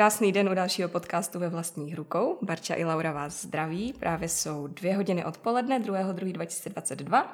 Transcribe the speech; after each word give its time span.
Krásný 0.00 0.32
den 0.32 0.48
u 0.48 0.54
dalšího 0.54 0.88
podcastu 0.88 1.38
ve 1.38 1.48
vlastních 1.48 1.94
rukou. 1.94 2.38
Barča 2.42 2.74
i 2.74 2.84
Laura 2.84 3.12
vás 3.12 3.42
zdraví. 3.42 3.92
Právě 3.92 4.28
jsou 4.28 4.66
dvě 4.66 4.96
hodiny 4.96 5.24
odpoledne 5.24 5.80
2.2.2022 5.80 7.24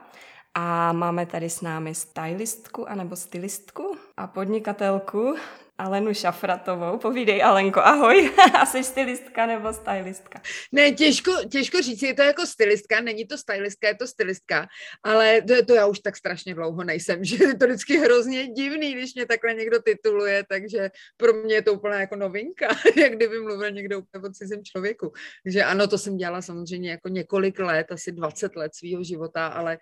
a 0.54 0.92
máme 0.92 1.26
tady 1.26 1.50
s 1.50 1.60
námi 1.60 1.94
stylistku 1.94 2.88
anebo 2.88 3.16
stylistku 3.16 3.96
a 4.16 4.26
podnikatelku 4.26 5.34
Alenu 5.78 6.14
Šafratovou. 6.14 6.98
Povídej, 6.98 7.42
Alenko, 7.42 7.80
ahoj. 7.80 8.30
A 8.60 8.66
jsi 8.66 8.84
stylistka 8.84 9.46
nebo 9.46 9.72
stylistka? 9.72 10.40
Ne, 10.72 10.92
těžko, 10.92 11.32
těžko 11.50 11.82
říct, 11.82 12.02
je 12.02 12.14
to 12.14 12.22
jako 12.22 12.46
stylistka, 12.46 13.00
není 13.00 13.26
to 13.26 13.38
stylistka, 13.38 13.88
je 13.88 13.94
to 13.94 14.06
stylistka, 14.06 14.66
ale 15.02 15.42
to, 15.42 15.64
to 15.64 15.74
já 15.74 15.86
už 15.86 15.98
tak 15.98 16.16
strašně 16.16 16.54
dlouho 16.54 16.84
nejsem, 16.84 17.24
že 17.24 17.44
je 17.44 17.54
to 17.56 17.66
vždycky 17.66 17.98
hrozně 17.98 18.46
divný, 18.46 18.92
když 18.94 19.14
mě 19.14 19.26
takhle 19.26 19.54
někdo 19.54 19.82
tituluje, 19.82 20.44
takže 20.48 20.90
pro 21.16 21.32
mě 21.32 21.54
je 21.54 21.62
to 21.62 21.72
úplně 21.72 21.94
jako 21.94 22.16
novinka, 22.16 22.68
jak 22.96 23.12
kdyby 23.12 23.40
mluvil 23.40 23.70
někdo 23.70 23.98
úplně 23.98 24.28
o 24.28 24.32
cizím 24.32 24.64
člověku. 24.64 25.12
Takže 25.44 25.64
ano, 25.64 25.86
to 25.86 25.98
jsem 25.98 26.16
dělala 26.16 26.42
samozřejmě 26.42 26.90
jako 26.90 27.08
několik 27.08 27.58
let, 27.58 27.92
asi 27.92 28.12
20 28.12 28.56
let 28.56 28.74
svého 28.74 29.04
života, 29.04 29.46
ale 29.46 29.78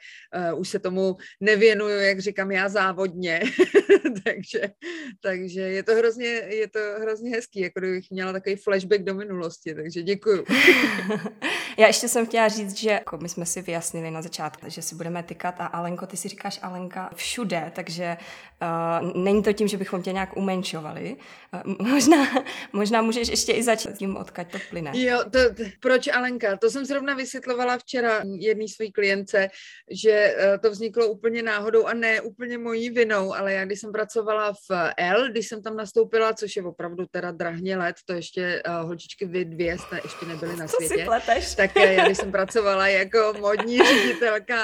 uh, 0.52 0.60
už 0.60 0.68
se 0.68 0.78
tomu 0.78 1.16
nevěnuju, 1.40 1.98
jak 1.98 2.18
říkám 2.18 2.50
já 2.50 2.68
závodně, 2.68 3.40
takže, 4.24 4.60
takže 5.22 5.60
je 5.60 5.83
to 5.84 5.94
hrozně, 5.94 6.26
je 6.28 6.68
to 6.68 6.78
hrozně 7.00 7.30
hezký, 7.30 7.60
jako 7.60 7.80
kdybych 7.80 8.10
měla 8.10 8.32
takový 8.32 8.56
flashback 8.56 9.02
do 9.02 9.14
minulosti, 9.14 9.74
takže 9.74 10.02
děkuju. 10.02 10.44
Já 11.76 11.86
ještě 11.86 12.08
jsem 12.08 12.26
chtěla 12.26 12.48
říct, 12.48 12.76
že 12.76 12.90
jako 12.90 13.18
my 13.18 13.28
jsme 13.28 13.46
si 13.46 13.62
vyjasnili 13.62 14.10
na 14.10 14.22
začátku, 14.22 14.66
že 14.70 14.82
si 14.82 14.94
budeme 14.94 15.22
tykat 15.22 15.54
a 15.58 15.66
Alenko, 15.66 16.06
ty 16.06 16.16
si 16.16 16.28
říkáš 16.28 16.58
Alenka 16.62 17.10
všude, 17.14 17.72
takže 17.74 18.16
uh, 18.62 19.22
není 19.22 19.42
to 19.42 19.52
tím, 19.52 19.68
že 19.68 19.76
bychom 19.76 20.02
tě 20.02 20.12
nějak 20.12 20.36
umenšovali. 20.36 21.16
Uh, 21.66 21.88
možná, 21.88 22.26
možná 22.72 23.02
můžeš 23.02 23.28
ještě 23.28 23.52
i 23.52 23.62
začít 23.62 23.98
tím, 23.98 24.16
odkaď 24.16 24.52
to 24.52 24.58
plyne. 24.70 24.90
Jo, 24.94 25.18
to, 25.24 25.54
to, 25.54 25.62
proč 25.80 26.08
Alenka? 26.08 26.56
To 26.56 26.70
jsem 26.70 26.84
zrovna 26.84 27.14
vysvětlovala 27.14 27.78
včera 27.78 28.20
jedný 28.38 28.68
své 28.68 28.86
klience, 28.90 29.48
že 29.90 30.36
uh, 30.38 30.58
to 30.60 30.70
vzniklo 30.70 31.08
úplně 31.08 31.42
náhodou 31.42 31.86
a 31.86 31.94
ne 31.94 32.20
úplně 32.20 32.58
mojí 32.58 32.90
vinou, 32.90 33.34
ale 33.34 33.52
já 33.52 33.64
když 33.64 33.80
jsem 33.80 33.92
pracovala 33.92 34.52
v 34.52 34.92
L, 34.96 35.30
když 35.30 35.48
jsem 35.48 35.62
tam 35.62 35.76
nastoupila, 35.76 36.34
což 36.34 36.56
je 36.56 36.62
opravdu 36.62 37.06
teda 37.10 37.32
drahně 37.32 37.76
let, 37.76 37.96
to 38.04 38.12
ještě 38.12 38.62
uh, 38.68 38.86
holčičky 38.86 39.26
vy 39.26 39.44
dvě 39.44 39.78
jste 39.78 40.00
ještě 40.04 40.26
nebyly 40.26 40.56
na 40.56 40.68
světě. 40.68 41.06
Tak 41.56 41.63
uh, 41.76 41.82
já 41.82 42.04
když 42.04 42.18
jsem 42.18 42.32
pracovala 42.32 42.88
jako 42.88 43.34
modní 43.40 43.78
ředitelka 43.78 44.56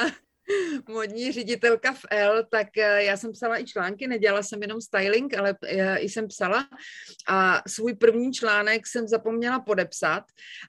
modní 0.88 1.32
ředitelka 1.32 1.92
v 1.92 2.04
L, 2.10 2.44
tak 2.50 2.68
eh, 2.78 3.04
já 3.04 3.16
jsem 3.16 3.32
psala 3.32 3.60
i 3.60 3.64
články, 3.64 4.06
nedělala 4.06 4.42
jsem 4.42 4.62
jenom 4.62 4.80
styling, 4.80 5.38
ale 5.38 5.54
eh, 5.64 5.98
i 5.98 6.08
jsem 6.08 6.28
psala. 6.28 6.66
A 7.28 7.62
svůj 7.68 7.94
první 7.94 8.32
článek 8.32 8.86
jsem 8.86 9.08
zapomněla 9.08 9.60
podepsat. 9.60 10.24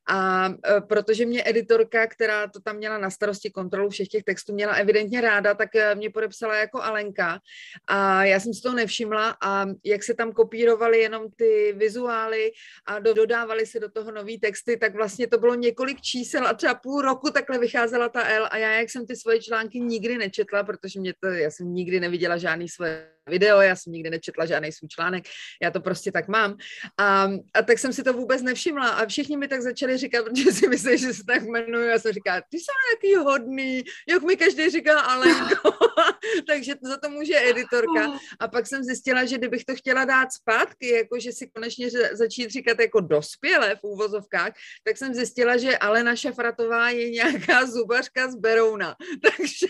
A 0.10 0.50
eh, 0.50 0.82
protože 0.82 1.26
mě 1.26 1.44
editorka, 1.46 2.08
která 2.08 2.48
to 2.48 2.60
tam 2.60 2.76
měla 2.76 2.98
na 2.98 3.10
starosti 3.10 3.50
kontrolu 3.50 3.90
všech 3.90 4.08
těch 4.08 4.24
textů, 4.24 4.54
měla 4.54 4.74
evidentně 4.74 5.22
ráda, 5.22 5.54
tak 5.54 5.70
mě 5.94 6.10
podepsala 6.10 6.56
jako 6.56 6.82
Alenka. 6.82 7.40
A 7.88 8.26
já 8.26 8.40
jsem 8.40 8.54
si 8.54 8.62
to 8.62 8.74
nevšimla. 8.74 9.38
A 9.42 9.66
jak 9.86 10.04
se 10.04 10.14
tam 10.14 10.32
kopírovaly 10.32 11.00
jenom 11.00 11.26
ty 11.36 11.74
vizuály 11.78 12.52
a 12.86 13.00
dodávali 13.00 13.66
se 13.66 13.80
do 13.80 13.90
toho 13.90 14.12
nový 14.12 14.40
texty, 14.40 14.78
tak 14.78 14.96
vlastně 14.96 15.28
to 15.28 15.38
bylo 15.38 15.56
několik 15.56 16.02
čísel 16.02 16.48
a 16.48 16.54
třeba 16.54 16.76
půl 16.76 17.02
roku 17.02 17.30
takhle 17.30 17.58
vycházela 17.60 18.10
ta 18.10 18.28
L. 18.28 18.48
A 18.52 18.58
já, 18.58 18.72
jak 18.72 18.90
jsem 18.90 19.06
ty 19.06 19.16
svoje 19.16 19.42
články 19.42 19.71
články 19.72 19.80
nikdy 19.80 20.18
nečetla, 20.18 20.64
protože 20.64 21.00
mě 21.00 21.14
to, 21.20 21.28
já 21.28 21.52
jsem 21.52 21.74
nikdy 21.74 22.00
neviděla 22.00 22.38
žádný 22.38 22.70
své 22.70 23.08
video, 23.30 23.62
já 23.62 23.76
jsem 23.76 23.94
nikdy 23.94 24.10
nečetla 24.10 24.46
žádný 24.46 24.72
svůj 24.72 24.88
článek, 24.90 25.24
já 25.62 25.72
to 25.72 25.80
prostě 25.80 26.12
tak 26.12 26.28
mám. 26.28 26.58
A, 26.98 27.30
a 27.54 27.62
tak 27.62 27.80
jsem 27.80 27.94
si 27.94 28.04
to 28.04 28.14
vůbec 28.14 28.42
nevšimla 28.42 28.90
a 28.90 29.06
všichni 29.06 29.38
mi 29.38 29.48
tak 29.48 29.62
začali 29.62 29.98
říkat, 29.98 30.26
protože 30.30 30.52
si 30.52 30.68
myslí, 30.68 30.98
že 30.98 31.14
se 31.14 31.24
tak 31.24 31.44
jmenuju, 31.44 31.86
já 31.86 32.00
jsem 32.00 32.14
říkala, 32.14 32.42
ty 32.50 32.58
jsi 32.60 32.66
nějaký 33.06 33.26
hodný, 33.26 33.84
jak 34.10 34.24
mi 34.24 34.38
každý 34.38 34.70
říká 34.70 35.00
Alenko, 35.00 35.72
takže 36.48 36.74
za 36.82 36.98
to 36.98 37.10
může 37.10 37.50
editorka. 37.50 38.20
A 38.40 38.48
pak 38.48 38.68
jsem 38.68 38.84
zjistila, 38.84 39.26
že 39.26 39.38
kdybych 39.38 39.66
to 39.66 39.76
chtěla 39.76 40.06
dát 40.06 40.34
zpátky, 40.34 40.90
jako 40.90 41.20
že 41.20 41.32
si 41.32 41.48
konečně 41.48 41.90
začít 42.12 42.52
říkat 42.52 42.80
jako 42.80 43.00
dospělé 43.00 43.76
v 43.76 43.84
úvozovkách, 43.84 44.54
tak 44.84 44.98
jsem 44.98 45.14
zjistila, 45.14 45.58
že 45.58 45.78
Alena 45.78 46.16
Šafratová 46.16 46.90
je 46.90 47.10
nějaká 47.10 47.66
zubařka 47.66 48.32
z 48.32 48.36
Berouna. 48.36 48.96
Takže 49.22 49.68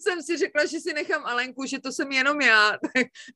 jsem 0.00 0.22
si 0.22 0.36
řekla, 0.36 0.66
že 0.66 0.80
si 0.80 0.92
nechám 0.92 1.24
Alenku, 1.24 1.66
že 1.66 1.78
to 1.78 1.92
jsem 1.92 2.12
jenom 2.12 2.40
já, 2.40 2.78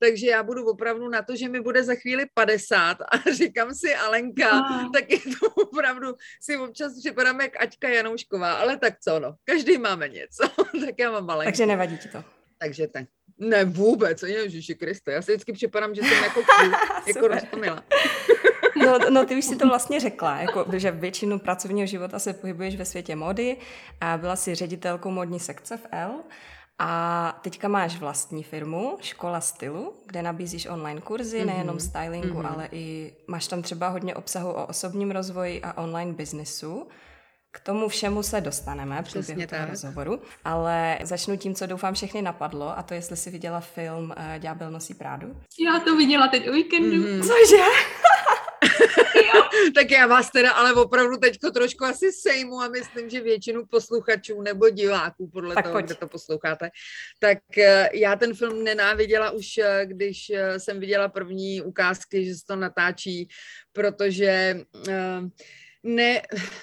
takže 0.01 0.27
já 0.27 0.43
budu 0.43 0.67
opravdu 0.67 1.09
na 1.09 1.23
to, 1.23 1.37
že 1.37 1.49
mi 1.49 1.61
bude 1.61 1.85
za 1.85 1.95
chvíli 1.95 2.27
50 2.35 2.99
a 3.01 3.31
říkám 3.33 3.75
si 3.75 3.95
Alenka, 3.95 4.51
a. 4.51 4.89
tak 4.89 5.11
je 5.11 5.19
to 5.19 5.47
opravdu, 5.51 6.15
si 6.43 6.57
občas 6.57 6.93
připadám 6.99 7.41
jak 7.41 7.63
Aťka 7.63 7.89
Janoušková, 7.89 8.53
ale 8.53 8.79
tak 8.79 8.95
co, 9.01 9.21
no, 9.21 9.35
každý 9.45 9.79
máme 9.79 10.09
něco, 10.09 10.49
tak 10.87 10.95
já 10.99 11.11
mám 11.11 11.31
Alenku. 11.31 11.51
Takže 11.51 11.67
nevadí 11.67 11.99
ti 11.99 12.09
to. 12.09 12.25
Takže 12.59 12.89
tak. 12.89 13.05
Ne, 13.39 13.65
vůbec, 13.65 14.23
Ježiši 14.23 14.75
Kriste, 14.75 15.13
já 15.13 15.23
si 15.23 15.33
vždycky 15.33 15.53
připadám, 15.53 15.95
že 15.95 16.03
jsem 16.03 16.25
jako, 16.25 16.43
jako 17.07 17.29
roztomila. 17.29 17.85
No, 18.87 19.11
no, 19.11 19.27
ty 19.27 19.37
už 19.37 19.45
si 19.45 19.57
to 19.57 19.69
vlastně 19.69 20.01
řekla, 20.01 20.37
jako, 20.37 20.65
že 20.73 20.91
většinu 20.91 21.39
pracovního 21.39 21.87
života 21.87 22.19
se 22.19 22.33
pohybuješ 22.33 22.77
ve 22.77 22.85
světě 22.85 23.17
mody 23.17 23.57
a 24.01 24.17
byla 24.17 24.37
si 24.37 24.55
ředitelkou 24.55 25.11
modní 25.11 25.41
sekce 25.41 25.77
v 25.77 25.87
L 25.93 26.15
a 26.79 27.39
teďka 27.43 27.69
máš 27.69 27.99
vlastní 27.99 28.43
firmu, 28.43 28.99
Škola 29.01 29.41
stylu, 29.41 29.95
kde 30.07 30.23
nabízíš 30.23 30.67
online 30.67 31.01
kurzy, 31.01 31.41
mm-hmm. 31.41 31.47
nejenom 31.47 31.81
stylingu, 31.81 32.41
mm-hmm. 32.41 32.53
ale 32.55 32.69
i 32.73 33.13
máš 33.27 33.47
tam 33.47 33.63
třeba 33.63 33.89
hodně 33.89 34.15
obsahu 34.15 34.51
o 34.51 34.67
osobním 34.67 35.11
rozvoji 35.11 35.63
a 35.63 35.83
online 35.83 36.13
biznesu. 36.13 36.89
K 37.51 37.61
tomu 37.61 37.89
všemu 37.89 38.23
se 38.23 38.41
dostaneme 38.41 39.03
v 39.03 39.13
průběhu 39.13 39.47
toho 39.47 39.67
rozhovoru, 39.67 40.21
ale 40.45 40.99
začnu 41.03 41.37
tím, 41.37 41.55
co 41.55 41.67
doufám 41.67 41.95
všechny 41.95 42.23
napadlo, 42.23 42.79
a 42.79 42.83
to 42.83 42.95
jestli 42.95 43.17
jsi 43.17 43.31
viděla 43.31 43.61
film 43.61 44.05
uh, 44.05 44.39
Ďábel 44.39 44.71
nosí 44.71 44.95
prádu. 44.95 45.37
Já 45.61 45.81
to 45.81 45.97
viděla 45.97 46.29
teď 46.29 46.49
o 46.49 46.53
víkendu. 46.53 46.97
Mm-hmm. 46.97 47.21
Cože? 47.21 47.65
tak 49.75 49.91
já 49.91 50.07
vás 50.07 50.31
teda 50.31 50.53
ale 50.53 50.75
opravdu 50.75 51.17
teďko 51.17 51.51
trošku 51.51 51.85
asi 51.85 52.13
sejmu 52.13 52.61
a 52.61 52.69
myslím, 52.69 53.11
že 53.11 53.21
většinu 53.21 53.67
posluchačů 53.67 54.43
nebo 54.43 54.71
diváků, 54.71 55.31
podle 55.31 55.55
tak 55.55 55.65
toho, 55.65 55.73
pojď. 55.73 55.87
kde 55.87 55.95
to 55.95 56.09
posloucháte, 56.09 56.71
tak 57.19 57.39
eh, 57.59 57.89
já 57.95 58.17
ten 58.17 58.35
film 58.35 58.65
nenáviděla 58.65 59.31
už, 59.31 59.59
eh, 59.59 59.87
když 59.87 60.31
eh, 60.31 60.61
jsem 60.61 60.81
viděla 60.81 61.09
první 61.09 61.63
ukázky, 61.63 62.25
že 62.25 62.35
se 62.35 62.47
to 62.47 62.57
natáčí, 62.57 63.29
protože 63.73 64.61
ne, 65.89 66.23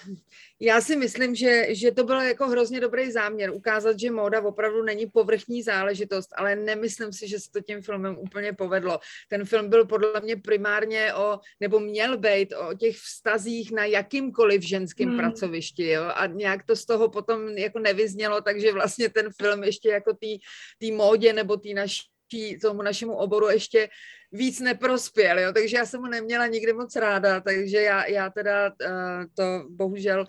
já 0.60 0.82
si 0.82 0.96
myslím, 0.96 1.36
že, 1.36 1.76
že 1.76 1.92
to 1.92 2.04
byl 2.04 2.22
jako 2.22 2.48
hrozně 2.48 2.80
dobrý 2.80 3.12
záměr, 3.12 3.52
ukázat, 3.52 4.00
že 4.00 4.12
móda 4.12 4.42
opravdu 4.42 4.84
není 4.84 5.08
povrchní 5.08 5.64
záležitost, 5.64 6.30
ale 6.36 6.56
nemyslím 6.56 7.14
si, 7.14 7.28
že 7.28 7.40
se 7.40 7.52
to 7.52 7.62
tím 7.62 7.82
filmem 7.82 8.18
úplně 8.18 8.54
povedlo. 8.54 9.00
Ten 9.30 9.46
film 9.46 9.70
byl 9.70 9.86
podle 9.86 10.22
mě 10.24 10.36
primárně 10.36 11.14
o, 11.14 11.40
nebo 11.60 11.80
měl 11.80 12.18
být 12.18 12.54
o 12.54 12.74
těch 12.74 12.98
vztazích 12.98 13.72
na 13.72 13.86
jakýmkoliv 13.86 14.62
ženském 14.62 15.10
hmm. 15.10 15.18
pracovišti, 15.18 15.88
jo, 15.88 16.04
a 16.16 16.26
nějak 16.28 16.64
to 16.64 16.76
z 16.76 16.86
toho 16.86 17.10
potom 17.10 17.50
jako 17.50 17.80
nevyznělo, 17.80 18.42
takže 18.42 18.74
vlastně 18.74 19.10
ten 19.10 19.30
film 19.42 19.64
ještě 19.64 19.90
jako 19.90 20.14
té 20.80 20.92
módě 20.92 21.34
nebo 21.34 21.58
té 21.58 21.70
naší 21.70 22.02
tomu 22.62 22.82
našemu 22.82 23.16
oboru 23.16 23.50
ještě 23.50 23.90
víc 24.32 24.60
neprospěl, 24.60 25.40
jo? 25.40 25.54
takže 25.54 25.78
já 25.78 25.86
jsem 25.86 26.02
ho 26.02 26.08
neměla 26.08 26.48
nikdy 26.48 26.74
moc 26.74 26.96
ráda, 26.96 27.40
takže 27.40 27.82
já, 27.82 28.06
já 28.06 28.30
teda 28.30 28.68
uh, 28.68 28.90
to 29.34 29.64
bohužel 29.70 30.26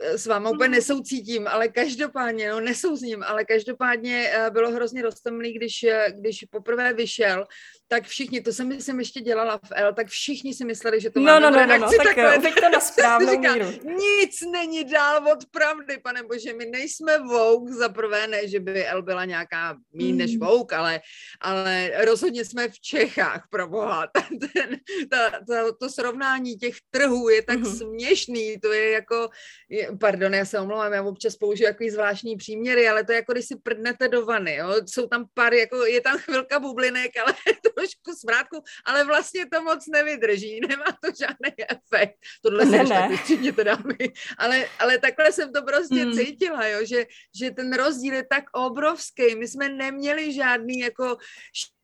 eh, 0.00 0.18
s 0.18 0.26
váma 0.26 0.50
úplně 0.50 0.68
mhm. 0.68 0.76
nesoucítím, 0.76 1.48
ale 1.48 1.68
každopádně, 1.68 2.50
no 2.50 2.60
nesouzním, 2.60 3.22
ale 3.22 3.44
každopádně 3.44 4.30
uh, 4.30 4.52
bylo 4.52 4.70
hrozně 4.70 5.02
roztomlý, 5.02 5.52
když, 5.52 5.86
když 6.08 6.44
poprvé 6.50 6.92
vyšel, 6.92 7.46
tak 7.88 8.04
všichni, 8.06 8.40
to 8.40 8.52
jsem 8.52 8.68
myslím 8.68 8.98
ještě 8.98 9.20
dělala 9.20 9.58
v 9.58 9.72
L, 9.74 9.94
tak 9.94 10.06
všichni 10.06 10.54
si 10.54 10.64
mysleli, 10.64 11.00
že 11.00 11.10
to 11.10 11.20
má 11.20 11.40
no, 11.40 11.50
no, 11.50 11.56
no, 11.56 11.66
no, 11.66 11.78
no, 11.78 11.90
tak 11.90 12.06
takhle, 12.06 12.38
to 12.38 12.68
na 12.72 12.80
správnou 12.90 13.32
říká, 13.32 13.52
míru. 13.52 13.66
Nic 13.82 14.40
není 14.52 14.84
dál 14.84 15.28
od 15.32 15.46
pravdy, 15.50 15.98
pane 15.98 16.22
bože, 16.22 16.52
my 16.52 16.66
nejsme 16.66 17.18
Vogue 17.18 17.74
za 17.74 17.88
prvé, 17.88 18.26
ne, 18.26 18.48
že 18.48 18.60
by 18.60 18.86
L 18.86 19.02
byla 19.02 19.24
nějaká 19.24 19.76
mín 19.92 20.16
než 20.16 20.36
mhm. 20.36 20.46
Vogue, 20.46 20.76
ale, 20.76 21.00
ale 21.40 21.90
rozhodně 22.04 22.44
jsme 22.44 22.68
v 22.68 22.80
Čech 22.80 23.18
Čechách, 23.20 23.46
pro 23.50 23.68
boha. 23.68 24.06
Ten, 24.52 24.80
ta, 25.10 25.30
ta, 25.30 25.72
to 25.80 25.90
srovnání 25.90 26.56
těch 26.56 26.74
trhů 26.90 27.28
je 27.28 27.42
tak 27.42 27.58
mm-hmm. 27.58 27.76
směšný, 27.76 28.60
to 28.60 28.72
je 28.72 28.90
jako, 28.90 29.28
je, 29.68 29.88
pardon, 30.00 30.34
já 30.34 30.44
se 30.44 30.60
omlouvám, 30.60 30.92
já 30.92 31.02
občas 31.02 31.36
použiju 31.36 31.66
jaký 31.66 31.90
zvláštní 31.90 32.36
příměry, 32.36 32.88
ale 32.88 33.04
to 33.04 33.12
je 33.12 33.16
jako, 33.16 33.32
když 33.32 33.46
si 33.46 33.56
prdnete 33.56 34.08
do 34.08 34.26
vany, 34.26 34.54
jo? 34.54 34.74
jsou 34.86 35.06
tam 35.06 35.24
pár, 35.34 35.54
jako 35.54 35.86
je 35.86 36.00
tam 36.00 36.18
chvilka 36.18 36.60
bublinek, 36.60 37.10
ale 37.16 37.34
trošku 37.76 38.18
smrátku, 38.20 38.62
ale 38.86 39.04
vlastně 39.04 39.46
to 39.52 39.62
moc 39.62 39.86
nevydrží, 39.86 40.60
nemá 40.68 40.84
to 41.04 41.10
žádný 41.18 41.64
efekt. 41.68 42.14
Tohle 42.42 42.64
ne, 42.64 42.86
se 42.86 42.94
ne. 42.94 43.52
to 43.52 43.64
dámy. 43.64 43.98
Ale, 44.38 44.66
ale 44.78 44.98
takhle 44.98 45.32
jsem 45.32 45.52
to 45.52 45.62
prostě 45.62 46.04
mm. 46.04 46.12
cítila, 46.12 46.66
jo? 46.66 46.78
Že, 46.86 47.06
že 47.40 47.50
ten 47.50 47.72
rozdíl 47.72 48.14
je 48.14 48.24
tak 48.30 48.44
obrovský. 48.52 49.34
My 49.34 49.48
jsme 49.48 49.68
neměli 49.68 50.32
žádný 50.32 50.78
jako 50.78 51.16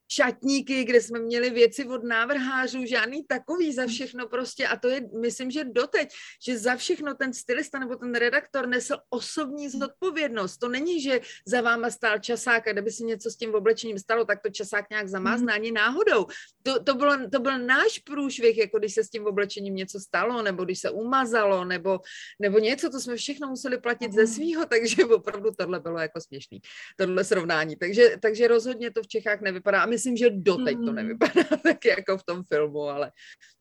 šatníky, 0.08 0.84
kde 0.84 1.00
jsme 1.00 1.18
měli 1.18 1.50
věci 1.50 1.84
od 1.84 2.04
návrhářů, 2.04 2.84
žádný 2.84 3.24
takový 3.24 3.72
za 3.72 3.86
všechno 3.86 4.28
prostě 4.28 4.66
a 4.66 4.76
to 4.76 4.88
je, 4.88 5.00
myslím, 5.20 5.50
že 5.50 5.64
doteď, 5.64 6.08
že 6.46 6.58
za 6.58 6.76
všechno 6.76 7.14
ten 7.14 7.32
stylista 7.32 7.78
nebo 7.78 7.96
ten 7.96 8.14
redaktor 8.14 8.68
nesl 8.68 8.96
osobní 9.10 9.70
zodpovědnost. 9.70 10.56
To 10.56 10.68
není, 10.68 11.00
že 11.00 11.20
za 11.46 11.60
váma 11.60 11.90
stál 11.90 12.18
časák 12.18 12.68
a 12.68 12.72
kdyby 12.72 12.90
si 12.90 13.04
něco 13.04 13.30
s 13.30 13.36
tím 13.36 13.54
oblečením 13.54 13.98
stalo, 13.98 14.24
tak 14.24 14.42
to 14.42 14.50
časák 14.50 14.90
nějak 14.90 15.08
zamázne 15.08 15.52
ani 15.52 15.72
náhodou. 15.72 16.26
To, 16.62 16.82
to, 16.82 16.94
bylo, 16.94 17.28
to 17.32 17.40
byl 17.40 17.58
náš 17.58 17.98
průšvih, 17.98 18.58
jako 18.58 18.78
když 18.78 18.94
se 18.94 19.04
s 19.04 19.10
tím 19.10 19.26
oblečením 19.26 19.74
něco 19.74 20.00
stalo, 20.00 20.42
nebo 20.42 20.64
když 20.64 20.78
se 20.78 20.90
umazalo, 20.90 21.64
nebo, 21.64 22.00
nebo 22.40 22.58
něco, 22.58 22.90
to 22.90 23.00
jsme 23.00 23.16
všechno 23.16 23.48
museli 23.48 23.78
platit 23.78 24.12
ze 24.12 24.26
svýho, 24.26 24.66
takže 24.70 25.04
opravdu 25.04 25.50
tohle 25.58 25.80
bylo 25.80 25.98
jako 25.98 26.20
směšný, 26.20 26.60
tohle 26.96 27.24
srovnání. 27.24 27.76
Takže, 27.76 28.16
takže 28.20 28.48
rozhodně 28.48 28.90
to 28.90 29.02
v 29.02 29.08
Čechách 29.08 29.40
nevypadá. 29.40 29.82
A 29.82 29.86
myslím, 29.96 30.16
že 30.16 30.30
doteď 30.30 30.76
to 30.76 30.92
mm. 30.92 30.94
nevypadá 30.94 31.42
tak 31.62 31.84
jako 31.84 32.18
v 32.18 32.24
tom 32.24 32.42
filmu, 32.44 32.82
ale, 32.82 33.12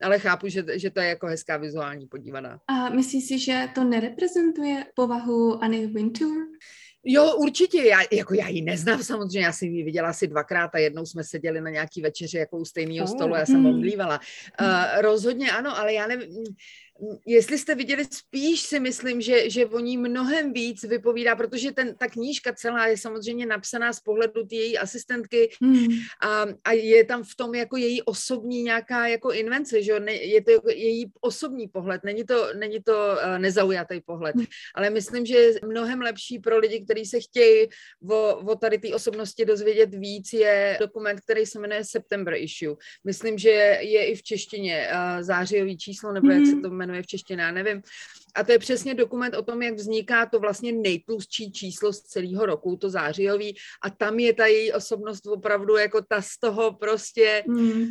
ale 0.04 0.20
chápu, 0.20 0.48
že, 0.48 0.64
že 0.76 0.90
to 0.90 1.00
je 1.00 1.08
jako 1.08 1.28
hezká 1.28 1.58
vizuální 1.58 2.08
podívaná. 2.08 2.60
A 2.68 2.90
myslíš 2.90 3.28
si, 3.28 3.40
že 3.40 3.70
to 3.76 3.84
nereprezentuje 3.84 4.86
povahu 4.96 5.64
Anny 5.64 5.88
Wintour? 5.88 6.38
Jo, 7.08 7.36
určitě, 7.38 7.84
já, 7.84 8.00
jako 8.12 8.34
já 8.34 8.48
ji 8.48 8.62
neznám 8.62 9.04
samozřejmě, 9.04 9.46
já 9.46 9.54
jsem 9.54 9.68
ji 9.68 9.84
viděla 9.84 10.10
asi 10.10 10.28
dvakrát 10.28 10.76
a 10.76 10.78
jednou 10.78 11.06
jsme 11.06 11.24
seděli 11.24 11.62
na 11.62 11.70
nějaký 11.70 12.02
večeři 12.02 12.38
jako 12.38 12.58
u 12.58 12.66
stejného 12.66 13.08
stolu, 13.08 13.36
já 13.36 13.46
jsem 13.46 13.66
omlívala. 13.66 14.20
Uh, 14.62 15.02
rozhodně 15.02 15.52
ano, 15.52 15.78
ale 15.78 15.94
já 15.94 16.08
nevím, 16.08 16.30
jestli 17.26 17.58
jste 17.58 17.76
viděli, 17.76 18.06
spíš 18.06 18.62
si 18.62 18.80
myslím, 18.80 19.22
že, 19.22 19.50
že 19.50 19.66
o 19.66 19.80
ní 19.80 19.98
mnohem 19.98 20.54
víc 20.54 20.84
vypovídá, 20.84 21.36
protože 21.36 21.72
ten, 21.72 21.96
ta 21.96 22.08
knížka 22.08 22.54
celá 22.54 22.88
je 22.88 22.98
samozřejmě 22.98 23.46
napsaná 23.46 23.94
z 23.94 24.00
pohledu 24.00 24.46
té 24.46 24.56
její 24.56 24.78
asistentky 24.78 25.50
hmm. 25.62 25.88
a, 26.22 26.46
a 26.64 26.72
je 26.72 27.04
tam 27.06 27.24
v 27.24 27.36
tom 27.36 27.56
jako 27.56 27.78
její 27.78 28.02
osobní 28.02 28.64
nějaká 28.64 29.08
jako 29.08 29.32
invence, 29.32 29.84
že 29.84 30.00
ne, 30.00 30.14
je 30.14 30.44
to 30.44 30.52
jako 30.52 30.70
její 30.70 31.12
osobní 31.22 31.68
pohled, 31.68 32.02
není 32.04 32.24
to, 32.24 32.54
není 32.54 32.84
to 32.84 32.94
uh, 32.94 33.40
nezaujatý 33.40 34.02
pohled, 34.06 34.36
hmm. 34.36 34.46
ale 34.76 34.90
myslím, 34.90 35.26
že 35.26 35.38
je 35.38 35.60
mnohem 35.66 36.02
lepší 36.02 36.40
pro 36.40 36.58
lidi, 36.58 36.86
kteří 36.86 37.06
se 37.06 37.20
chtějí 37.20 37.68
o, 38.10 38.36
o 38.36 38.56
tady 38.56 38.78
té 38.78 38.96
osobnosti 38.96 39.46
dozvědět 39.46 39.96
víc, 39.96 40.34
je 40.34 40.78
dokument, 40.80 41.22
který 41.22 41.46
se 41.46 41.60
jmenuje 41.60 41.84
September 41.84 42.34
Issue. 42.34 42.76
Myslím, 43.04 43.38
že 43.38 43.50
je 43.82 44.06
i 44.06 44.16
v 44.16 44.24
češtině 44.24 44.88
uh, 44.92 45.24
zářijový 45.24 45.78
číslo, 45.78 46.14
nebo 46.14 46.28
hmm. 46.28 46.38
jak 46.38 46.46
se 46.46 46.62
to 46.62 46.70
jmenuje 46.70 46.85
jmenuje 46.86 47.04
v 47.04 47.08
češtině, 47.08 47.42
já 47.42 47.52
nevím. 47.52 47.82
A 48.36 48.44
to 48.44 48.52
je 48.52 48.60
přesně 48.60 48.94
dokument 48.94 49.36
o 49.36 49.42
tom, 49.42 49.62
jak 49.62 49.76
vzniká 49.76 50.26
to 50.26 50.40
vlastně 50.40 50.72
nejtlustší 50.72 51.52
číslo 51.52 51.94
z 51.94 52.02
celého 52.02 52.46
roku, 52.46 52.78
to 52.78 52.90
zářijový. 52.90 53.56
A 53.84 53.90
tam 53.90 54.20
je 54.20 54.34
ta 54.34 54.46
její 54.46 54.74
osobnost 54.74 55.28
opravdu 55.28 55.78
jako 55.78 56.02
ta 56.02 56.22
z 56.22 56.38
toho 56.40 56.74
prostě 56.74 57.44
mm. 57.48 57.86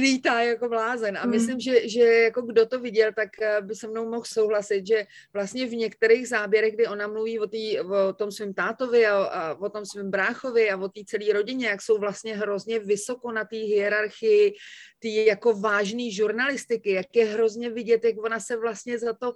lítá 0.00 0.42
jako 0.42 0.68
blázen. 0.68 1.18
A 1.18 1.24
mm. 1.24 1.30
myslím, 1.30 1.60
že, 1.60 1.88
že 1.88 2.00
jako 2.00 2.42
kdo 2.42 2.66
to 2.66 2.80
viděl, 2.80 3.12
tak 3.16 3.28
eh, 3.42 3.60
by 3.60 3.74
se 3.74 3.88
mnou 3.88 4.10
mohl 4.10 4.24
souhlasit, 4.26 4.86
že 4.86 5.06
vlastně 5.32 5.66
v 5.66 5.74
některých 5.74 6.28
záběrech, 6.28 6.74
kdy 6.74 6.86
ona 6.86 7.06
mluví 7.06 7.38
o, 7.38 7.46
tý, 7.46 7.80
o 7.80 8.12
tom 8.12 8.30
svém 8.32 8.54
tátovi 8.54 9.06
a, 9.06 9.16
a 9.16 9.54
o 9.54 9.68
tom 9.68 9.86
svém 9.86 10.10
bráchovi 10.10 10.70
a 10.70 10.76
o 10.76 10.88
té 10.88 11.00
celé 11.06 11.32
rodině, 11.32 11.66
jak 11.66 11.82
jsou 11.82 11.98
vlastně 11.98 12.36
hrozně 12.36 12.78
vysoko 12.78 13.32
na 13.32 13.44
té 13.44 13.56
hierarchii 13.56 14.54
ty 14.98 15.24
jako 15.24 15.54
vážný 15.60 16.12
žurnalistiky, 16.12 16.90
jak 16.90 17.16
je 17.16 17.24
hrozně 17.24 17.70
vidět, 17.70 18.04
jak 18.04 18.24
ona 18.24 18.40
se 18.40 18.56
vlastně 18.56 18.98
za 18.98 19.12
to 19.12 19.34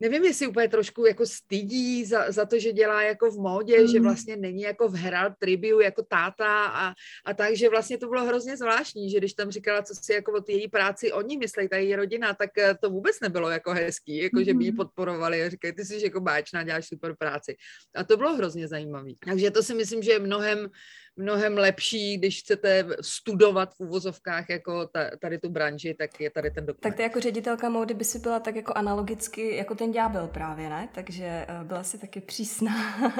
nevím, 0.00 0.24
jestli 0.24 0.46
úplně 0.46 0.68
trošku 0.68 1.06
jako 1.06 1.26
stydí 1.26 2.04
za, 2.04 2.32
za 2.32 2.44
to, 2.44 2.58
že 2.58 2.72
dělá 2.72 3.02
jako 3.02 3.30
v 3.30 3.38
módě, 3.38 3.80
mm. 3.80 3.86
že 3.86 4.00
vlastně 4.00 4.36
není 4.36 4.62
jako 4.62 4.88
v 4.88 4.94
Herald 4.94 5.32
Tribune 5.38 5.84
jako 5.84 6.02
táta 6.02 6.64
a, 6.64 6.94
a 7.24 7.34
tak, 7.34 7.56
že 7.56 7.68
vlastně 7.68 7.98
to 7.98 8.08
bylo 8.08 8.24
hrozně 8.24 8.56
zvláštní, 8.56 9.10
že 9.10 9.18
když 9.18 9.32
tam 9.32 9.50
říkala, 9.50 9.82
co 9.82 9.94
si 9.94 10.12
jako 10.12 10.32
o 10.32 10.42
její 10.48 10.68
práci 10.68 11.12
oni 11.12 11.36
myslí, 11.36 11.68
ta 11.68 11.76
její 11.76 11.96
rodina, 11.96 12.34
tak 12.34 12.58
eh, 12.58 12.74
to 12.80 12.90
vůbec 12.90 13.20
nebylo 13.20 13.50
jako 13.50 13.72
hezký, 13.72 14.16
jako 14.16 14.42
že 14.42 14.54
by 14.54 14.64
ji 14.64 14.72
mm-hmm. 14.72 14.76
podporovali 14.76 15.42
a 15.42 15.50
říkají, 15.50 15.74
ty 15.74 15.84
jsi 15.84 16.04
jako 16.04 16.20
báčná, 16.20 16.62
děláš 16.62 16.88
super 16.88 17.16
práci. 17.18 17.56
A 17.94 18.04
to 18.04 18.16
bylo 18.16 18.36
hrozně 18.36 18.68
zajímavé. 18.68 19.10
Takže 19.24 19.50
to 19.50 19.62
si 19.62 19.74
myslím, 19.74 20.02
že 20.02 20.10
je 20.10 20.18
mnohem 20.18 20.70
mnohem 21.18 21.58
lepší, 21.58 22.16
když 22.16 22.40
chcete 22.40 22.86
studovat 23.00 23.74
v 23.74 23.80
uvozovkách 23.80 24.50
jako 24.50 24.86
ta, 24.86 25.10
tady 25.20 25.38
tu 25.38 25.48
branži, 25.48 25.94
tak 25.94 26.20
je 26.20 26.30
tady 26.30 26.50
ten 26.50 26.66
dokument. 26.66 26.90
Tak 26.90 26.96
ty 26.96 27.02
jako 27.02 27.20
ředitelka 27.20 27.68
módy 27.68 27.94
by 27.94 28.04
si 28.04 28.18
byla 28.18 28.40
tak 28.40 28.56
jako 28.56 28.72
analogicky 28.76 29.56
jako 29.56 29.74
ten 29.74 29.92
ďábel 29.92 30.28
právě, 30.28 30.68
ne? 30.68 30.88
Takže 30.94 31.24
eh, 31.24 31.46
byla 31.64 31.82
si 31.82 31.98
taky 31.98 32.20
přísná. 32.20 32.72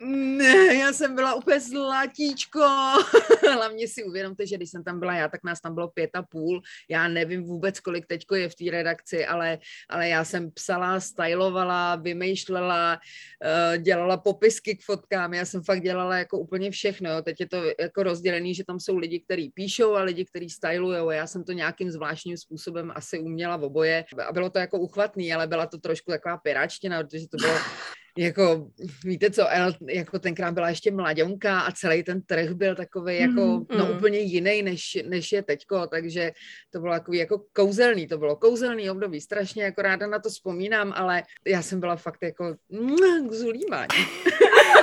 Ne, 0.00 0.74
já 0.74 0.92
jsem 0.92 1.14
byla 1.14 1.34
úplně 1.34 1.60
zlatíčko. 1.60 2.60
Hlavně 3.52 3.88
si 3.88 4.04
uvědomte, 4.04 4.46
že 4.46 4.56
když 4.56 4.70
jsem 4.70 4.84
tam 4.84 5.00
byla 5.00 5.14
já, 5.14 5.28
tak 5.28 5.44
nás 5.44 5.60
tam 5.60 5.74
bylo 5.74 5.88
pět 5.88 6.10
a 6.14 6.22
půl. 6.22 6.62
Já 6.90 7.08
nevím 7.08 7.44
vůbec, 7.44 7.80
kolik 7.80 8.06
teďko 8.06 8.34
je 8.34 8.48
v 8.48 8.54
té 8.54 8.64
redakci, 8.70 9.26
ale, 9.26 9.58
ale 9.88 10.08
já 10.08 10.24
jsem 10.24 10.50
psala, 10.50 11.00
stylovala, 11.00 11.96
vymýšlela, 11.96 13.00
eh, 13.44 13.78
dělala 13.78 14.16
popisky 14.16 14.76
k 14.76 14.84
fotkám. 14.84 15.34
Já 15.34 15.44
jsem 15.44 15.62
fakt 15.62 15.82
dělala 15.82 16.18
jako 16.18 16.38
úplně 16.38 16.70
všechno. 16.70 17.10
Jo. 17.10 17.22
Teď 17.22 17.40
je 17.40 17.48
to 17.48 17.62
jako 17.80 18.02
rozdělený, 18.02 18.54
že 18.54 18.64
tam 18.64 18.80
jsou 18.80 18.96
lidi, 18.96 19.20
kteří 19.20 19.50
píšou 19.50 19.94
a 19.94 20.02
lidi, 20.02 20.24
kteří 20.24 20.50
stylujou. 20.50 21.10
Já 21.10 21.26
jsem 21.26 21.44
to 21.44 21.52
nějakým 21.52 21.90
zvláštním 21.90 22.36
způsobem 22.36 22.92
asi 22.94 23.18
uměla 23.18 23.56
v 23.56 23.64
oboje. 23.64 24.04
A 24.28 24.32
bylo 24.32 24.50
to 24.50 24.58
jako 24.58 24.78
uchvatný, 24.78 25.34
ale 25.34 25.46
byla 25.46 25.66
to 25.66 25.78
trošku 25.78 26.10
taková 26.10 26.36
piráčtina, 26.36 27.02
protože 27.02 27.28
to 27.28 27.36
bylo 27.36 27.54
jako, 28.18 28.70
víte 29.04 29.30
co, 29.30 29.50
jako 29.88 30.18
tenkrát 30.18 30.54
byla 30.54 30.68
ještě 30.68 30.90
mladionka 30.90 31.60
a 31.60 31.72
celý 31.72 32.02
ten 32.02 32.22
trh 32.22 32.50
byl 32.50 32.74
takový 32.74 33.18
jako, 33.18 33.40
mm, 33.40 33.66
no 33.78 33.86
mm. 33.86 33.96
úplně 33.96 34.18
jiný, 34.18 34.62
než, 34.62 34.98
než 35.08 35.32
je 35.32 35.42
teďko, 35.42 35.86
takže 35.86 36.32
to 36.70 36.80
bylo 36.80 36.92
takový 36.92 37.18
jako 37.18 37.42
kouzelný, 37.52 38.06
to 38.06 38.18
bylo 38.18 38.36
kouzelný 38.36 38.90
období, 38.90 39.20
strašně 39.20 39.62
jako 39.64 39.82
ráda 39.82 40.06
na 40.06 40.18
to 40.18 40.28
vzpomínám, 40.28 40.92
ale 40.96 41.22
já 41.46 41.62
jsem 41.62 41.80
byla 41.80 41.96
fakt 41.96 42.22
jako 42.22 42.54
k 43.28 43.32
zulímání. 43.32 43.88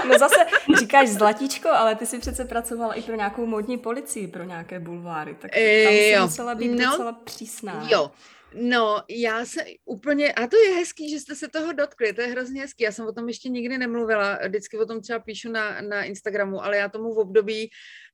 No 0.07 0.19
zase 0.19 0.35
říkáš 0.79 1.09
zlatíčko, 1.09 1.69
ale 1.69 1.95
ty 1.95 2.05
si 2.05 2.19
přece 2.19 2.45
pracovala 2.45 2.93
i 2.93 3.01
pro 3.01 3.15
nějakou 3.15 3.45
modní 3.45 3.77
policii, 3.77 4.27
pro 4.27 4.43
nějaké 4.43 4.79
bulváry, 4.79 5.33
tak 5.33 5.51
tam 5.51 5.61
e, 5.93 6.21
musela 6.21 6.55
být 6.55 6.71
no, 6.71 6.91
docela 6.91 7.13
přísná. 7.13 7.87
Jo, 7.91 8.11
No, 8.55 9.03
já 9.09 9.45
se 9.45 9.65
úplně, 9.85 10.33
a 10.33 10.47
to 10.47 10.57
je 10.57 10.75
hezký, 10.75 11.09
že 11.09 11.19
jste 11.19 11.35
se 11.35 11.47
toho 11.47 11.73
dotkli, 11.73 12.13
to 12.13 12.21
je 12.21 12.27
hrozně 12.27 12.61
hezký, 12.61 12.83
já 12.83 12.91
jsem 12.91 13.07
o 13.07 13.13
tom 13.13 13.27
ještě 13.27 13.49
nikdy 13.49 13.77
nemluvila, 13.77 14.39
vždycky 14.47 14.77
o 14.77 14.85
tom 14.85 15.01
třeba 15.01 15.19
píšu 15.19 15.51
na, 15.51 15.81
na 15.81 16.03
Instagramu, 16.03 16.63
ale 16.63 16.77
já 16.77 16.89
tomu 16.89 17.13
v 17.13 17.19
období 17.19 17.69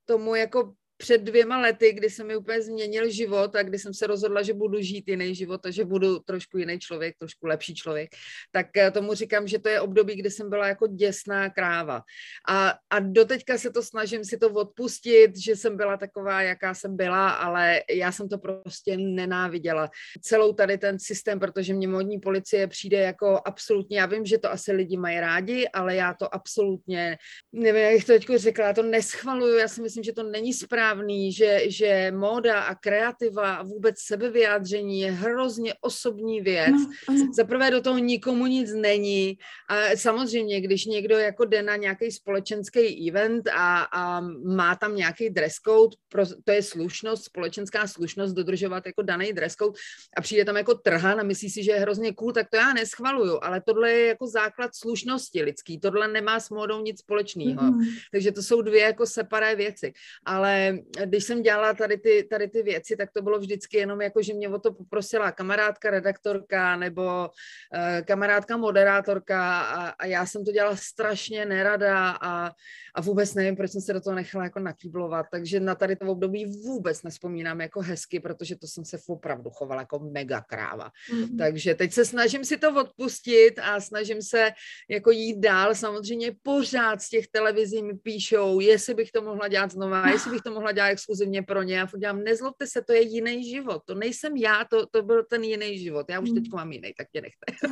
tomu 0.05 0.35
jako 0.35 0.73
před 1.01 1.21
dvěma 1.21 1.61
lety, 1.61 1.93
kdy 1.93 2.09
se 2.09 2.23
mi 2.23 2.35
úplně 2.35 2.61
změnil 2.61 3.09
život 3.09 3.55
a 3.55 3.63
kdy 3.63 3.79
jsem 3.79 3.93
se 3.93 4.07
rozhodla, 4.07 4.41
že 4.41 4.53
budu 4.53 4.81
žít 4.81 5.07
jiný 5.07 5.35
život 5.35 5.65
a 5.65 5.71
že 5.71 5.85
budu 5.85 6.19
trošku 6.19 6.57
jiný 6.57 6.79
člověk, 6.79 7.15
trošku 7.17 7.47
lepší 7.47 7.75
člověk, 7.75 8.09
tak 8.51 8.77
eh, 8.77 8.91
tomu 8.91 9.13
říkám, 9.13 9.47
že 9.47 9.59
to 9.59 9.69
je 9.69 9.81
období, 9.81 10.15
kdy 10.15 10.31
jsem 10.31 10.49
byla 10.49 10.67
jako 10.67 10.87
děsná 10.87 11.49
kráva. 11.49 12.01
A, 12.49 12.75
a 12.89 12.99
doteďka 12.99 13.57
se 13.57 13.71
to 13.71 13.83
snažím 13.83 14.25
si 14.25 14.37
to 14.37 14.49
odpustit, 14.51 15.37
že 15.37 15.55
jsem 15.55 15.77
byla 15.77 15.97
taková, 15.97 16.41
jaká 16.41 16.73
jsem 16.73 16.97
byla, 16.97 17.29
ale 17.29 17.81
já 17.89 18.11
jsem 18.11 18.29
to 18.29 18.37
prostě 18.37 18.97
nenáviděla. 18.97 19.89
Celou 20.21 20.53
tady 20.53 20.77
ten 20.77 20.99
systém, 20.99 21.39
protože 21.39 21.73
mě 21.73 21.87
modní 21.87 22.19
policie 22.19 22.67
přijde 22.67 22.99
jako 22.99 23.41
absolutně, 23.45 23.99
já 23.99 24.05
vím, 24.05 24.25
že 24.25 24.37
to 24.37 24.51
asi 24.51 24.71
lidi 24.71 24.97
mají 24.97 25.19
rádi, 25.19 25.67
ale 25.73 25.95
já 25.95 26.13
to 26.13 26.35
absolutně, 26.35 27.17
nevím, 27.51 27.81
jak 27.81 28.05
to 28.05 28.11
teďko 28.11 28.37
řekla, 28.37 28.67
já 28.67 28.73
to 28.73 28.83
neschvaluju, 28.83 29.57
já 29.57 29.67
si 29.67 29.81
myslím, 29.81 30.03
že 30.03 30.13
to 30.13 30.23
není 30.23 30.53
správně 30.53 30.88
správný, 30.89 31.31
že, 31.33 31.59
že 31.67 32.11
móda 32.15 32.61
a 32.61 32.75
kreativa 32.75 33.55
a 33.55 33.63
vůbec 33.63 33.95
sebevyjádření 33.99 35.01
je 35.01 35.11
hrozně 35.11 35.73
osobní 35.81 36.41
věc. 36.41 36.75
No, 37.09 37.15
Za 37.33 37.43
prvé 37.43 37.71
do 37.71 37.81
toho 37.81 37.97
nikomu 37.97 38.47
nic 38.47 38.73
není 38.73 39.37
a 39.69 39.95
samozřejmě, 39.95 40.61
když 40.61 40.85
někdo 40.85 41.17
jako 41.17 41.45
jde 41.45 41.63
na 41.63 41.75
nějaký 41.75 42.11
společenský 42.11 43.09
event 43.09 43.47
a, 43.53 43.83
a 43.83 44.21
má 44.45 44.75
tam 44.75 44.95
nějaký 44.95 45.29
dress 45.29 45.55
code, 45.55 45.95
pro, 46.09 46.25
to 46.25 46.51
je 46.51 46.63
slušnost, 46.63 47.23
společenská 47.23 47.87
slušnost 47.87 48.35
dodržovat 48.35 48.85
jako 48.85 49.01
daný 49.01 49.33
dress 49.33 49.55
code 49.55 49.77
a 50.17 50.21
přijde 50.21 50.45
tam 50.45 50.57
jako 50.57 50.73
trhan 50.73 51.19
a 51.19 51.23
myslí 51.23 51.49
si, 51.49 51.63
že 51.63 51.71
je 51.71 51.79
hrozně 51.79 52.13
cool, 52.13 52.31
tak 52.31 52.49
to 52.49 52.57
já 52.57 52.73
neschvaluju, 52.73 53.39
ale 53.41 53.61
tohle 53.61 53.91
je 53.91 54.07
jako 54.07 54.27
základ 54.27 54.75
slušnosti 54.75 55.43
lidský, 55.43 55.79
tohle 55.79 56.07
nemá 56.07 56.39
s 56.39 56.49
módou 56.49 56.81
nic 56.81 56.99
společného. 56.99 57.61
Mm. 57.61 57.79
Takže 58.11 58.31
to 58.31 58.41
jsou 58.43 58.61
dvě 58.61 58.81
jako 58.81 59.05
separé 59.05 59.55
věci. 59.55 59.93
Ale 60.25 60.78
když 61.05 61.23
jsem 61.23 61.41
dělala 61.41 61.73
tady 61.73 61.97
ty, 61.97 62.27
tady 62.29 62.47
ty 62.47 62.63
věci, 62.63 62.95
tak 62.97 63.09
to 63.11 63.21
bylo 63.21 63.39
vždycky 63.39 63.77
jenom 63.77 64.01
jako, 64.01 64.21
že 64.21 64.33
mě 64.33 64.49
o 64.49 64.59
to 64.59 64.73
poprosila 64.73 65.31
kamarádka, 65.31 65.89
redaktorka 65.89 66.75
nebo 66.75 67.01
uh, 67.03 68.05
kamarádka, 68.05 68.57
moderátorka 68.57 69.61
a, 69.61 69.89
a 69.89 70.05
já 70.05 70.25
jsem 70.25 70.45
to 70.45 70.51
dělala 70.51 70.75
strašně 70.75 71.45
nerada 71.45 72.09
a, 72.09 72.51
a 72.95 73.01
vůbec 73.01 73.33
nevím, 73.33 73.55
proč 73.55 73.71
jsem 73.71 73.81
se 73.81 73.93
do 73.93 74.01
toho 74.01 74.15
nechala 74.15 74.43
jako 74.43 74.59
nakýblovat, 74.59 75.25
takže 75.31 75.59
na 75.59 75.75
tady 75.75 75.95
to 75.95 76.05
období 76.05 76.45
vůbec 76.45 77.03
nespomínám 77.03 77.61
jako 77.61 77.81
hezky, 77.81 78.19
protože 78.19 78.55
to 78.55 78.67
jsem 78.67 78.85
se 78.85 78.97
opravdu 79.07 79.49
chovala 79.49 79.81
jako 79.81 79.99
mega 79.99 80.41
kráva. 80.41 80.91
Mm-hmm. 81.13 81.37
Takže 81.37 81.75
teď 81.75 81.93
se 81.93 82.05
snažím 82.05 82.45
si 82.45 82.57
to 82.57 82.75
odpustit 82.75 83.59
a 83.59 83.79
snažím 83.79 84.21
se 84.21 84.51
jako 84.89 85.11
jít 85.11 85.39
dál. 85.39 85.75
Samozřejmě 85.75 86.31
pořád 86.43 87.01
z 87.01 87.09
těch 87.09 87.27
televizí 87.27 87.83
mi 87.83 87.93
píšou, 87.93 88.59
jestli 88.59 88.93
bych 88.93 89.11
to 89.11 89.21
mohla 89.21 89.47
dělat 89.47 89.71
znova, 89.71 90.09
jestli 90.09 90.31
bych 90.31 90.41
to 90.41 90.51
mohla 90.51 90.68
dělat 90.71 90.87
exkluzivně 90.87 91.43
pro 91.43 91.63
ně. 91.63 91.75
Já 91.75 91.87
dělám, 91.99 92.23
nezlobte 92.23 92.67
se, 92.67 92.81
to 92.81 92.93
je 92.93 93.01
jiný 93.01 93.49
život. 93.49 93.81
To 93.85 93.95
nejsem 93.95 94.37
já, 94.37 94.65
to, 94.65 94.85
to 94.85 95.03
byl 95.03 95.23
ten 95.23 95.43
jiný 95.43 95.79
život. 95.79 96.05
Já 96.09 96.19
už 96.19 96.29
teď 96.29 96.43
mm. 96.43 96.55
mám 96.55 96.71
jiný, 96.71 96.93
tak 96.97 97.07
tě 97.11 97.21
nechte. 97.21 97.67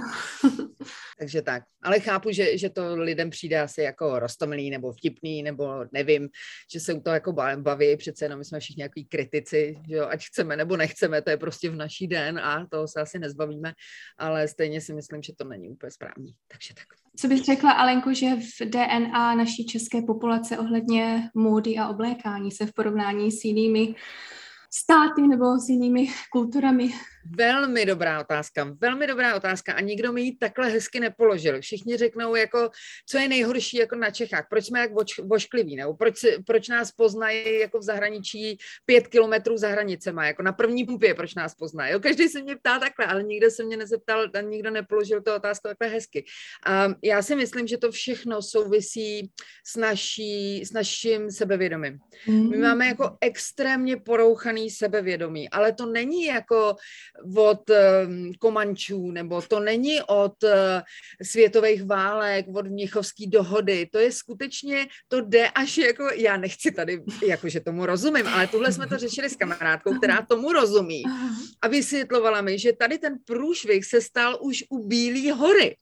Takže 1.20 1.42
tak. 1.42 1.64
Ale 1.84 2.00
chápu, 2.00 2.32
že, 2.32 2.58
že 2.58 2.70
to 2.70 2.96
lidem 2.96 3.30
přijde 3.30 3.62
asi 3.62 3.82
jako 3.82 4.20
rostomilý 4.20 4.70
nebo 4.70 4.92
vtipný, 4.92 5.44
nebo 5.44 5.86
nevím, 5.92 6.30
že 6.74 6.80
se 6.80 6.94
u 6.94 7.02
toho 7.02 7.14
jako 7.14 7.34
baví. 7.56 7.98
Přece 7.98 8.26
jenom 8.26 8.40
my 8.40 8.46
jsme 8.46 8.60
všichni 8.60 8.80
nějaký 8.80 9.06
kritici, 9.06 9.76
že 9.90 9.96
jo, 9.96 10.08
ať 10.08 10.26
chceme 10.26 10.58
nebo 10.58 10.78
nechceme, 10.78 11.22
to 11.22 11.30
je 11.30 11.38
prostě 11.38 11.70
v 11.70 11.76
naší 11.76 12.08
den 12.08 12.40
a 12.40 12.68
toho 12.72 12.88
se 12.88 13.02
asi 13.02 13.20
nezbavíme, 13.20 13.74
ale 14.18 14.48
stejně 14.48 14.82
si 14.82 14.94
myslím, 14.94 15.22
že 15.22 15.34
to 15.38 15.44
není 15.44 15.70
úplně 15.70 15.92
správný. 15.92 16.34
Takže 16.48 16.74
tak. 16.74 17.07
Co 17.20 17.28
bys 17.28 17.42
řekla, 17.42 17.72
Alenko, 17.72 18.14
že 18.14 18.36
v 18.36 18.66
DNA 18.66 19.36
naší 19.36 19.66
české 19.66 20.02
populace 20.02 20.58
ohledně 20.58 21.30
módy 21.34 21.78
a 21.78 21.88
oblékání 21.88 22.52
se 22.52 22.66
v 22.66 22.74
porovnání 22.74 23.32
s 23.32 23.44
jinými 23.44 23.96
státy 24.74 25.22
nebo 25.22 25.60
s 25.60 25.70
jinými 25.70 26.08
kulturami 26.32 26.94
Velmi 27.36 27.86
dobrá 27.86 28.22
otázka, 28.22 28.76
velmi 28.82 29.08
dobrá 29.08 29.36
otázka 29.36 29.74
a 29.74 29.82
nikdo 29.82 30.14
mi 30.14 30.22
ji 30.22 30.36
takhle 30.36 30.70
hezky 30.70 31.00
nepoložil. 31.00 31.62
Všichni 31.62 31.98
řeknou, 31.98 32.36
jako, 32.36 32.70
co 33.10 33.18
je 33.18 33.30
nejhorší 33.30 33.78
jako 33.78 33.96
na 33.96 34.12
Čechách, 34.12 34.48
proč 34.50 34.66
jsme 34.66 34.80
jak 34.80 34.94
voč, 34.94 35.20
voškliví, 35.20 35.76
nebo 35.76 35.94
proč, 35.94 36.16
proč 36.46 36.68
nás 36.68 36.92
poznají 36.92 37.60
jako 37.60 37.80
v 37.80 37.84
zahraničí 37.84 38.58
pět 38.86 39.08
kilometrů 39.08 39.58
za 39.58 39.70
hranicema, 39.70 40.26
jako 40.26 40.44
na 40.44 40.52
první 40.52 40.86
pumpě, 40.86 41.14
proč 41.14 41.36
nás 41.36 41.56
poznají. 41.56 41.94
Jo, 41.94 42.00
každý 42.00 42.28
se 42.28 42.42
mě 42.42 42.56
ptá 42.56 42.80
takhle, 42.80 43.06
ale 43.06 43.24
nikdo 43.24 43.52
se 43.52 43.64
mě 43.64 43.78
nezeptal, 43.78 44.28
nikdo 44.42 44.72
nepoložil 44.72 45.22
to 45.22 45.36
otázku 45.36 45.68
takhle 45.68 45.88
hezky. 45.88 46.26
A 46.66 46.88
já 47.04 47.22
si 47.22 47.36
myslím, 47.36 47.68
že 47.68 47.78
to 47.78 47.92
všechno 47.92 48.42
souvisí 48.42 49.32
s, 49.66 49.76
naší, 49.76 50.66
s 50.66 50.72
naším 50.72 51.32
sebevědomím. 51.32 52.00
My 52.28 52.34
mm. 52.34 52.62
máme 52.62 52.88
jako 52.88 53.18
extrémně 53.22 53.98
porouchaný 53.98 54.70
sebevědomí, 54.70 55.50
ale 55.50 55.74
to 55.74 55.86
není 55.86 56.26
jako 56.26 56.76
od 57.36 57.70
ehm, 57.70 58.32
Komančů, 58.40 59.12
nebo 59.12 59.42
to 59.42 59.60
není 59.60 60.02
od 60.02 60.44
eh, 60.44 60.84
světových 61.24 61.84
válek, 61.86 62.46
od 62.56 62.68
Mnichovské 62.68 63.28
dohody. 63.28 63.90
To 63.92 64.00
je 64.00 64.12
skutečně, 64.12 64.88
to 65.08 65.22
jde 65.22 65.50
až 65.50 65.78
jako, 65.78 66.10
já 66.16 66.38
nechci 66.38 66.72
tady, 66.72 67.04
jakože 67.28 67.60
tomu 67.60 67.86
rozumím, 67.86 68.28
ale 68.28 68.48
tuhle 68.48 68.72
jsme 68.72 68.88
to 68.88 68.98
řešili 68.98 69.30
s 69.30 69.36
kamarádkou, 69.36 69.98
která 69.98 70.22
tomu 70.22 70.52
rozumí. 70.52 71.04
A 71.62 71.68
vysvětlovala 71.68 72.42
mi, 72.42 72.60
že 72.60 72.74
tady 72.74 72.98
ten 72.98 73.16
průšvih 73.26 73.86
se 73.86 74.02
stal 74.02 74.38
už 74.42 74.64
u 74.70 74.88
Bílé 74.88 75.34
hory. 75.34 75.76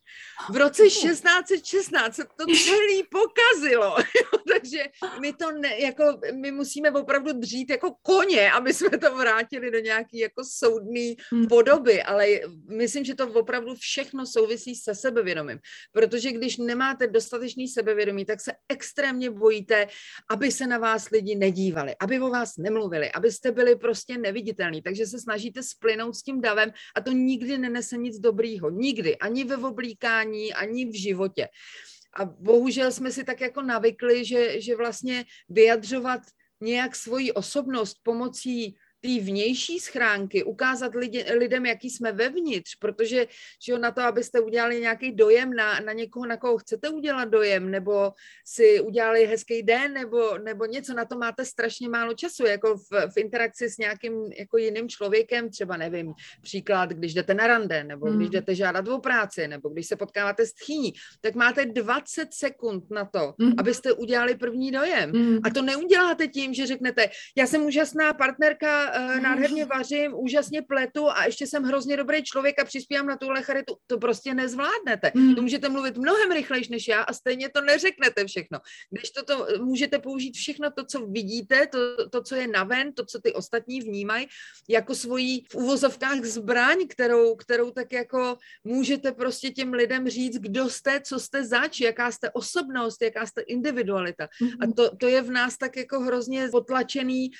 V 0.50 0.56
roce 0.56 0.84
1616 0.84 2.16
se 2.16 2.24
to 2.24 2.46
celý 2.46 3.04
pokazilo. 3.10 3.96
Takže 4.54 4.84
my 5.20 5.34
to 5.34 5.52
ne, 5.52 5.80
jako, 5.80 6.04
my 6.34 6.52
musíme 6.52 6.92
opravdu 6.92 7.34
dřít 7.34 7.70
jako 7.70 7.96
koně, 8.02 8.52
aby 8.52 8.74
jsme 8.74 8.98
to 8.98 9.16
vrátili 9.16 9.72
do 9.72 9.80
nějaký 9.80 10.20
jako 10.20 10.44
soudný. 10.44 11.16
Podoby, 11.50 12.04
ale 12.04 12.28
myslím, 12.70 13.06
že 13.06 13.16
to 13.16 13.28
opravdu 13.28 13.76
všechno 13.76 14.26
souvisí 14.26 14.76
se 14.76 14.96
sebevědomím, 14.96 15.60
protože 15.92 16.32
když 16.32 16.58
nemáte 16.58 17.08
dostatečný 17.08 17.68
sebevědomí, 17.68 18.26
tak 18.26 18.42
se 18.42 18.52
extrémně 18.70 19.30
bojíte, 19.30 19.88
aby 20.30 20.52
se 20.52 20.68
na 20.68 20.78
vás 20.78 21.10
lidi 21.10 21.36
nedívali, 21.36 21.96
aby 22.00 22.20
o 22.20 22.30
vás 22.30 22.58
nemluvili, 22.58 23.12
abyste 23.12 23.52
byli 23.52 23.76
prostě 23.76 24.18
neviditelní, 24.18 24.82
takže 24.82 25.06
se 25.06 25.20
snažíte 25.20 25.64
splynout 25.64 26.16
s 26.16 26.24
tím 26.24 26.42
davem 26.42 26.72
a 26.96 27.02
to 27.02 27.12
nikdy 27.12 27.58
nenese 27.58 27.98
nic 27.98 28.20
dobrýho, 28.20 28.70
nikdy, 28.70 29.18
ani 29.18 29.44
ve 29.44 29.58
oblíkání, 29.58 30.54
ani 30.54 30.86
v 30.86 30.94
životě. 30.94 31.48
A 32.18 32.26
bohužel 32.26 32.92
jsme 32.92 33.12
si 33.12 33.24
tak 33.24 33.42
jako 33.42 33.62
navykli, 33.62 34.26
že, 34.26 34.62
že 34.62 34.76
vlastně 34.76 35.26
vyjadřovat 35.50 36.22
nějak 36.62 36.96
svoji 36.96 37.32
osobnost 37.32 37.98
pomocí 38.04 38.76
té 39.06 39.24
vnější 39.24 39.80
schránky, 39.80 40.44
ukázat 40.44 40.96
lidi, 40.96 41.26
lidem, 41.38 41.66
jaký 41.66 41.90
jsme 41.90 42.12
vevnitř, 42.12 42.76
protože 42.76 43.28
že 43.66 43.72
jo, 43.72 43.78
na 43.78 43.92
to, 43.92 44.02
abyste 44.02 44.40
udělali 44.40 44.82
nějaký 44.82 45.12
dojem 45.12 45.54
na, 45.54 45.80
na 45.80 45.94
někoho, 45.94 46.26
na 46.26 46.38
koho 46.38 46.58
chcete 46.58 46.90
udělat 46.90 47.26
dojem, 47.26 47.72
nebo 47.72 48.12
si 48.46 48.82
udělali 48.82 49.26
hezký 49.26 49.64
den, 49.64 49.94
nebo, 49.94 50.38
nebo 50.38 50.66
něco, 50.66 50.94
na 50.94 51.06
to 51.06 51.18
máte 51.18 51.46
strašně 51.46 51.90
málo 51.90 52.14
času, 52.14 52.46
jako 52.46 52.78
v, 52.78 53.12
v 53.14 53.18
interakci 53.18 53.70
s 53.70 53.78
nějakým 53.78 54.32
jako 54.40 54.58
jiným 54.58 54.90
člověkem, 54.90 55.50
třeba 55.50 55.78
nevím, 55.78 56.14
příklad, 56.42 56.90
když 56.90 57.14
jdete 57.14 57.34
na 57.34 57.48
rande, 57.48 57.84
nebo 57.84 58.06
mm. 58.06 58.18
když 58.18 58.30
jdete 58.30 58.56
žádat 58.56 58.88
o 58.88 59.00
práci, 59.00 59.48
nebo 59.48 59.70
když 59.70 59.88
se 59.88 59.96
potkáváte 59.96 60.46
s 60.46 60.54
tchýní, 60.54 60.94
tak 61.22 61.36
máte 61.36 61.66
20 61.66 62.34
sekund 62.34 62.92
na 62.92 63.06
to, 63.06 63.34
mm. 63.38 63.54
abyste 63.58 63.94
udělali 63.94 64.36
první 64.36 64.72
dojem. 64.72 65.12
Mm. 65.12 65.38
A 65.44 65.50
to 65.50 65.62
neuděláte 65.62 66.28
tím, 66.28 66.54
že 66.54 66.66
řeknete, 66.66 67.10
já 67.38 67.48
jsem 67.48 67.66
úžasná 67.66 68.14
partnerka, 68.14 68.95
uh, 69.00 69.22
nádherně 69.22 69.66
vařím, 69.66 70.14
úžasně 70.16 70.62
pletu 70.62 71.10
a 71.10 71.26
ještě 71.26 71.48
jsem 71.48 71.64
hrozně 71.64 71.98
dobrý 71.98 72.24
člověk 72.24 72.60
a 72.60 72.66
přispívám 72.66 73.08
na 73.08 73.18
tuhle 73.18 73.42
charitu. 73.42 73.76
To 73.88 73.98
prostě 73.98 74.34
nezvládnete. 74.34 75.12
Mm. 75.16 75.36
To 75.36 75.42
můžete 75.42 75.70
mluvit 75.70 75.98
mnohem 75.98 76.32
rychlejš 76.32 76.70
než 76.70 76.88
já 76.88 77.02
a 77.02 77.14
stejně 77.14 77.50
to 77.50 77.62
neřeknete 77.62 78.26
všechno. 78.26 78.60
Když 78.90 79.12
toto 79.12 79.48
můžete 79.60 80.00
použít 80.00 80.36
všechno 80.36 80.72
to, 80.72 80.86
co 80.86 81.06
vidíte, 81.06 81.68
to, 81.68 82.10
to 82.10 82.22
co 82.22 82.36
je 82.36 82.48
naven, 82.48 82.94
to, 82.94 83.06
co 83.06 83.22
ty 83.22 83.34
ostatní 83.34 83.82
vnímají, 83.82 84.28
jako 84.70 84.96
svoji 84.96 85.42
v 85.50 85.56
uvozovkách 85.56 86.24
zbraň, 86.24 86.88
kterou, 86.88 87.36
kterou 87.36 87.72
tak 87.72 87.92
jako 87.92 88.38
můžete 88.64 89.12
prostě 89.12 89.50
těm 89.50 89.74
lidem 89.74 90.10
říct, 90.10 90.38
kdo 90.38 90.70
jste, 90.70 91.02
co 91.02 91.20
jste 91.20 91.46
zač, 91.46 91.80
jaká 91.80 92.12
jste 92.12 92.32
osobnost, 92.32 93.02
jaká 93.02 93.26
jste 93.26 93.42
individualita. 93.42 94.26
Mm-hmm. 94.42 94.70
A 94.70 94.74
to, 94.76 94.96
to 94.96 95.08
je 95.08 95.22
v 95.22 95.32
nás 95.32 95.58
tak 95.58 95.78
jako 95.78 96.00
hrozně 96.00 96.48
potlačený, 96.52 97.32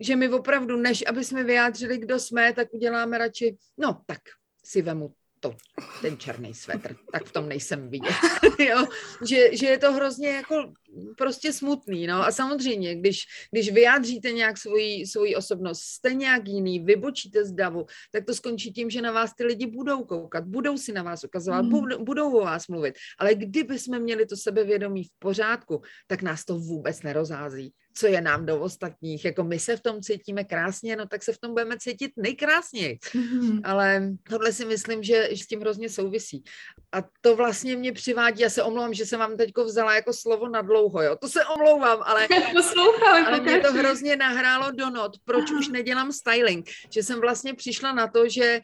že 0.00 0.16
my 0.16 0.28
opravdu, 0.28 0.76
než 0.76 1.04
aby 1.06 1.24
jsme 1.24 1.44
vyjádřili, 1.44 1.98
kdo 1.98 2.18
jsme, 2.18 2.52
tak 2.52 2.68
uděláme 2.72 3.18
radši, 3.18 3.56
no 3.78 4.02
tak 4.06 4.20
si 4.64 4.82
vemu 4.82 5.14
to, 5.40 5.56
ten 6.02 6.18
černý 6.18 6.54
svetr, 6.54 6.96
tak 7.12 7.24
v 7.24 7.32
tom 7.32 7.48
nejsem 7.48 7.90
vidět, 7.90 8.14
jo? 8.68 8.86
Že, 9.26 9.56
že 9.56 9.66
je 9.66 9.78
to 9.78 9.92
hrozně 9.92 10.28
jako 10.28 10.72
prostě 11.16 11.52
smutný, 11.52 12.06
no 12.06 12.26
a 12.26 12.32
samozřejmě, 12.32 12.94
když, 12.94 13.20
když 13.52 13.72
vyjádříte 13.72 14.32
nějak 14.32 14.58
svoji, 14.58 15.06
svoji 15.06 15.36
osobnost, 15.36 15.80
jste 15.80 16.14
nějak 16.14 16.48
jiný, 16.48 16.80
vybočíte 16.80 17.44
z 17.44 17.52
davu, 17.52 17.86
tak 18.12 18.24
to 18.24 18.34
skončí 18.34 18.72
tím, 18.72 18.90
že 18.90 19.02
na 19.02 19.12
vás 19.12 19.34
ty 19.34 19.44
lidi 19.44 19.66
budou 19.66 20.04
koukat, 20.04 20.44
budou 20.44 20.76
si 20.76 20.92
na 20.92 21.02
vás 21.02 21.24
ukazovat, 21.24 21.62
mm. 21.62 21.70
budou, 21.70 22.04
budou 22.04 22.36
o 22.36 22.44
vás 22.44 22.68
mluvit, 22.68 22.94
ale 23.18 23.34
kdyby 23.34 23.78
jsme 23.78 23.98
měli 23.98 24.26
to 24.26 24.36
sebevědomí 24.36 25.04
v 25.04 25.10
pořádku, 25.18 25.82
tak 26.06 26.22
nás 26.22 26.44
to 26.44 26.58
vůbec 26.58 27.02
nerozhází 27.02 27.72
co 27.98 28.06
je 28.06 28.20
nám 28.20 28.46
do 28.46 28.60
ostatních. 28.60 29.24
Jako 29.24 29.44
my 29.44 29.58
se 29.58 29.76
v 29.76 29.80
tom 29.80 30.02
cítíme 30.02 30.44
krásně, 30.44 30.96
no 30.96 31.06
tak 31.06 31.22
se 31.22 31.32
v 31.32 31.38
tom 31.38 31.50
budeme 31.50 31.78
cítit 31.78 32.12
nejkrásněji. 32.16 32.98
Mm-hmm. 33.02 33.60
Ale 33.64 34.10
tohle 34.30 34.52
si 34.52 34.64
myslím, 34.64 35.02
že 35.02 35.28
s 35.32 35.46
tím 35.46 35.62
hrozně 35.68 35.88
souvisí. 35.88 36.44
A 36.92 37.04
to 37.20 37.36
vlastně 37.36 37.76
mě 37.76 37.92
přivádí, 37.92 38.40
já 38.40 38.50
se 38.50 38.62
omlouvám, 38.62 38.94
že 38.94 39.06
jsem 39.06 39.20
vám 39.20 39.36
teďko 39.36 39.64
vzala 39.64 39.94
jako 39.94 40.12
slovo 40.12 40.48
na 40.48 40.62
dlouho, 40.62 41.02
jo. 41.02 41.16
To 41.16 41.28
se 41.28 41.44
omlouvám, 41.44 41.98
ale, 42.04 42.28
ale 43.26 43.40
mě 43.40 43.60
to 43.60 43.72
hrozně 43.72 44.16
nahrálo 44.16 44.70
do 44.70 44.90
not, 44.90 45.12
proč 45.24 45.50
už 45.50 45.68
nedělám 45.68 46.12
styling. 46.12 46.64
Že 46.90 47.02
jsem 47.02 47.20
vlastně 47.20 47.54
přišla 47.54 47.92
na 47.92 48.08
to, 48.08 48.28
že 48.28 48.60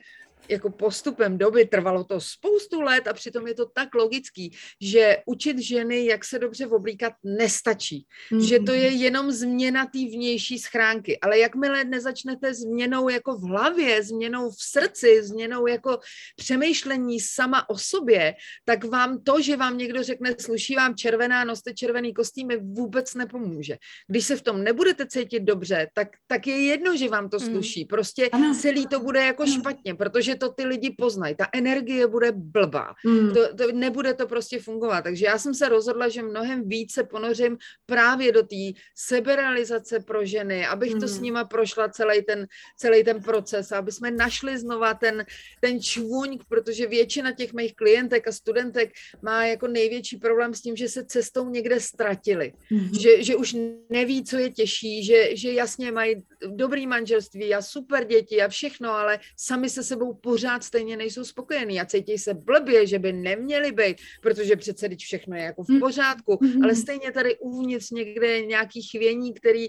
jako 0.48 0.70
postupem 0.70 1.38
doby 1.38 1.64
trvalo 1.64 2.04
to 2.04 2.20
spoustu 2.20 2.80
let 2.80 3.08
a 3.08 3.12
přitom 3.12 3.46
je 3.46 3.54
to 3.54 3.66
tak 3.66 3.94
logický, 3.94 4.56
že 4.80 5.16
učit 5.26 5.58
ženy, 5.58 6.06
jak 6.06 6.24
se 6.24 6.38
dobře 6.38 6.66
oblíkat, 6.66 7.12
nestačí. 7.24 8.06
Mm. 8.30 8.40
Že 8.40 8.58
to 8.58 8.72
je 8.72 8.88
jenom 8.88 9.32
změna 9.32 9.86
té 9.86 9.98
vnější 9.98 10.58
schránky. 10.58 11.20
Ale 11.20 11.38
jakmile 11.38 11.84
nezačnete 11.84 12.54
změnou 12.54 13.08
jako 13.08 13.36
v 13.36 13.42
hlavě, 13.42 14.02
změnou 14.02 14.50
v 14.50 14.62
srdci, 14.62 15.22
změnou 15.22 15.66
jako 15.66 15.98
přemýšlení 16.36 17.20
sama 17.20 17.70
o 17.70 17.78
sobě, 17.78 18.34
tak 18.64 18.84
vám 18.84 19.22
to, 19.22 19.40
že 19.40 19.56
vám 19.56 19.78
někdo 19.78 20.02
řekne, 20.02 20.34
sluší 20.40 20.74
vám 20.74 20.96
červená, 20.96 21.44
noste 21.44 21.74
červený 21.74 22.14
kostýmy, 22.14 22.56
vůbec 22.56 23.14
nepomůže. 23.14 23.76
Když 24.08 24.26
se 24.26 24.36
v 24.36 24.42
tom 24.42 24.64
nebudete 24.64 25.06
cítit 25.06 25.40
dobře, 25.40 25.88
tak, 25.94 26.08
tak 26.26 26.46
je 26.46 26.66
jedno, 26.66 26.96
že 26.96 27.08
vám 27.08 27.28
to 27.28 27.38
mm. 27.38 27.46
sluší. 27.46 27.84
Prostě 27.84 28.30
celý 28.60 28.86
to 28.86 29.00
bude 29.00 29.24
jako 29.24 29.46
špatně, 29.46 29.94
protože 29.94 30.33
protože 30.34 30.48
to 30.48 30.54
ty 30.54 30.64
lidi 30.64 30.90
poznají. 30.98 31.34
Ta 31.34 31.48
energie 31.52 32.06
bude 32.06 32.32
blbá. 32.32 32.94
Mm. 33.06 33.34
To, 33.34 33.56
to, 33.56 33.72
nebude 33.72 34.14
to 34.14 34.26
prostě 34.26 34.58
fungovat. 34.58 35.02
Takže 35.02 35.26
já 35.26 35.38
jsem 35.38 35.54
se 35.54 35.68
rozhodla, 35.68 36.08
že 36.08 36.22
mnohem 36.22 36.68
více 36.68 37.04
ponořím 37.04 37.58
právě 37.86 38.32
do 38.32 38.42
té 38.42 38.78
seberealizace 38.94 40.00
pro 40.00 40.24
ženy, 40.24 40.66
abych 40.66 40.94
mm. 40.94 41.00
to 41.00 41.08
s 41.08 41.14
hmm. 41.14 41.22
nima 41.22 41.44
prošla 41.44 41.88
celý 41.88 42.22
ten, 42.22 42.46
celý 42.78 43.04
ten 43.04 43.22
proces, 43.22 43.72
aby 43.72 43.92
jsme 43.92 44.10
našli 44.10 44.58
znova 44.58 44.94
ten, 44.94 45.24
ten 45.60 45.80
čvůň, 45.80 46.38
protože 46.48 46.86
většina 46.86 47.32
těch 47.32 47.52
mých 47.52 47.74
klientek 47.74 48.28
a 48.28 48.32
studentek 48.32 48.92
má 49.22 49.44
jako 49.46 49.68
největší 49.68 50.16
problém 50.16 50.54
s 50.54 50.60
tím, 50.60 50.76
že 50.76 50.88
se 50.88 51.04
cestou 51.04 51.48
někde 51.48 51.80
ztratili. 51.80 52.52
Mm. 52.70 52.88
Že, 53.00 53.22
že 53.22 53.36
už 53.36 53.56
neví, 53.90 54.24
co 54.24 54.36
je 54.36 54.50
těžší, 54.50 55.04
že, 55.04 55.36
že 55.36 55.52
jasně 55.52 55.92
mají 55.92 56.22
dobrý 56.46 56.86
manželství 56.86 57.54
a 57.54 57.62
super 57.62 58.04
děti 58.04 58.42
a 58.42 58.48
všechno, 58.48 58.90
ale 58.90 59.18
sami 59.36 59.70
se 59.70 59.82
sebou 59.82 60.14
pořád 60.24 60.64
stejně 60.64 60.96
nejsou 60.96 61.24
spokojení 61.24 61.80
a 61.80 61.84
cítí 61.84 62.18
se 62.18 62.34
blbě, 62.34 62.86
že 62.86 62.98
by 62.98 63.12
neměli 63.12 63.72
být, 63.72 63.96
protože 64.22 64.56
přece 64.56 64.88
teď 64.88 64.98
všechno 64.98 65.36
je 65.36 65.42
jako 65.42 65.64
v 65.64 65.68
mm. 65.68 65.80
pořádku, 65.80 66.32
mm-hmm. 66.32 66.64
ale 66.64 66.74
stejně 66.74 67.12
tady 67.12 67.36
uvnitř 67.38 67.90
někde 67.90 68.26
je 68.26 68.46
nějaký 68.46 68.82
chvění, 68.82 69.34
který, 69.34 69.68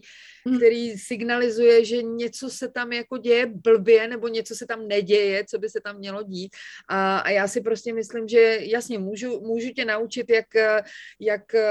který 0.57 0.97
signalizuje, 0.97 1.85
že 1.85 2.03
něco 2.03 2.49
se 2.49 2.67
tam 2.71 2.91
jako 2.93 3.17
děje 3.17 3.45
blbě 3.45 4.07
nebo 4.07 4.27
něco 4.27 4.55
se 4.55 4.65
tam 4.65 4.87
neděje, 4.87 5.45
co 5.49 5.59
by 5.59 5.69
se 5.69 5.79
tam 5.83 5.97
mělo 5.97 6.23
dít 6.23 6.55
a, 6.89 7.19
a 7.19 7.29
já 7.29 7.47
si 7.47 7.61
prostě 7.61 7.93
myslím, 7.93 8.27
že 8.27 8.59
jasně, 8.61 8.99
můžu, 8.99 9.41
můžu 9.41 9.69
tě 9.69 9.85
naučit, 9.85 10.29
jak, 10.29 10.47
jak 11.19 11.55
eh, 11.55 11.67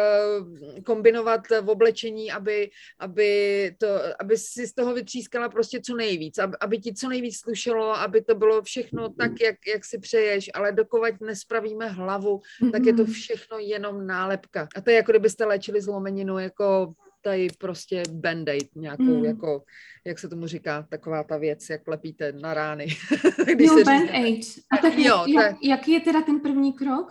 kombinovat 0.85 1.41
v 1.61 1.69
oblečení, 1.71 2.33
aby, 2.33 2.71
aby, 2.99 3.31
to, 3.79 3.89
aby 4.21 4.37
si 4.37 4.67
z 4.67 4.75
toho 4.75 4.95
vytřískala 4.95 5.49
prostě 5.49 5.81
co 5.81 5.97
nejvíc, 5.97 6.39
aby, 6.39 6.57
aby 6.61 6.79
ti 6.79 6.95
co 6.95 7.09
nejvíc 7.09 7.41
slušelo, 7.41 7.97
aby 7.97 8.23
to 8.23 8.35
bylo 8.35 8.63
všechno 8.65 9.09
tak, 9.09 9.33
jak, 9.41 9.57
jak 9.75 9.85
si 9.85 9.99
přeješ, 9.99 10.51
ale 10.55 10.73
dokovat 10.73 11.15
nespravíme 11.21 11.89
hlavu, 11.89 12.41
tak 12.73 12.87
je 12.87 12.93
to 12.93 13.05
všechno 13.05 13.59
jenom 13.59 14.07
nálepka. 14.07 14.69
A 14.77 14.81
to 14.81 14.91
je 14.91 14.97
jako 14.97 15.13
kdybyste 15.13 15.45
léčili 15.45 15.81
zlomeninu 15.81 16.39
jako 16.39 16.95
tady 17.25 17.49
prostě 17.59 18.03
band-aid 18.03 18.69
nějakou, 18.75 19.19
mm. 19.19 19.25
jako, 19.25 19.63
jak 20.05 20.19
se 20.19 20.29
tomu 20.29 20.47
říká, 20.47 20.87
taková 20.91 21.23
ta 21.23 21.37
věc, 21.37 21.71
jak 21.71 21.89
lepíte 21.89 22.33
na 22.33 22.55
rány. 22.55 22.87
Když 23.53 23.69
jo, 23.69 23.77
band-aid. 23.77 24.41
A 24.73 24.77
tak 24.77 24.99
jo, 24.99 25.25
jak, 25.27 25.51
tak... 25.51 25.57
jaký 25.63 25.93
je 25.93 26.01
teda 26.01 26.23
ten 26.23 26.41
první 26.41 26.73
krok, 26.73 27.11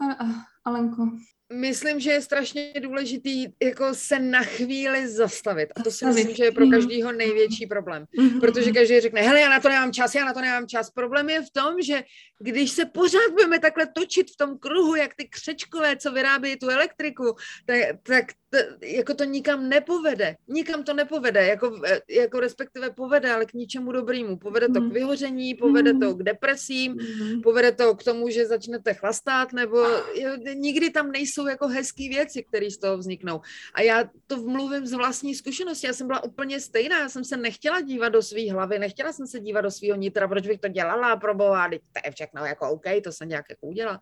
Alenko? 0.65 1.10
Myslím, 1.53 2.00
že 2.00 2.12
je 2.12 2.22
strašně 2.22 2.74
důležitý 2.79 3.45
jako 3.63 3.93
se 3.93 4.19
na 4.19 4.43
chvíli 4.43 5.07
zastavit. 5.07 5.69
A 5.75 5.83
to 5.83 5.91
si 5.91 6.05
myslím, 6.05 6.36
že 6.36 6.43
je 6.43 6.51
pro 6.51 6.69
každýho 6.69 7.12
největší 7.12 7.65
problém. 7.65 8.05
Mhm. 8.17 8.39
Protože 8.39 8.72
každý 8.72 9.00
řekne, 9.00 9.22
hele, 9.22 9.39
já 9.39 9.50
na 9.50 9.60
to 9.60 9.69
nemám 9.69 9.93
čas, 9.93 10.15
já 10.15 10.25
na 10.25 10.33
to 10.33 10.41
nemám 10.41 10.67
čas. 10.67 10.89
Problém 10.89 11.29
je 11.29 11.41
v 11.41 11.50
tom, 11.50 11.81
že 11.81 12.03
když 12.39 12.72
se 12.72 12.86
pořád 12.86 13.31
budeme 13.31 13.60
takhle 13.60 13.88
točit 13.95 14.31
v 14.31 14.38
tom 14.38 14.57
kruhu, 14.57 14.95
jak 14.95 15.15
ty 15.15 15.27
křečkové, 15.27 15.98
co 15.98 16.12
vyrábějí 16.12 16.60
tu 16.60 16.69
elektriku, 16.69 17.36
tak, 17.65 17.77
tak 18.03 18.25
jako 18.81 19.13
to 19.13 19.24
nikam 19.24 19.69
nepovede. 19.69 20.36
Nikam 20.48 20.83
to 20.83 20.93
nepovede, 20.93 21.48
jako, 21.48 21.81
jako 22.10 22.39
respektive 22.39 22.89
povede, 22.89 23.31
ale 23.31 23.45
k 23.45 23.53
ničemu 23.53 23.91
dobrýmu. 23.91 24.38
Povede 24.38 24.67
to 24.67 24.79
k 24.79 24.83
mhm. 24.83 24.93
vyhoření, 24.93 25.55
povede 25.55 25.93
to 25.93 26.13
k 26.13 26.24
depresím, 26.24 26.93
mhm. 26.93 27.41
povede 27.41 27.72
to 27.72 27.95
k 27.95 28.03
tomu, 28.03 28.29
že 28.29 28.45
začnete 28.45 28.93
chlastat, 28.93 29.53
nebo 29.53 29.77
jo, 30.15 30.31
nikdy 30.53 30.89
tam 30.89 31.12
nejsou 31.12 31.48
jako 31.48 31.67
hezký 31.67 32.10
věci, 32.10 32.43
které 32.43 32.72
z 32.72 32.77
toho 32.77 32.98
vzniknou. 32.98 33.41
A 33.74 33.81
já 33.81 34.10
to 34.27 34.38
mluvím 34.38 34.86
z 34.86 34.93
vlastní 34.93 35.36
zkušenosti. 35.36 35.88
Já 35.88 35.93
jsem 35.93 36.07
byla 36.07 36.24
úplně 36.24 36.60
stejná. 36.60 37.00
Já 37.00 37.10
jsem 37.10 37.24
se 37.24 37.38
nechtěla 37.38 37.81
dívat 37.81 38.10
do 38.10 38.22
své 38.22 38.51
hlavy, 38.51 38.79
nechtěla 38.79 39.13
jsem 39.13 39.27
se 39.27 39.39
dívat 39.39 39.62
do 39.62 39.72
svého 39.72 39.95
nitra, 39.98 40.27
proč 40.27 40.48
bych 40.48 40.60
to 40.60 40.67
dělala, 40.67 41.15
proboha, 41.15 41.69
to 41.69 42.00
je 42.05 42.12
všechno 42.12 42.45
jako 42.45 42.69
OK, 42.69 42.86
to 43.03 43.12
jsem 43.12 43.29
nějak 43.29 43.45
jako 43.50 43.67
udělala. 43.67 44.00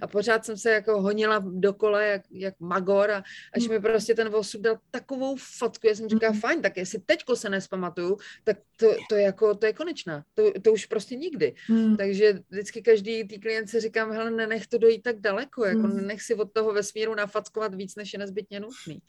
A 0.00 0.06
pořád 0.06 0.44
jsem 0.44 0.56
se 0.56 0.70
jako 0.70 1.02
honila 1.02 1.44
dokola 1.44 2.02
jak, 2.02 2.22
jak 2.32 2.54
magor 2.60 3.10
a 3.10 3.22
až 3.54 3.68
mi 3.68 3.80
prostě 3.92 4.14
ten 4.14 4.34
osud 4.34 4.60
dal 4.60 4.78
takovou 4.90 5.36
fotku, 5.36 5.86
já 5.86 5.94
jsem 5.94 6.08
říkala, 6.08 6.32
mm. 6.32 6.40
fajn, 6.40 6.62
tak 6.62 6.76
jestli 6.76 6.98
teďko 6.98 7.36
se 7.36 7.50
nespamatuju, 7.50 8.16
tak 8.44 8.56
to, 8.76 8.94
to, 9.08 9.14
jako, 9.16 9.54
to 9.54 9.66
je 9.66 9.72
konečná. 9.72 10.24
To, 10.34 10.52
to 10.62 10.72
už 10.72 10.86
prostě 10.86 11.16
nikdy. 11.16 11.54
Mm. 11.68 11.96
Takže 11.96 12.38
vždycky 12.50 12.82
každý 12.82 13.24
tý 13.28 13.40
klientce 13.40 13.80
říkám, 13.80 14.12
hele, 14.12 14.30
nenech 14.30 14.66
to 14.66 14.78
dojít 14.78 15.02
tak 15.02 15.20
daleko, 15.20 15.64
jako 15.64 15.86
mm. 15.86 15.96
nenech 15.96 16.22
si 16.22 16.34
od 16.34 16.52
toho 16.52 16.72
vesmíru 16.72 17.14
nafackovat 17.14 17.74
víc, 17.74 17.96
než 17.96 18.12
je 18.12 18.18
nezbytně 18.18 18.60
nutný. 18.60 19.02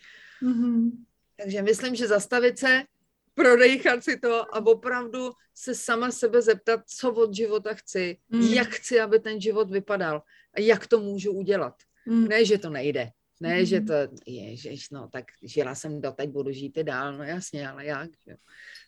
Mm-hmm. 0.44 0.92
Takže 1.38 1.62
myslím, 1.62 1.96
že 1.96 2.08
zastavit 2.08 2.60
se, 2.60 2.84
prodejchat 3.34 4.04
si 4.04 4.20
to 4.20 4.56
a 4.56 4.66
opravdu 4.66 5.32
se 5.56 5.76
sama 5.76 6.12
sebe 6.12 6.42
zeptat, 6.42 6.80
co 6.86 7.14
od 7.14 7.34
života 7.34 7.74
chci, 7.74 8.18
mm. 8.30 8.42
jak 8.42 8.70
chci, 8.70 9.00
aby 9.00 9.20
ten 9.20 9.42
život 9.42 9.72
vypadal 9.72 10.22
a 10.54 10.62
jak 10.62 10.88
to 10.88 11.00
můžu 11.00 11.32
udělat. 11.32 11.74
Mm. 12.06 12.28
Ne, 12.28 12.46
že 12.46 12.58
to 12.58 12.70
nejde. 12.70 13.10
Ne, 13.44 13.60
mm. 13.60 13.66
že 13.66 13.82
to, 13.82 13.94
ježiš, 14.26 14.90
no, 14.90 15.08
tak 15.12 15.26
žila 15.44 15.76
jsem 15.76 16.02
doteď, 16.02 16.30
budu 16.30 16.52
žít 16.52 16.78
i 16.78 16.84
dál, 16.84 17.18
no 17.18 17.24
jasně, 17.24 17.70
ale 17.70 17.86
jak, 17.86 18.10
že? 18.28 18.36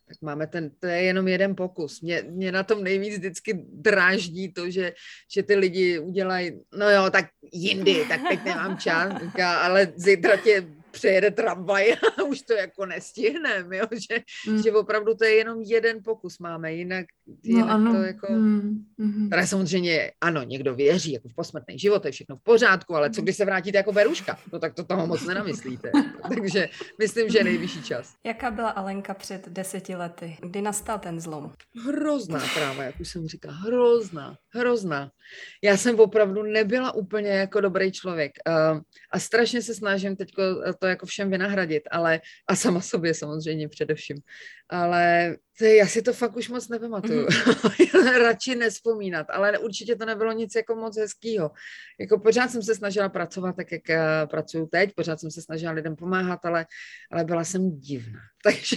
Tak 0.07 0.21
máme 0.21 0.47
ten, 0.47 0.71
to 0.79 0.87
je 0.87 1.01
jenom 1.01 1.27
jeden 1.27 1.55
pokus. 1.55 2.01
Mě, 2.01 2.23
mě 2.29 2.51
na 2.51 2.63
tom 2.63 2.83
nejvíc 2.83 3.17
vždycky 3.17 3.65
dráždí 3.69 4.53
to, 4.53 4.69
že, 4.69 4.93
že 5.33 5.43
ty 5.43 5.55
lidi 5.55 5.99
udělají, 5.99 6.51
no 6.77 6.89
jo, 6.89 7.09
tak 7.09 7.25
jindy, 7.53 8.05
tak 8.09 8.21
teď 8.29 8.43
nemám 8.43 8.77
čas, 8.77 9.13
ale 9.61 9.93
zítra 9.95 10.37
tě 10.37 10.67
přejede 10.95 11.31
tramvaj 11.31 11.93
a 11.93 12.23
už 12.27 12.41
to 12.41 12.53
jako 12.53 12.85
nestihneme, 12.85 13.77
jo? 13.77 13.85
Že, 13.91 14.23
mm. 14.47 14.63
že 14.63 14.71
opravdu 14.71 15.15
to 15.15 15.25
je 15.25 15.31
jenom 15.35 15.61
jeden 15.61 15.99
pokus 16.03 16.39
máme, 16.39 16.73
jinak, 16.73 17.05
no, 17.27 17.35
jinak 17.43 17.69
ano. 17.69 17.93
to 17.93 18.01
jako... 18.01 18.27
Mm. 18.33 18.85
Mm. 18.97 19.29
Teda 19.29 19.45
samozřejmě, 19.45 20.11
ano, 20.21 20.43
někdo 20.43 20.75
věří 20.75 21.11
jako 21.11 21.29
v 21.29 21.35
posmrtný 21.35 21.79
život, 21.79 22.05
je 22.05 22.11
všechno 22.11 22.35
v 22.35 22.43
pořádku, 22.43 22.95
ale 22.95 23.09
co 23.09 23.21
když 23.21 23.35
se 23.35 23.45
vrátíte 23.45 23.77
jako 23.77 23.91
beruška, 23.91 24.39
no 24.53 24.59
tak 24.59 24.73
to 24.73 24.83
toho 24.83 25.07
moc 25.07 25.25
nenamyslíte. 25.25 25.91
Takže 26.35 26.69
myslím, 26.99 27.29
že 27.29 27.37
je 27.37 27.43
nejvyšší 27.43 27.83
čas. 27.83 28.13
Jaká 28.23 28.51
byla 28.51 28.69
Alenka 28.69 29.13
před 29.13 29.49
deseti 29.49 29.95
lety? 29.95 30.37
Kdy 30.41 30.61
nastal 30.61 30.99
ten 30.99 31.19
zlom? 31.19 31.51
Hrozná 31.85 32.39
tráva, 32.53 32.83
jak 32.83 32.99
už 32.99 33.09
jsem 33.09 33.27
říkala, 33.27 33.53
hrozná, 33.53 34.35
hrozná. 34.53 35.11
Já 35.63 35.77
jsem 35.77 35.99
opravdu 35.99 36.43
nebyla 36.43 36.95
úplně 36.95 37.29
jako 37.29 37.61
dobrý 37.61 37.91
člověk 37.91 38.31
uh, 38.47 38.79
a 39.11 39.19
strašně 39.19 39.61
se 39.61 39.75
snažím 39.75 40.15
teď 40.15 40.31
to 40.79 40.84
jako 40.87 41.05
všem 41.05 41.31
vynahradit, 41.31 41.83
ale 41.91 42.21
a 42.47 42.55
sama 42.55 42.81
sobě 42.81 43.13
samozřejmě 43.13 43.69
především. 43.69 44.17
Ale 44.69 45.35
to, 45.57 45.65
já 45.65 45.87
si 45.87 46.01
to 46.01 46.13
fakt 46.13 46.37
už 46.37 46.49
moc 46.49 46.69
nepamatuju. 46.69 47.25
Mm-hmm. 47.25 48.17
Radši 48.21 48.55
nespomínat, 48.55 49.27
ale 49.29 49.57
určitě 49.57 49.95
to 49.95 50.05
nebylo 50.05 50.31
nic 50.31 50.55
jako 50.55 50.75
moc 50.75 50.97
hezkýho. 50.97 51.51
Jako 51.99 52.19
pořád 52.19 52.51
jsem 52.51 52.63
se 52.63 52.75
snažila 52.75 53.09
pracovat 53.09 53.55
tak, 53.55 53.71
jak 53.71 53.81
uh, 53.89 54.29
pracuju 54.29 54.67
teď, 54.67 54.91
pořád 54.95 55.19
jsem 55.19 55.31
se 55.31 55.41
snažila 55.41 55.71
lidem 55.71 55.95
pomáhat, 55.95 56.45
ale, 56.45 56.65
ale 57.11 57.23
byla 57.23 57.43
jsem 57.43 57.79
divná. 57.79 58.19
Takže 58.43 58.75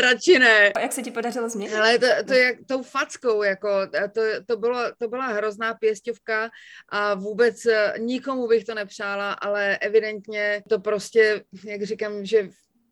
radši 0.00 0.38
ne. 0.38 0.72
A 0.72 0.80
jak 0.80 0.92
se 0.92 1.02
ti 1.02 1.10
podařilo 1.10 1.48
změnit? 1.48 1.74
Ale 1.74 1.98
to, 1.98 2.06
to 2.26 2.32
je 2.32 2.58
tou 2.66 2.82
fackou, 2.82 3.42
jako, 3.42 3.68
to, 4.14 4.20
to, 4.46 4.56
bylo, 4.56 4.80
to 4.98 5.08
byla 5.08 5.26
hrozná 5.26 5.74
pěstovka 5.74 6.50
a 6.88 7.14
vůbec 7.14 7.66
eh, 7.66 7.94
nikomu 7.98 8.48
bych 8.48 8.64
to 8.64 8.74
nepřála, 8.74 9.32
ale 9.32 9.78
evidentně 9.78 10.62
to 10.68 10.80
prostě, 10.80 11.44
jak 11.64 11.82
říkám, 11.82 12.24
že 12.24 12.48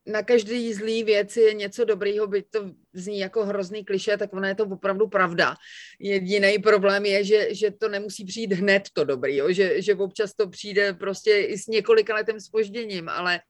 na 0.07 0.23
každý 0.23 0.75
zlý 0.75 1.05
věci 1.05 1.41
je 1.41 1.55
něco 1.55 1.85
dobrýho, 1.85 2.27
byť 2.27 2.45
to 2.51 2.71
zní 2.93 3.19
jako 3.19 3.45
hrozný 3.45 3.85
kliše, 3.85 4.17
tak 4.17 4.33
ona 4.33 4.49
je 4.49 4.55
to 4.55 4.65
opravdu 4.65 5.09
pravda. 5.09 5.55
Jediný 6.01 6.59
problém 6.59 7.05
je, 7.07 7.25
že, 7.25 7.55
že 7.55 7.71
to 7.71 7.89
nemusí 7.89 8.25
přijít 8.25 8.53
hned 8.53 8.83
to 8.93 9.05
dobrý, 9.05 9.37
jo? 9.37 9.53
Že, 9.53 9.83
že 9.83 9.95
občas 9.95 10.35
to 10.35 10.49
přijde 10.49 10.93
prostě 10.93 11.39
i 11.39 11.59
s 11.59 11.67
několika 11.67 12.15
letem 12.15 12.41
spožděním, 12.41 13.09
ale 13.09 13.41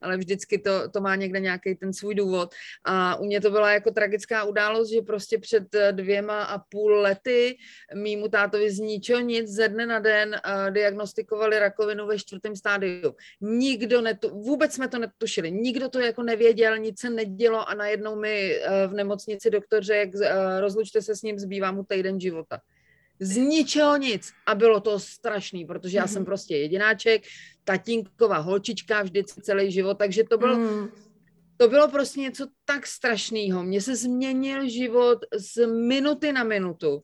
ale 0.00 0.16
vždycky 0.16 0.58
to, 0.58 0.88
to 0.88 1.00
má 1.00 1.16
někde 1.16 1.40
nějaký 1.40 1.74
ten 1.74 1.92
svůj 1.92 2.14
důvod. 2.14 2.54
A 2.84 3.16
u 3.16 3.24
mě 3.24 3.40
to 3.40 3.50
byla 3.50 3.72
jako 3.72 3.90
tragická 3.90 4.44
událost, 4.44 4.90
že 4.90 5.02
prostě 5.02 5.38
před 5.38 5.74
eh, 5.74 5.92
dvěma 5.92 6.42
a 6.42 6.58
půl 6.58 7.00
lety 7.00 7.56
mýmu 7.94 8.28
tátovi 8.28 8.70
z 8.70 8.78
ničeho 8.78 9.20
nic 9.20 9.48
ze 9.48 9.68
dne 9.68 9.86
na 9.86 9.98
den 9.98 10.30
uh, 10.30 10.70
diagnostikovali 10.70 11.58
rakovinu 11.58 12.06
ve 12.06 12.18
čtvrtém 12.18 12.56
stádiu. 12.56 13.14
Nikdo 13.40 14.00
netu, 14.00 14.30
vůbec 14.30 14.74
jsme 14.74 14.88
to 14.88 14.98
netušili, 14.98 15.52
nikdo 15.52 15.88
to 15.88 16.00
jako 16.00 16.22
nevěděl, 16.22 16.78
nic 16.78 17.00
se 17.00 17.10
nedělo 17.10 17.68
a 17.68 17.74
najednou 17.74 18.16
mi 18.16 18.58
uh, 18.58 18.90
v 18.90 18.94
nemocnici 18.94 19.50
doktor 19.50 19.82
řekl, 19.82 20.18
rozlučte 20.60 21.02
se 21.02 21.16
s 21.16 21.22
ním, 21.22 21.38
zbývá 21.38 21.72
mu 21.72 21.84
týden 21.84 22.20
života 22.20 22.60
z 23.22 23.36
ničeho 23.36 23.96
nic. 23.96 24.32
A 24.46 24.54
bylo 24.54 24.80
to 24.80 24.98
strašný, 24.98 25.64
protože 25.64 25.96
já 25.98 26.06
jsem 26.06 26.22
mhm. 26.22 26.26
prostě 26.26 26.56
jedináček, 26.56 27.22
tatínková 27.64 28.38
holčička 28.38 29.02
vždycky 29.02 29.42
celý 29.42 29.72
život, 29.72 29.98
takže 29.98 30.24
to 30.24 30.38
bylo, 30.38 30.56
mm. 30.56 30.88
to 31.56 31.68
bylo 31.68 31.88
prostě 31.88 32.20
něco 32.20 32.46
tak 32.64 32.86
strašného. 32.86 33.62
Mně 33.62 33.80
se 33.80 33.96
změnil 33.96 34.68
život 34.68 35.18
z 35.36 35.66
minuty 35.66 36.32
na 36.32 36.44
minutu. 36.44 37.02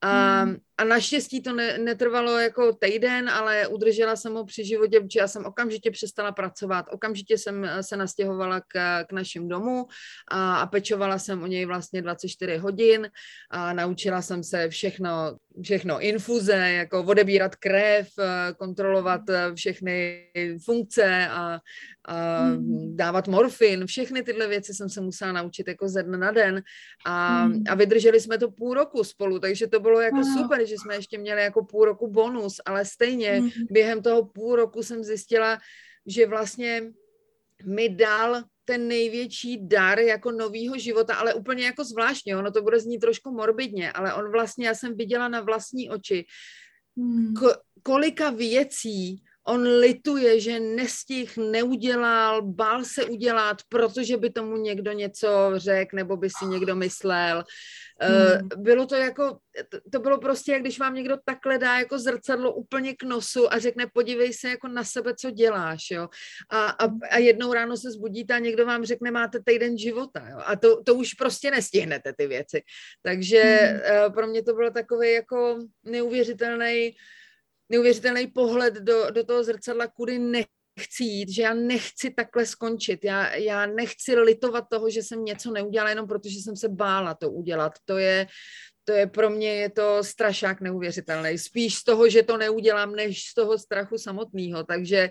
A, 0.00 0.42
hmm. 0.42 0.56
A 0.78 0.84
naštěstí 0.84 1.42
to 1.42 1.52
ne, 1.52 1.78
netrvalo 1.78 2.38
jako 2.38 2.72
týden, 2.72 3.28
ale 3.28 3.66
udržela 3.66 4.16
jsem 4.16 4.34
ho 4.34 4.44
při 4.44 4.64
životě, 4.64 5.00
protože 5.00 5.20
já 5.20 5.28
jsem 5.28 5.44
okamžitě 5.44 5.90
přestala 5.90 6.32
pracovat, 6.32 6.86
okamžitě 6.90 7.38
jsem 7.38 7.64
eh, 7.64 7.82
se 7.82 7.96
nastěhovala 7.96 8.60
k, 8.60 9.04
k 9.04 9.12
našim 9.12 9.48
domu 9.48 9.86
a, 10.30 10.56
a 10.56 10.66
pečovala 10.66 11.18
jsem 11.18 11.42
o 11.42 11.46
něj 11.46 11.64
vlastně 11.64 12.02
24 12.02 12.56
hodin 12.56 13.10
a 13.50 13.72
naučila 13.72 14.22
jsem 14.22 14.44
se 14.44 14.68
všechno, 14.68 15.38
všechno 15.62 16.00
infuze, 16.00 16.56
jako 16.56 17.04
odebírat 17.04 17.56
krev, 17.56 18.08
eh, 18.18 18.54
kontrolovat 18.58 19.20
eh, 19.30 19.54
všechny 19.54 20.24
funkce 20.64 21.28
a, 21.28 21.60
a 22.04 22.40
hmm. 22.40 22.96
dávat 22.96 23.28
morfin, 23.28 23.86
všechny 23.86 24.22
tyhle 24.22 24.48
věci 24.48 24.74
jsem 24.74 24.88
se 24.88 25.00
musela 25.00 25.32
naučit 25.32 25.68
jako 25.68 25.88
ze 25.88 26.02
dne 26.02 26.18
na 26.18 26.30
den 26.30 26.62
a, 27.06 27.42
hmm. 27.42 27.62
a 27.68 27.74
vydrželi 27.74 28.20
jsme 28.20 28.38
to 28.38 28.50
půl 28.50 28.74
roku 28.74 29.04
spolu, 29.04 29.38
takže 29.38 29.66
to 29.66 29.80
bylo 29.80 30.00
jako 30.00 30.16
wow. 30.16 30.36
super, 30.36 30.67
že 30.68 30.74
jsme 30.74 30.94
ještě 30.94 31.18
měli 31.18 31.42
jako 31.42 31.64
půl 31.64 31.84
roku 31.84 32.08
bonus, 32.08 32.60
ale 32.66 32.84
stejně 32.84 33.30
hmm. 33.30 33.50
během 33.70 34.02
toho 34.02 34.24
půl 34.24 34.56
roku 34.56 34.82
jsem 34.82 35.04
zjistila, 35.04 35.58
že 36.06 36.26
vlastně 36.26 36.92
mi 37.66 37.88
dal 37.88 38.42
ten 38.64 38.88
největší 38.88 39.68
dar 39.68 39.98
jako 39.98 40.32
novýho 40.32 40.78
života, 40.78 41.14
ale 41.14 41.34
úplně 41.34 41.64
jako 41.64 41.84
zvláštně, 41.84 42.36
ono 42.36 42.50
to 42.50 42.62
bude 42.62 42.80
znít 42.80 42.98
trošku 42.98 43.30
morbidně, 43.30 43.92
ale 43.92 44.14
on 44.14 44.32
vlastně, 44.32 44.66
já 44.66 44.74
jsem 44.74 44.96
viděla 44.96 45.28
na 45.28 45.40
vlastní 45.40 45.90
oči, 45.90 46.24
hmm. 46.96 47.34
ko- 47.34 47.56
kolika 47.82 48.30
věcí 48.30 49.22
on 49.48 49.62
lituje, 49.62 50.40
že 50.40 50.60
nestih, 50.60 51.36
neudělal, 51.36 52.42
bál 52.42 52.84
se 52.84 53.04
udělat, 53.04 53.56
protože 53.68 54.16
by 54.16 54.30
tomu 54.30 54.56
někdo 54.56 54.92
něco 54.92 55.28
řekl, 55.56 55.96
nebo 55.96 56.16
by 56.16 56.30
si 56.30 56.46
někdo 56.46 56.76
myslel. 56.76 57.44
Eh, 58.00 58.38
hmm. 58.38 58.48
Bylo 58.56 58.86
to 58.86 58.94
jako, 58.94 59.38
to 59.92 60.00
bylo 60.00 60.18
prostě, 60.18 60.52
jak 60.52 60.60
když 60.60 60.78
vám 60.78 60.94
někdo 60.94 61.16
takhle 61.24 61.58
dá 61.58 61.78
jako 61.78 61.98
zrcadlo 61.98 62.54
úplně 62.54 62.94
k 62.94 63.02
nosu 63.02 63.52
a 63.52 63.58
řekne, 63.58 63.86
podívej 63.92 64.32
se 64.32 64.48
jako 64.48 64.68
na 64.68 64.84
sebe, 64.84 65.14
co 65.18 65.30
děláš, 65.30 65.90
jo. 65.90 66.08
A, 66.50 66.66
a, 66.66 66.88
a 67.10 67.18
jednou 67.18 67.52
ráno 67.52 67.76
se 67.76 67.90
zbudíte 67.90 68.34
a 68.34 68.38
někdo 68.38 68.66
vám 68.66 68.84
řekne, 68.84 69.10
máte 69.10 69.38
týden 69.44 69.78
života, 69.78 70.28
jo. 70.30 70.38
A 70.44 70.56
to, 70.56 70.82
to 70.82 70.94
už 70.94 71.14
prostě 71.14 71.50
nestihnete 71.50 72.12
ty 72.12 72.26
věci. 72.26 72.62
Takže 73.02 73.42
hmm. 73.42 74.12
pro 74.12 74.26
mě 74.26 74.42
to 74.42 74.54
bylo 74.54 74.70
takový 74.70 75.12
jako 75.12 75.58
neuvěřitelný 75.84 76.96
neuvěřitelný 77.68 78.26
pohled 78.26 78.74
do, 78.74 79.10
do 79.10 79.24
toho 79.24 79.44
zrcadla, 79.44 79.86
kudy 79.86 80.18
nechci 80.18 81.04
jít, 81.04 81.28
že 81.28 81.42
já 81.42 81.54
nechci 81.54 82.10
takhle 82.10 82.46
skončit. 82.46 83.04
Já, 83.04 83.34
já 83.34 83.66
nechci 83.66 84.14
litovat 84.14 84.64
toho, 84.70 84.90
že 84.90 85.02
jsem 85.02 85.24
něco 85.24 85.50
neudělala 85.50 85.90
jenom 85.90 86.06
protože 86.08 86.38
jsem 86.38 86.56
se 86.56 86.68
bála 86.68 87.14
to 87.14 87.30
udělat. 87.30 87.72
To 87.84 87.98
je, 87.98 88.26
to 88.84 88.92
je 88.92 89.06
pro 89.06 89.30
mě 89.30 89.54
je 89.54 89.70
to 89.70 90.04
strašák 90.04 90.60
neuvěřitelný. 90.60 91.38
Spíš 91.38 91.74
z 91.74 91.84
toho, 91.84 92.08
že 92.08 92.22
to 92.22 92.36
neudělám, 92.36 92.94
než 92.94 93.22
z 93.22 93.34
toho 93.34 93.58
strachu 93.58 93.98
samotného. 93.98 94.64
Takže 94.64 95.10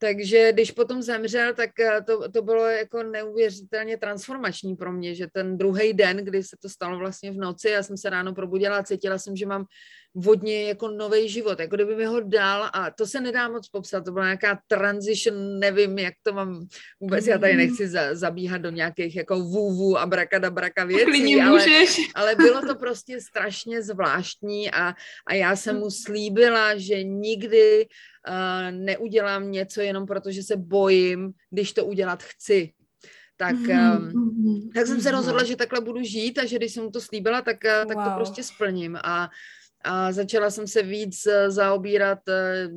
takže 0.00 0.52
když 0.52 0.70
potom 0.70 1.02
zemřel, 1.02 1.54
tak 1.54 1.80
eh, 1.80 2.02
to, 2.02 2.30
to 2.30 2.42
bylo 2.42 2.66
jako 2.66 3.02
neuvěřitelně 3.02 3.96
transformační 3.96 4.76
pro 4.76 4.92
mě, 4.92 5.14
že 5.14 5.26
ten 5.32 5.58
druhý 5.58 5.92
den, 5.92 6.16
kdy 6.16 6.42
se 6.42 6.56
to 6.62 6.68
stalo 6.68 6.98
vlastně 6.98 7.30
v 7.30 7.36
noci, 7.36 7.68
já 7.68 7.82
jsem 7.82 7.96
se 7.96 8.10
ráno 8.10 8.34
probudila 8.34 8.78
a 8.78 8.82
cítila 8.82 9.18
jsem, 9.18 9.36
že 9.36 9.46
mám 9.46 9.64
vodně 10.20 10.68
jako 10.68 10.88
nový 10.88 11.28
život, 11.28 11.60
jako 11.60 11.76
kdyby 11.76 11.96
mi 11.96 12.04
ho 12.04 12.20
dal 12.20 12.70
a 12.72 12.90
to 12.90 13.06
se 13.06 13.20
nedá 13.20 13.48
moc 13.48 13.68
popsat, 13.68 14.04
to 14.04 14.12
byla 14.12 14.24
nějaká 14.24 14.60
transition, 14.66 15.58
nevím, 15.58 15.98
jak 15.98 16.14
to 16.22 16.32
mám 16.32 16.66
vůbec, 17.00 17.26
já 17.26 17.38
tady 17.38 17.56
nechci 17.56 17.88
za, 17.88 18.14
zabíhat 18.14 18.58
do 18.58 18.70
nějakých 18.70 19.16
jako 19.16 19.40
vůvů 19.40 19.98
a 19.98 20.06
braka 20.50 20.84
věcí, 20.84 21.40
ale, 21.42 21.66
ale 22.14 22.34
bylo 22.34 22.60
to 22.60 22.74
prostě 22.74 23.20
strašně 23.20 23.82
zvláštní 23.82 24.70
a, 24.70 24.94
a 25.26 25.34
já 25.34 25.56
jsem 25.56 25.78
mu 25.78 25.90
slíbila, 25.90 26.76
že 26.76 27.02
nikdy 27.02 27.86
uh, 28.28 28.78
neudělám 28.78 29.50
něco 29.50 29.80
jenom 29.80 30.06
proto, 30.06 30.30
že 30.30 30.42
se 30.42 30.56
bojím, 30.56 31.32
když 31.50 31.72
to 31.72 31.86
udělat 31.86 32.22
chci. 32.22 32.72
Tak, 33.36 33.56
um, 33.56 34.70
tak 34.74 34.86
jsem 34.86 35.00
se 35.00 35.10
rozhodla, 35.10 35.44
že 35.44 35.56
takhle 35.56 35.80
budu 35.80 36.02
žít 36.02 36.38
a 36.38 36.44
že 36.44 36.56
když 36.56 36.72
jsem 36.72 36.84
mu 36.84 36.90
to 36.90 37.00
slíbila, 37.00 37.42
tak, 37.42 37.56
wow. 37.64 37.86
tak 37.86 38.04
to 38.04 38.16
prostě 38.16 38.42
splním. 38.42 38.98
A 39.04 39.30
a 39.88 40.12
začala 40.12 40.50
jsem 40.50 40.66
se 40.66 40.82
víc 40.82 41.26
eh, 41.26 41.50
zaobírat 41.50 42.18
eh, 42.28 42.68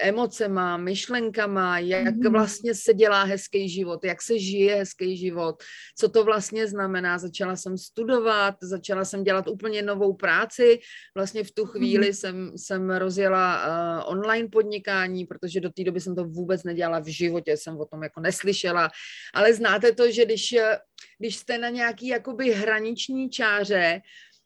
emocema, 0.00 0.76
myšlenkama, 0.76 1.78
jak 1.78 2.14
mm. 2.14 2.32
vlastně 2.32 2.74
se 2.74 2.94
dělá 2.94 3.24
hezký 3.24 3.68
život, 3.68 4.04
jak 4.04 4.22
se 4.22 4.38
žije 4.38 4.74
hezký 4.76 5.16
život, 5.16 5.62
co 5.98 6.08
to 6.08 6.24
vlastně 6.24 6.66
znamená. 6.66 7.18
Začala 7.18 7.56
jsem 7.56 7.78
studovat, 7.78 8.54
začala 8.62 9.04
jsem 9.04 9.24
dělat 9.24 9.48
úplně 9.48 9.82
novou 9.82 10.14
práci. 10.14 10.80
Vlastně 11.16 11.44
v 11.44 11.52
tu 11.52 11.64
chvíli 11.64 12.06
mm. 12.06 12.12
jsem, 12.12 12.52
jsem 12.56 12.90
rozjela 12.90 13.66
uh, 13.66 14.12
online 14.12 14.48
podnikání, 14.48 15.24
protože 15.24 15.60
do 15.60 15.70
té 15.70 15.84
doby 15.84 16.00
jsem 16.00 16.16
to 16.16 16.24
vůbec 16.24 16.64
nedělala 16.64 16.98
v 16.98 17.12
životě, 17.12 17.56
jsem 17.56 17.76
o 17.76 17.84
tom 17.84 18.02
jako 18.02 18.20
neslyšela. 18.20 18.90
Ale 19.34 19.54
znáte 19.54 19.92
to, 19.92 20.10
že 20.10 20.24
když, 20.24 20.54
když 21.18 21.36
jste 21.36 21.58
na 21.58 21.68
nějaký 21.68 22.08
jakoby 22.08 22.52
hraniční 22.52 23.30
čáře, 23.30 24.00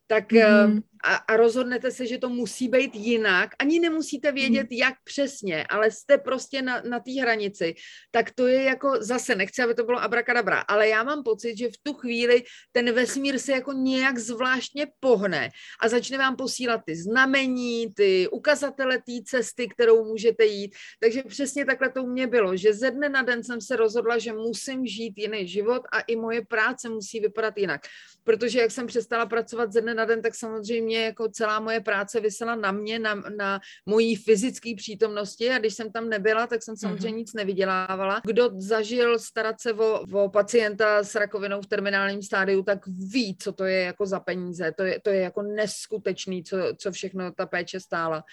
tak 0.08 0.32
mm. 0.32 0.80
A, 1.04 1.14
a 1.14 1.36
rozhodnete 1.36 1.90
se, 1.90 2.06
že 2.06 2.18
to 2.18 2.28
musí 2.28 2.68
být 2.68 2.94
jinak, 2.94 3.50
ani 3.58 3.80
nemusíte 3.80 4.32
vědět, 4.32 4.66
mm. 4.70 4.76
jak 4.76 4.94
přesně, 5.04 5.64
ale 5.66 5.90
jste 5.90 6.18
prostě 6.18 6.62
na, 6.62 6.82
na 6.88 7.00
té 7.00 7.20
hranici, 7.20 7.74
tak 8.10 8.30
to 8.30 8.46
je 8.46 8.62
jako 8.62 8.92
zase, 9.00 9.34
nechci, 9.34 9.62
aby 9.62 9.74
to 9.74 9.84
bylo 9.84 10.02
abrakadabra, 10.02 10.60
ale 10.60 10.88
já 10.88 11.02
mám 11.02 11.22
pocit, 11.22 11.58
že 11.58 11.68
v 11.68 11.78
tu 11.82 11.94
chvíli 11.94 12.42
ten 12.72 12.92
vesmír 12.92 13.38
se 13.38 13.52
jako 13.52 13.72
nějak 13.72 14.18
zvláštně 14.18 14.86
pohne 15.00 15.50
a 15.80 15.88
začne 15.88 16.18
vám 16.18 16.36
posílat 16.36 16.80
ty 16.86 16.96
znamení, 16.96 17.94
ty 17.94 18.28
ukazatele 18.28 18.98
té 18.98 19.22
cesty, 19.24 19.68
kterou 19.68 20.04
můžete 20.04 20.44
jít, 20.44 20.74
takže 21.00 21.22
přesně 21.22 21.64
takhle 21.64 21.90
to 21.90 22.04
u 22.04 22.06
mě 22.06 22.26
bylo, 22.26 22.56
že 22.56 22.74
ze 22.74 22.90
dne 22.90 23.08
na 23.08 23.22
den 23.22 23.44
jsem 23.44 23.60
se 23.60 23.76
rozhodla, 23.76 24.18
že 24.18 24.32
musím 24.32 24.86
žít 24.86 25.14
jiný 25.16 25.48
život 25.48 25.82
a 25.92 26.00
i 26.00 26.16
moje 26.16 26.44
práce 26.44 26.88
musí 26.88 27.20
vypadat 27.20 27.58
jinak, 27.58 27.80
protože 28.24 28.60
jak 28.60 28.70
jsem 28.70 28.86
přestala 28.86 29.26
pracovat 29.26 29.72
ze 29.72 29.80
dne 29.80 29.94
na 29.94 30.04
den, 30.04 30.22
tak 30.22 30.34
samozřejmě 30.34 30.87
jako 30.90 31.28
celá 31.28 31.60
moje 31.60 31.80
práce 31.80 32.20
vysela 32.20 32.54
na 32.54 32.72
mě, 32.72 32.98
na, 32.98 33.14
na 33.14 33.60
mojí 33.86 34.16
fyzické 34.16 34.74
přítomnosti 34.76 35.50
a 35.50 35.58
když 35.58 35.74
jsem 35.74 35.92
tam 35.92 36.08
nebyla, 36.08 36.46
tak 36.46 36.62
jsem 36.62 36.76
samozřejmě 36.76 37.08
mm-hmm. 37.08 37.16
nic 37.16 37.34
nevydělávala. 37.34 38.20
Kdo 38.24 38.50
zažil 38.56 39.18
starat 39.18 39.60
se 39.60 39.72
o, 39.72 40.00
o 40.12 40.28
pacienta 40.28 41.02
s 41.02 41.14
rakovinou 41.14 41.60
v 41.60 41.66
terminálním 41.66 42.22
stádiu, 42.22 42.62
tak 42.62 42.78
ví, 42.86 43.36
co 43.40 43.52
to 43.52 43.64
je 43.64 43.82
jako 43.82 44.06
za 44.06 44.20
peníze. 44.20 44.72
To 44.76 44.82
je, 44.82 45.00
to 45.00 45.10
je 45.10 45.20
jako 45.20 45.42
neskutečný, 45.42 46.44
co, 46.44 46.56
co 46.76 46.92
všechno 46.92 47.32
ta 47.32 47.46
péče 47.46 47.80
stála. 47.80 48.24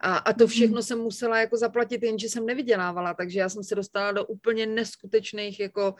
A, 0.00 0.16
a 0.16 0.32
to 0.32 0.44
mhm. 0.44 0.50
všechno 0.50 0.82
jsem 0.82 0.98
musela 0.98 1.40
jako 1.40 1.56
zaplatit, 1.56 2.02
jenže 2.02 2.28
jsem 2.28 2.46
nevydělávala, 2.46 3.14
takže 3.14 3.40
já 3.40 3.48
jsem 3.48 3.64
se 3.64 3.74
dostala 3.74 4.12
do 4.12 4.24
úplně 4.24 4.66
neskutečných 4.66 5.60
jako 5.60 5.94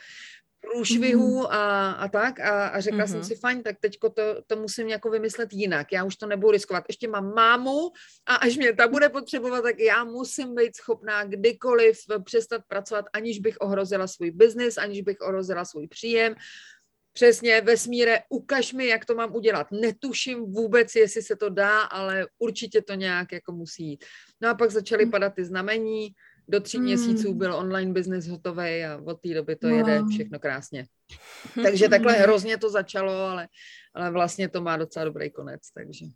průšvihů 0.61 1.39
mm. 1.39 1.47
a, 1.47 1.93
a 1.93 2.09
tak 2.09 2.41
a, 2.41 2.69
a 2.69 2.81
řekla 2.81 2.99
mm-hmm. 2.99 3.09
jsem 3.09 3.19
mhm. 3.19 3.27
si, 3.27 3.35
fajn, 3.35 3.63
tak 3.63 3.77
teďko 3.81 4.11
to, 4.11 4.23
to 4.47 4.57
musím 4.57 4.89
jako 4.89 5.11
vymyslet 5.11 5.53
jinak, 5.53 5.93
já 5.93 6.05
už 6.05 6.17
to 6.17 6.27
nebudu 6.27 6.51
riskovat. 6.51 6.85
Ještě 6.89 7.09
mám 7.09 7.35
mámu 7.35 7.91
a 8.27 8.35
až 8.35 8.57
mě 8.57 8.73
ta 8.73 8.89
bude 8.89 9.09
potřebovat, 9.09 9.63
tak 9.63 9.79
já 9.79 10.05
musím 10.05 10.55
být 10.55 10.77
schopná 10.77 11.25
kdykoliv 11.25 11.99
přestat 12.25 12.63
pracovat, 12.69 13.05
aniž 13.13 13.39
bych 13.39 13.57
ohrozila 13.61 14.07
svůj 14.07 14.31
biznis, 14.31 14.79
aniž 14.79 15.03
bych 15.03 15.21
ohrozila 15.21 15.65
svůj 15.65 15.89
příjem. 15.89 16.35
Přesně, 17.13 17.61
vesmíre, 17.61 18.19
ukaž 18.29 18.73
mi, 18.73 18.87
jak 18.87 19.05
to 19.05 19.15
mám 19.15 19.35
udělat. 19.35 19.67
Netuším 19.73 20.45
vůbec, 20.53 20.95
jestli 20.95 21.23
se 21.23 21.37
to 21.37 21.49
dá, 21.49 21.81
ale 21.81 22.27
určitě 22.39 22.83
to 22.83 22.95
nějak 22.95 23.33
jako 23.33 23.53
musí 23.53 23.89
jít. 23.89 24.05
No 24.41 24.49
a 24.49 24.55
pak 24.55 24.71
začaly 24.71 25.05
mhm. 25.05 25.11
padat 25.11 25.35
ty 25.35 25.45
znamení, 25.45 26.09
do 26.49 26.61
tří 26.61 26.77
hmm. 26.77 26.87
měsíců 26.87 27.35
byl 27.35 27.55
online 27.55 27.93
business 27.93 28.29
hotový 28.29 28.85
a 28.85 29.01
od 29.05 29.21
té 29.21 29.35
doby 29.35 29.57
to 29.57 29.69
wow. 29.69 29.77
jede 29.77 30.03
všechno 30.11 30.39
krásně. 30.39 30.87
Takže 31.63 31.89
takhle 31.89 32.13
hrozně 32.13 32.59
to 32.59 32.71
začalo, 32.71 33.13
ale, 33.13 33.49
ale 33.95 34.11
vlastně 34.11 34.49
to 34.49 34.61
má 34.61 34.77
docela 34.77 35.05
dobrý 35.05 35.31
konec, 35.31 35.61
takže 35.75 36.07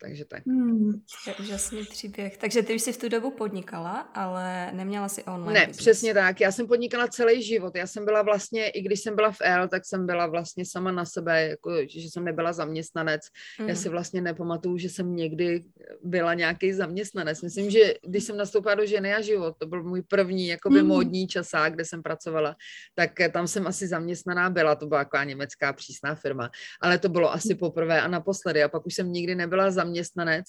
takže 0.00 0.24
tak. 0.24 0.46
Hmm. 0.46 0.92
Je 1.26 1.34
úžasný 1.34 1.84
příběh. 1.84 2.36
Takže 2.36 2.62
ty 2.62 2.74
už 2.74 2.82
jsi 2.82 2.92
v 2.92 2.96
tu 2.98 3.08
dobu 3.08 3.30
podnikala, 3.30 4.00
ale 4.00 4.72
neměla 4.72 5.08
si 5.08 5.24
online 5.24 5.52
Ne, 5.52 5.66
business. 5.66 5.76
přesně 5.76 6.14
tak. 6.14 6.40
Já 6.40 6.52
jsem 6.52 6.66
podnikala 6.66 7.08
celý 7.08 7.42
život. 7.42 7.76
Já 7.76 7.86
jsem 7.86 8.04
byla 8.04 8.22
vlastně, 8.22 8.68
i 8.68 8.82
když 8.82 9.00
jsem 9.00 9.16
byla 9.16 9.30
v 9.30 9.40
L, 9.40 9.68
tak 9.68 9.86
jsem 9.86 10.06
byla 10.06 10.26
vlastně 10.26 10.64
sama 10.66 10.92
na 10.92 11.04
sebe, 11.04 11.48
jako, 11.48 11.70
že 11.88 12.10
jsem 12.10 12.24
nebyla 12.24 12.52
zaměstnanec. 12.52 13.22
Hmm. 13.58 13.68
Já 13.68 13.74
si 13.74 13.88
vlastně 13.88 14.20
nepamatuju, 14.20 14.78
že 14.78 14.88
jsem 14.88 15.16
někdy 15.16 15.64
byla 16.02 16.34
nějaký 16.34 16.72
zaměstnanec. 16.72 17.42
Myslím, 17.42 17.70
že 17.70 17.94
když 18.06 18.24
jsem 18.24 18.36
nastoupila 18.36 18.74
do 18.74 18.86
ženy 18.86 19.14
a 19.14 19.20
život, 19.20 19.56
to 19.58 19.66
byl 19.66 19.82
můj 19.82 20.02
první 20.02 20.48
jakoby 20.48 20.78
hmm. 20.78 20.88
módní 20.88 21.26
časák, 21.26 21.74
kde 21.74 21.84
jsem 21.84 22.02
pracovala, 22.02 22.56
tak 22.94 23.10
tam 23.32 23.46
jsem 23.46 23.66
asi 23.66 23.88
zaměstnaná 23.88 24.50
byla. 24.50 24.74
To 24.74 24.86
byla 24.86 25.00
jako 25.00 25.18
německá 25.24 25.72
přísná 25.72 26.14
firma. 26.14 26.50
Ale 26.80 26.98
to 26.98 27.08
bylo 27.08 27.32
asi 27.32 27.54
poprvé 27.54 28.00
a 28.00 28.08
naposledy. 28.08 28.62
A 28.62 28.68
pak 28.68 28.86
už 28.86 28.94
jsem 28.94 29.12
nikdy 29.12 29.34
nebyla 29.34 29.70
zaměstnanec 29.70 29.87
zaměstnanec. 29.88 30.46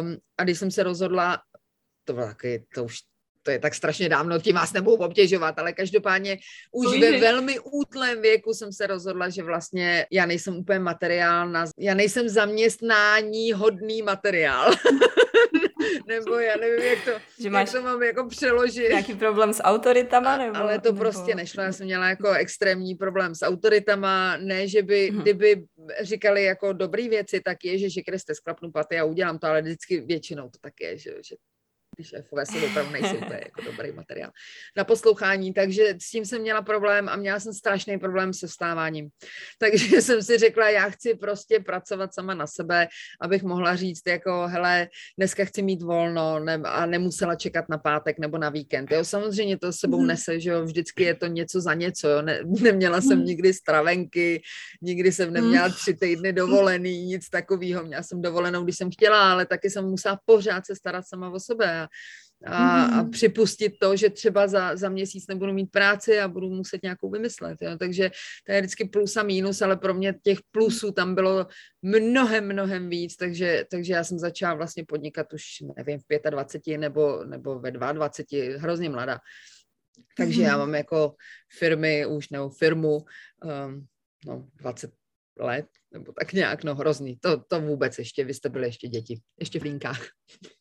Um, 0.00 0.16
a 0.38 0.44
když 0.44 0.58
jsem 0.58 0.70
se 0.70 0.82
rozhodla, 0.82 1.38
to 2.04 2.12
bylo 2.12 2.26
taky, 2.26 2.66
to 2.74 2.84
už 2.84 2.96
to 3.44 3.50
je 3.50 3.58
tak 3.58 3.74
strašně 3.74 4.08
dávno, 4.08 4.40
tím 4.40 4.56
vás 4.56 4.72
nebudu 4.72 4.96
obtěžovat, 4.96 5.58
ale 5.58 5.72
každopádně 5.72 6.38
už 6.72 7.00
ve 7.00 7.20
velmi 7.20 7.58
útlém 7.60 8.22
věku 8.22 8.54
jsem 8.54 8.72
se 8.72 8.86
rozhodla, 8.86 9.28
že 9.28 9.42
vlastně 9.42 10.06
já 10.10 10.26
nejsem 10.26 10.56
úplně 10.56 10.78
materiál, 10.78 11.48
na, 11.48 11.64
já 11.78 11.94
nejsem 11.94 12.28
zaměstnání 12.28 13.52
hodný 13.52 14.02
materiál. 14.02 14.72
nebo 16.06 16.34
já 16.38 16.56
nevím, 16.56 16.84
jak 16.84 17.04
to, 17.04 17.10
že 17.38 17.50
máš 17.50 17.72
jak 17.72 17.82
to 17.82 17.88
mám 17.88 18.02
jako 18.02 18.28
přeložit. 18.28 18.88
Nějaký 18.88 19.14
problém 19.14 19.52
s 19.52 19.62
autoritama? 19.62 20.36
Nebo, 20.36 20.56
ale 20.56 20.80
to 20.80 20.88
nebo... 20.88 20.98
prostě 20.98 21.34
nešlo, 21.34 21.62
já 21.62 21.72
jsem 21.72 21.86
měla 21.86 22.08
jako 22.08 22.30
extrémní 22.32 22.94
problém 22.94 23.34
s 23.34 23.42
autoritama, 23.42 24.36
ne, 24.36 24.68
že 24.68 24.82
by, 24.82 25.10
hmm. 25.10 25.20
kdyby 25.20 25.64
říkali 26.00 26.44
jako 26.44 26.72
dobrý 26.72 27.08
věci, 27.08 27.40
tak 27.40 27.64
je, 27.64 27.78
že 27.78 27.90
že 27.90 28.02
Kriste 28.02 28.34
sklapnu 28.34 28.72
paty 28.72 28.98
a 28.98 29.04
udělám 29.04 29.38
to, 29.38 29.46
ale 29.46 29.62
vždycky 29.62 30.00
většinou 30.00 30.48
to 30.48 30.58
tak 30.60 30.72
je, 30.80 30.98
že, 30.98 31.10
že 31.28 31.36
ty 31.96 32.04
šéfové 32.04 32.46
jsou 32.46 32.66
opravdu 32.66 32.92
nejsou 32.92 33.16
to 33.16 33.32
je 33.32 33.40
jako 33.44 33.62
dobrý 33.62 33.92
materiál 33.92 34.30
na 34.76 34.84
poslouchání, 34.84 35.54
takže 35.54 35.94
s 35.98 36.10
tím 36.10 36.24
jsem 36.24 36.40
měla 36.40 36.62
problém 36.62 37.08
a 37.08 37.16
měla 37.16 37.40
jsem 37.40 37.52
strašný 37.52 37.98
problém 37.98 38.32
se 38.32 38.46
vstáváním. 38.46 39.08
Takže 39.58 40.02
jsem 40.02 40.22
si 40.22 40.38
řekla, 40.38 40.70
já 40.70 40.90
chci 40.90 41.14
prostě 41.14 41.60
pracovat 41.60 42.14
sama 42.14 42.34
na 42.34 42.46
sebe, 42.46 42.88
abych 43.20 43.42
mohla 43.42 43.76
říct 43.76 44.02
jako, 44.06 44.46
hele, 44.46 44.88
dneska 45.18 45.44
chci 45.44 45.62
mít 45.62 45.82
volno 45.82 46.38
ne, 46.40 46.54
a 46.54 46.86
nemusela 46.86 47.34
čekat 47.34 47.64
na 47.68 47.78
pátek 47.78 48.18
nebo 48.18 48.38
na 48.38 48.50
víkend. 48.50 48.90
Jo, 48.90 49.04
samozřejmě 49.04 49.58
to 49.58 49.72
sebou 49.72 49.98
mhm. 49.98 50.06
nese, 50.06 50.40
že 50.40 50.50
jo, 50.50 50.64
vždycky 50.64 51.02
je 51.02 51.14
to 51.14 51.26
něco 51.26 51.60
za 51.60 51.74
něco, 51.74 52.08
jo. 52.08 52.22
Ne, 52.22 52.40
neměla 52.62 53.00
jsem 53.00 53.18
mhm. 53.18 53.26
nikdy 53.26 53.54
stravenky, 53.54 54.42
nikdy 54.82 55.12
jsem 55.12 55.32
neměla 55.32 55.66
mhm. 55.66 55.76
tři 55.76 55.94
týdny 55.94 56.32
dovolený, 56.32 57.04
nic 57.06 57.28
takového. 57.28 57.84
Měla 57.84 58.02
jsem 58.02 58.22
dovolenou, 58.22 58.64
když 58.64 58.76
jsem 58.76 58.90
chtěla, 58.90 59.32
ale 59.32 59.46
taky 59.46 59.70
jsem 59.70 59.84
musela 59.84 60.18
pořád 60.24 60.66
se 60.66 60.76
starat 60.76 61.04
sama 61.08 61.30
o 61.30 61.40
sebe 61.40 61.83
a, 62.46 62.84
a 62.84 63.02
mhm. 63.02 63.10
připustit 63.10 63.72
to, 63.80 63.96
že 63.96 64.10
třeba 64.10 64.48
za, 64.48 64.76
za 64.76 64.88
měsíc 64.88 65.26
nebudu 65.26 65.52
mít 65.52 65.70
práci 65.70 66.20
a 66.20 66.28
budu 66.28 66.50
muset 66.50 66.82
nějakou 66.82 67.10
vymyslet. 67.10 67.58
Jo. 67.62 67.76
Takže 67.78 68.10
to 68.46 68.52
je 68.52 68.60
vždycky 68.60 68.84
plus 68.84 69.16
a 69.16 69.22
mínus, 69.22 69.62
ale 69.62 69.76
pro 69.76 69.94
mě 69.94 70.14
těch 70.22 70.38
plusů 70.50 70.92
tam 70.92 71.14
bylo 71.14 71.46
mnohem, 71.82 72.52
mnohem 72.52 72.88
víc, 72.88 73.16
takže, 73.16 73.64
takže 73.70 73.92
já 73.92 74.04
jsem 74.04 74.18
začala 74.18 74.54
vlastně 74.54 74.84
podnikat 74.84 75.32
už, 75.32 75.44
nevím, 75.76 75.98
v 75.98 76.30
25 76.30 76.78
nebo, 76.78 77.24
nebo 77.24 77.58
ve 77.58 77.70
22, 77.70 78.58
hrozně 78.58 78.90
mladá. 78.90 79.18
Takže 80.16 80.42
já 80.42 80.50
mhm. 80.50 80.58
mám 80.58 80.74
jako 80.74 81.14
firmy 81.58 82.06
už, 82.06 82.28
nebo 82.30 82.50
firmu, 82.50 83.04
um, 83.66 83.86
no, 84.26 84.48
20 84.54 84.90
let, 85.38 85.66
nebo 85.92 86.12
tak 86.12 86.32
nějak, 86.32 86.64
no 86.64 86.74
hrozný. 86.74 87.18
To, 87.20 87.44
to 87.44 87.60
vůbec 87.60 87.98
ještě, 87.98 88.24
vy 88.24 88.34
jste 88.34 88.48
byli 88.48 88.66
ještě 88.66 88.88
děti, 88.88 89.20
ještě 89.40 89.60
v 89.60 89.62
línkách. 89.62 90.00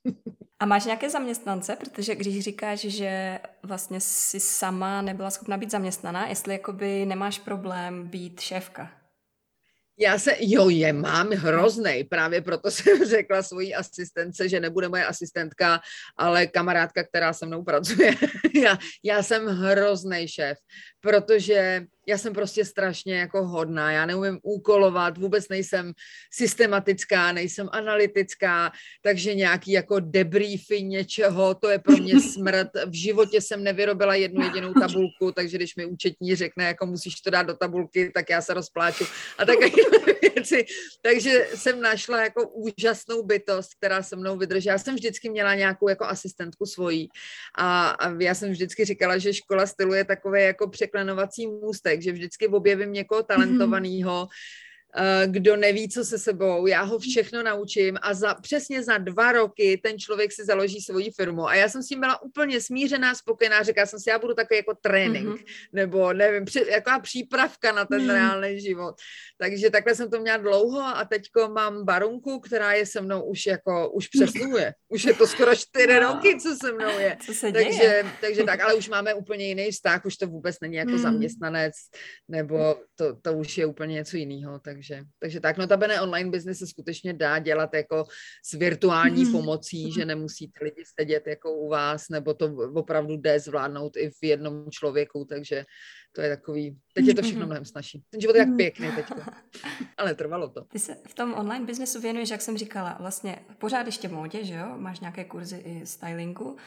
A 0.63 0.65
máš 0.65 0.85
nějaké 0.85 1.09
zaměstnance? 1.09 1.75
Protože 1.75 2.15
když 2.15 2.39
říkáš, 2.39 2.79
že 2.79 3.39
vlastně 3.63 3.99
si 4.01 4.39
sama 4.39 5.01
nebyla 5.01 5.29
schopna 5.29 5.57
být 5.57 5.71
zaměstnaná, 5.71 6.27
jestli 6.27 6.53
jakoby 6.53 7.05
nemáš 7.05 7.39
problém 7.39 8.07
být 8.07 8.39
šéfka? 8.39 8.91
Já 9.99 10.19
se, 10.19 10.35
jo, 10.39 10.69
je, 10.69 10.93
mám 10.93 11.29
hroznej, 11.29 12.03
právě 12.03 12.41
proto 12.41 12.71
jsem 12.71 13.05
řekla 13.09 13.43
svojí 13.43 13.75
asistence, 13.75 14.49
že 14.49 14.59
nebude 14.59 14.89
moje 14.89 15.05
asistentka, 15.05 15.81
ale 16.17 16.47
kamarádka, 16.47 17.03
která 17.03 17.33
se 17.33 17.45
mnou 17.45 17.63
pracuje. 17.63 18.15
já, 18.63 18.77
já 19.03 19.23
jsem 19.23 19.47
hrozný 19.47 20.27
šéf, 20.27 20.57
protože 21.01 21.85
já 22.07 22.17
jsem 22.17 22.33
prostě 22.33 22.65
strašně 22.65 23.15
jako 23.15 23.47
hodná, 23.47 23.91
já 23.91 24.05
neumím 24.05 24.39
úkolovat, 24.43 25.17
vůbec 25.17 25.49
nejsem 25.49 25.93
systematická, 26.33 27.31
nejsem 27.31 27.69
analytická, 27.71 28.71
takže 29.01 29.35
nějaký 29.35 29.71
jako 29.71 29.99
debriefy 29.99 30.83
něčeho, 30.83 31.55
to 31.55 31.69
je 31.69 31.79
pro 31.79 31.97
mě 31.97 32.19
smrt. 32.19 32.67
V 32.85 32.93
životě 32.93 33.41
jsem 33.41 33.63
nevyrobila 33.63 34.15
jednu 34.15 34.41
jedinou 34.41 34.73
tabulku, 34.73 35.31
takže 35.31 35.57
když 35.57 35.75
mi 35.75 35.85
účetní 35.85 36.35
řekne, 36.35 36.63
jako 36.63 36.85
musíš 36.85 37.21
to 37.21 37.29
dát 37.29 37.43
do 37.43 37.53
tabulky, 37.53 38.11
tak 38.13 38.29
já 38.29 38.41
se 38.41 38.53
rozpláču 38.53 39.05
a 39.37 39.45
takové 39.45 39.69
věci. 40.21 40.65
Takže 41.01 41.47
jsem 41.55 41.81
našla 41.81 42.23
jako 42.23 42.49
úžasnou 42.49 43.23
bytost, 43.23 43.73
která 43.73 44.03
se 44.03 44.15
mnou 44.15 44.37
vydrží. 44.37 44.67
Já 44.67 44.77
jsem 44.77 44.95
vždycky 44.95 45.29
měla 45.29 45.55
nějakou 45.55 45.89
jako 45.89 46.05
asistentku 46.05 46.65
svojí 46.65 47.09
a, 47.57 47.89
a 47.89 48.21
já 48.21 48.35
jsem 48.35 48.51
vždycky 48.51 48.85
říkala, 48.85 49.17
že 49.17 49.33
škola 49.33 49.67
stylu 49.67 49.93
je 49.93 50.05
takové 50.05 50.41
jako 50.41 50.69
překlenovací 50.69 51.47
můstek, 51.47 51.92
že 52.01 52.11
vždycky 52.11 52.47
objevím 52.47 52.93
někoho 52.93 53.19
mhm. 53.19 53.25
talentovaného, 53.27 54.27
kdo 55.25 55.55
neví, 55.55 55.89
co 55.89 56.05
se 56.05 56.19
sebou, 56.19 56.67
já 56.67 56.81
ho 56.81 56.99
všechno 56.99 57.43
naučím 57.43 57.97
a 58.01 58.13
za, 58.13 58.33
přesně 58.33 58.83
za 58.83 58.97
dva 58.97 59.31
roky 59.31 59.79
ten 59.83 59.99
člověk 59.99 60.31
si 60.31 60.45
založí 60.45 60.81
svoji 60.81 61.11
firmu. 61.11 61.47
A 61.47 61.55
já 61.55 61.69
jsem 61.69 61.83
s 61.83 61.87
tím 61.87 61.99
byla 61.99 62.21
úplně 62.21 62.61
smířená, 62.61 63.15
spokojená, 63.15 63.63
řekla 63.63 63.85
jsem 63.85 63.99
si, 63.99 64.09
já 64.09 64.19
budu 64.19 64.33
takový 64.33 64.57
jako 64.57 64.73
trénink, 64.81 65.27
mm-hmm. 65.27 65.45
nebo 65.73 66.13
nevím, 66.13 66.45
při, 66.45 66.65
jaká 66.69 66.99
přípravka 66.99 67.71
na 67.71 67.85
ten 67.85 68.01
mm-hmm. 68.01 68.13
reálný 68.13 68.59
život. 68.59 68.95
Takže 69.37 69.69
takhle 69.69 69.95
jsem 69.95 70.09
to 70.09 70.19
měla 70.19 70.37
dlouho 70.37 70.81
a 70.81 71.05
teďko 71.05 71.49
mám 71.49 71.85
barunku, 71.85 72.39
která 72.39 72.73
je 72.73 72.85
se 72.85 73.01
mnou 73.01 73.23
už 73.23 73.45
jako, 73.45 73.89
už 73.89 74.07
přesluhuje. 74.07 74.73
Už 74.89 75.03
je 75.03 75.13
to 75.13 75.27
skoro 75.27 75.55
čtyři 75.55 75.93
no. 75.93 75.99
roky, 75.99 76.39
co 76.39 76.55
se 76.61 76.71
mnou 76.71 76.99
je. 76.99 77.17
Co 77.25 77.33
se 77.33 77.51
takže, 77.51 77.69
děje? 77.69 78.05
takže 78.21 78.43
tak, 78.43 78.59
ale 78.59 78.73
už 78.73 78.89
máme 78.89 79.13
úplně 79.13 79.47
jiný 79.47 79.71
vztah, 79.71 80.05
už 80.05 80.17
to 80.17 80.27
vůbec 80.27 80.55
není 80.61 80.75
jako 80.75 80.91
mm. 80.91 80.97
zaměstnanec, 80.97 81.73
nebo 82.27 82.75
to, 82.95 83.15
to 83.21 83.33
už 83.33 83.57
je 83.57 83.65
úplně 83.65 83.93
něco 83.93 84.17
jiného, 84.17 84.59
takže 84.59 84.82
takže, 84.83 85.05
takže 85.19 85.39
tak, 85.39 85.57
notabene 85.57 86.01
online 86.01 86.29
business 86.29 86.59
se 86.59 86.67
skutečně 86.67 87.13
dá 87.13 87.39
dělat 87.39 87.73
jako 87.73 88.05
s 88.45 88.53
virtuální 88.53 89.25
mm. 89.25 89.31
pomocí, 89.31 89.91
že 89.91 90.05
nemusíte 90.05 90.59
lidi 90.63 90.83
sedět 90.99 91.27
jako 91.27 91.53
u 91.53 91.69
vás, 91.69 92.09
nebo 92.09 92.33
to 92.33 92.55
opravdu 92.75 93.13
jde 93.13 93.39
zvládnout 93.39 93.97
i 93.97 94.09
v 94.09 94.23
jednom 94.23 94.71
člověku, 94.71 95.25
takže 95.25 95.65
to 96.15 96.21
je 96.21 96.29
takový, 96.29 96.77
teď 96.93 97.05
je 97.05 97.15
to 97.15 97.21
všechno 97.21 97.45
mnohem 97.45 97.65
snažší. 97.65 98.03
Ten 98.09 98.21
život 98.21 98.35
je 98.35 98.39
jak 98.39 98.47
mm. 98.47 98.57
pěkný 98.57 98.91
teď. 98.91 99.05
Ale 99.97 100.15
trvalo 100.15 100.49
to. 100.49 100.61
Ty 100.61 100.79
se 100.79 100.97
v 101.07 101.13
tom 101.13 101.33
online 101.33 101.65
biznesu 101.65 102.01
věnuješ, 102.01 102.29
jak 102.29 102.41
jsem 102.41 102.57
říkala, 102.57 102.97
vlastně 102.99 103.39
pořád 103.57 103.85
ještě 103.85 104.07
módě, 104.07 104.45
že 104.45 104.53
jo? 104.53 104.73
Máš 104.77 104.99
nějaké 104.99 105.23
kurzy 105.23 105.57
i 105.57 105.85
stylingu, 105.85 106.57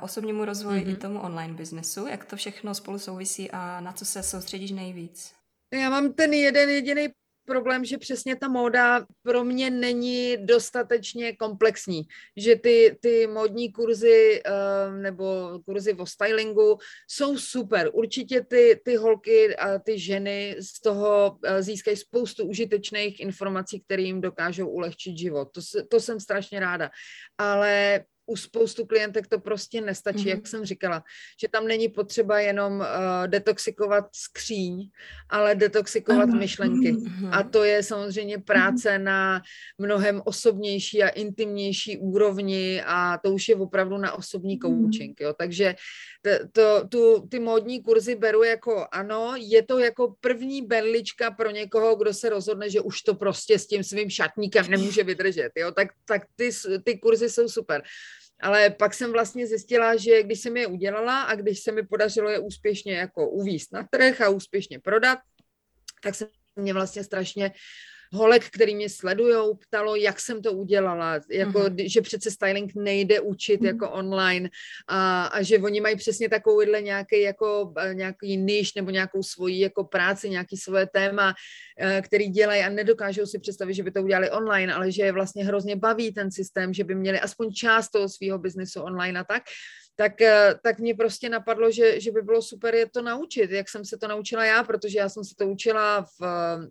osobnímu 0.00 0.44
rozvoji 0.44 0.84
mm-hmm. 0.84 0.92
i 0.92 0.96
tomu 0.96 1.20
online 1.20 1.54
biznesu. 1.54 2.06
Jak 2.06 2.24
to 2.24 2.36
všechno 2.36 2.74
spolu 2.74 2.98
souvisí 2.98 3.50
a 3.50 3.80
na 3.80 3.92
co 3.92 4.04
se 4.04 4.22
soustředíš 4.22 4.70
nejvíc? 4.70 5.32
Já 5.72 5.90
mám 5.90 6.12
ten 6.12 6.32
jeden 6.32 6.70
jediný 6.70 7.08
problém, 7.44 7.84
že 7.84 7.98
přesně 7.98 8.36
ta 8.36 8.48
móda 8.48 9.06
pro 9.22 9.44
mě 9.44 9.70
není 9.70 10.36
dostatečně 10.36 11.36
komplexní, 11.36 12.02
že 12.36 12.56
ty, 12.56 12.98
ty 13.00 13.26
módní 13.26 13.72
kurzy 13.72 14.42
ehm, 14.44 15.02
nebo 15.02 15.58
kurzy 15.64 15.94
o 15.94 16.06
stylingu 16.06 16.78
jsou 17.08 17.38
super. 17.38 17.90
Určitě 17.92 18.44
ty, 18.44 18.80
ty 18.84 18.96
holky 18.96 19.56
a 19.56 19.78
ty 19.78 19.98
ženy 19.98 20.56
z 20.60 20.80
toho 20.80 21.38
eh, 21.44 21.62
získají 21.62 21.96
spoustu 21.96 22.46
užitečných 22.46 23.20
informací, 23.20 23.80
které 23.80 24.02
jim 24.02 24.20
dokážou 24.20 24.68
ulehčit 24.68 25.18
život. 25.18 25.48
To, 25.52 25.60
to 25.88 26.00
jsem 26.00 26.20
strašně 26.20 26.60
ráda. 26.60 26.90
Ale 27.38 28.04
u 28.32 28.36
spoustu 28.36 28.86
klientek 28.86 29.26
to 29.26 29.38
prostě 29.38 29.80
nestačí, 29.80 30.18
mm-hmm. 30.18 30.28
jak 30.28 30.46
jsem 30.46 30.64
říkala, 30.64 31.04
že 31.40 31.48
tam 31.48 31.66
není 31.66 31.88
potřeba 31.88 32.40
jenom 32.40 32.80
uh, 32.80 32.86
detoxikovat 33.26 34.04
skříň, 34.12 34.90
ale 35.28 35.54
detoxikovat 35.54 36.28
mm-hmm. 36.28 36.38
myšlenky. 36.38 36.92
Mm-hmm. 36.92 37.30
A 37.32 37.42
to 37.42 37.64
je 37.64 37.82
samozřejmě 37.82 38.38
práce 38.38 38.88
mm-hmm. 38.88 39.02
na 39.02 39.42
mnohem 39.78 40.22
osobnější 40.24 41.02
a 41.02 41.08
intimnější 41.08 41.98
úrovni 41.98 42.82
a 42.86 43.18
to 43.18 43.32
už 43.32 43.48
je 43.48 43.56
opravdu 43.56 43.98
na 43.98 44.12
osobní 44.12 44.58
mhm. 44.62 44.82
coaching. 44.82 45.20
Jo? 45.20 45.32
Takže 45.38 45.74
to, 46.22 46.30
to, 46.52 46.88
tu, 46.88 47.28
ty 47.28 47.38
módní 47.40 47.82
kurzy 47.82 48.14
beru 48.14 48.42
jako 48.42 48.86
ano, 48.92 49.34
je 49.36 49.62
to 49.62 49.78
jako 49.78 50.14
první 50.20 50.62
berlička 50.62 51.30
pro 51.30 51.50
někoho, 51.50 51.96
kdo 51.96 52.14
se 52.14 52.28
rozhodne, 52.28 52.70
že 52.70 52.80
už 52.80 53.02
to 53.02 53.14
prostě 53.14 53.58
s 53.58 53.66
tím 53.66 53.84
svým 53.84 54.10
šatníkem 54.10 54.70
nemůže 54.70 55.04
vydržet. 55.04 55.50
Jo? 55.56 55.72
Tak, 55.72 55.88
tak 56.04 56.22
ty, 56.36 56.50
ty 56.84 56.98
kurzy 56.98 57.30
jsou 57.30 57.48
super. 57.48 57.82
Ale 58.42 58.70
pak 58.70 58.94
jsem 58.94 59.12
vlastně 59.12 59.46
zjistila, 59.46 59.96
že 59.96 60.22
když 60.22 60.40
jsem 60.40 60.56
je 60.56 60.66
udělala 60.66 61.22
a 61.22 61.34
když 61.34 61.60
se 61.60 61.72
mi 61.72 61.82
podařilo 61.82 62.30
je 62.30 62.38
úspěšně 62.38 62.94
jako 62.96 63.30
uvíst 63.30 63.72
na 63.72 63.88
trh 63.90 64.20
a 64.20 64.28
úspěšně 64.28 64.80
prodat, 64.80 65.18
tak 66.02 66.14
se 66.14 66.28
mě 66.56 66.72
vlastně 66.72 67.04
strašně 67.04 67.52
holek, 68.12 68.50
který 68.50 68.74
mě 68.74 68.88
sledujou, 68.88 69.54
ptalo, 69.54 69.96
jak 69.96 70.20
jsem 70.20 70.42
to 70.42 70.52
udělala, 70.52 71.20
jako, 71.30 71.58
mm-hmm. 71.58 71.88
že 71.88 72.00
přece 72.02 72.30
styling 72.30 72.72
nejde 72.74 73.20
učit 73.20 73.60
mm-hmm. 73.60 73.66
jako 73.66 73.90
online 73.90 74.48
a, 74.88 75.24
a 75.24 75.42
že 75.42 75.58
oni 75.58 75.80
mají 75.80 75.96
přesně 75.96 76.28
takovýhle 76.28 76.82
nějaký, 76.82 77.20
jako, 77.20 77.72
eh, 77.78 77.94
nějaký 77.94 78.36
níž 78.36 78.74
nebo 78.74 78.90
nějakou 78.90 79.22
svoji 79.22 79.60
jako 79.60 79.84
práci, 79.84 80.30
nějaký 80.30 80.56
svoje 80.56 80.86
téma, 80.86 81.34
eh, 81.78 82.02
který 82.02 82.28
dělají 82.28 82.62
a 82.62 82.68
nedokážou 82.68 83.26
si 83.26 83.38
představit, 83.38 83.74
že 83.74 83.82
by 83.82 83.90
to 83.90 84.02
udělali 84.02 84.30
online, 84.30 84.74
ale 84.74 84.92
že 84.92 85.02
je 85.02 85.12
vlastně 85.12 85.44
hrozně 85.44 85.76
baví 85.76 86.12
ten 86.12 86.30
systém, 86.30 86.74
že 86.74 86.84
by 86.84 86.94
měli 86.94 87.20
aspoň 87.20 87.52
část 87.52 87.90
toho 87.90 88.08
svého 88.08 88.38
biznesu 88.38 88.80
online 88.80 89.20
a 89.20 89.24
tak 89.24 89.42
tak, 90.02 90.20
eh, 90.20 90.54
tak 90.62 90.78
mě 90.78 90.94
prostě 90.94 91.28
napadlo, 91.28 91.70
že, 91.70 92.00
že 92.00 92.10
by 92.10 92.22
bylo 92.22 92.42
super 92.42 92.74
je 92.74 92.88
to 92.88 93.02
naučit, 93.02 93.50
jak 93.50 93.68
jsem 93.68 93.84
se 93.84 93.96
to 93.96 94.08
naučila 94.08 94.44
já, 94.44 94.64
protože 94.64 94.98
já 94.98 95.08
jsem 95.08 95.24
se 95.24 95.34
to 95.38 95.46
učila 95.46 96.02
v 96.02 96.26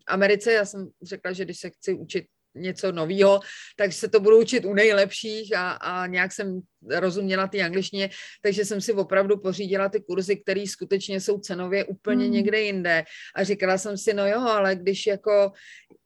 Americe, 0.08 0.52
já 0.52 0.66
jsem 0.66 0.90
řekla, 1.02 1.32
že 1.32 1.46
když 1.46 1.60
se 1.60 1.70
chci 1.70 1.94
učit 1.94 2.26
něco 2.56 2.92
nového, 2.92 3.40
takže 3.76 3.98
se 3.98 4.08
to 4.08 4.20
budu 4.20 4.40
učit 4.42 4.66
u 4.66 4.74
nejlepších 4.74 5.58
a, 5.58 5.72
a 5.72 6.08
nějak 6.08 6.32
jsem 6.32 6.62
rozuměla 6.90 7.48
ty 7.48 7.62
angličtině, 7.62 8.10
takže 8.42 8.66
jsem 8.66 8.82
si 8.82 8.94
opravdu 8.94 9.38
pořídila 9.38 9.90
ty 9.90 10.00
kurzy, 10.00 10.38
které 10.38 10.64
skutečně 10.68 11.22
jsou 11.22 11.40
cenově 11.40 11.86
úplně 11.86 12.26
mm. 12.26 12.32
někde 12.32 12.62
jinde 12.62 13.04
a 13.36 13.44
říkala 13.44 13.78
jsem 13.78 13.98
si, 13.98 14.14
no 14.14 14.28
jo, 14.28 14.42
ale 14.42 14.76
když 14.76 15.08
jako 15.08 15.52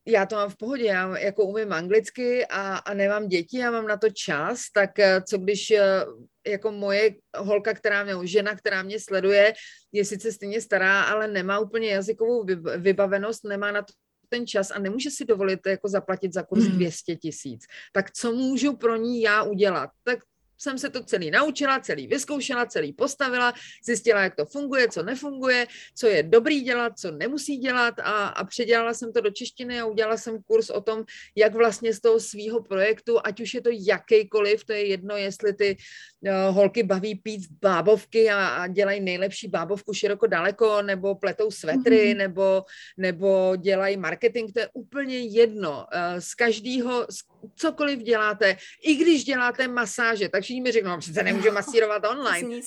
já 0.08 0.26
to 0.26 0.36
mám 0.36 0.50
v 0.50 0.58
pohodě, 0.58 0.86
já 0.86 1.18
jako 1.18 1.44
umím 1.44 1.74
anglicky 1.74 2.46
a, 2.46 2.78
a 2.78 2.94
nemám 2.94 3.28
děti, 3.28 3.58
já 3.58 3.72
mám 3.72 3.88
na 3.88 3.98
to 3.98 4.10
čas, 4.10 4.62
tak 4.74 5.00
eh, 5.00 5.22
co 5.22 5.38
když 5.38 5.72
eh, 5.72 6.06
jako 6.48 6.72
moje 6.72 7.12
holka, 7.38 7.74
která 7.74 8.04
mě, 8.04 8.14
žena, 8.24 8.56
která 8.56 8.84
mě 8.84 9.00
sleduje, 9.00 9.54
je 9.92 10.06
sice 10.06 10.32
stejně 10.32 10.62
stará, 10.62 11.04
ale 11.04 11.28
nemá 11.28 11.60
úplně 11.60 11.90
jazykovou 11.90 12.46
vybavenost, 12.78 13.44
nemá 13.44 13.72
na 13.72 13.82
to 13.82 13.94
ten 14.30 14.48
čas 14.48 14.72
a 14.72 14.80
nemůže 14.80 15.12
si 15.12 15.26
dovolit 15.26 15.60
jako 15.68 15.90
zaplatit 15.90 16.34
za 16.34 16.44
kurz 16.44 16.64
200 16.64 17.12
hmm. 17.12 17.20
tisíc. 17.20 17.66
Tak 17.94 18.12
co 18.12 18.32
můžu 18.32 18.76
pro 18.78 18.96
ní 18.96 19.22
já 19.22 19.44
udělat? 19.44 19.90
Tak 20.04 20.20
jsem 20.58 20.78
se 20.78 20.90
to 20.90 21.04
celý 21.04 21.32
naučila, 21.32 21.80
celý 21.80 22.08
vyzkoušela, 22.08 22.66
celý 22.66 22.94
postavila, 22.94 23.54
zjistila, 23.86 24.22
jak 24.22 24.36
to 24.36 24.46
funguje, 24.46 24.88
co 24.88 25.04
nefunguje, 25.04 25.68
co 25.96 26.08
je 26.08 26.24
dobrý 26.24 26.62
dělat, 26.62 27.00
co 27.00 27.12
nemusí 27.12 27.58
dělat 27.58 28.00
a, 28.00 28.28
a 28.28 28.44
předělala 28.44 28.94
jsem 28.94 29.14
to 29.14 29.22
do 29.22 29.30
češtiny 29.30 29.80
a 29.80 29.86
udělala 29.86 30.18
jsem 30.18 30.44
kurz 30.44 30.70
o 30.70 30.82
tom, 30.82 31.04
jak 31.36 31.56
vlastně 31.56 31.94
z 31.94 32.00
toho 32.00 32.20
svého 32.20 32.64
projektu, 32.64 33.20
ať 33.24 33.42
už 33.42 33.54
je 33.54 33.62
to 33.62 33.70
jakýkoliv, 33.72 34.66
to 34.66 34.74
je 34.74 34.86
jedno, 34.86 35.16
jestli 35.16 35.54
ty 35.54 35.78
uh, 36.22 36.56
holky 36.56 36.84
baví 36.84 37.16
pít 37.16 37.42
bábovky 37.62 38.30
a, 38.30 38.48
a 38.48 38.68
dělají 38.68 39.02
nejlepší 39.02 39.48
bábovku 39.48 39.94
široko 39.94 40.28
daleko, 40.28 40.82
nebo 40.82 41.16
pletou 41.16 41.52
svetry, 41.52 42.14
mm-hmm. 42.14 42.18
nebo, 42.18 42.64
nebo 42.98 43.56
dělají 43.56 43.98
marketing, 43.98 44.52
to 44.54 44.60
je 44.60 44.70
úplně 44.74 45.20
jedno. 45.20 45.72
Uh, 45.72 46.20
z 46.20 46.34
každého, 46.34 47.08
cokoliv 47.56 48.00
děláte, 48.00 48.58
i 48.82 48.96
když 48.96 49.24
děláte 49.24 49.68
masáže, 49.68 50.30
tak 50.30 50.44
všichni 50.44 50.62
mi 50.62 50.72
řeknou, 50.72 50.90
no 50.90 50.98
přece 50.98 51.24
nemůžu 51.24 51.52
masírovat 51.52 52.06
online. 52.06 52.62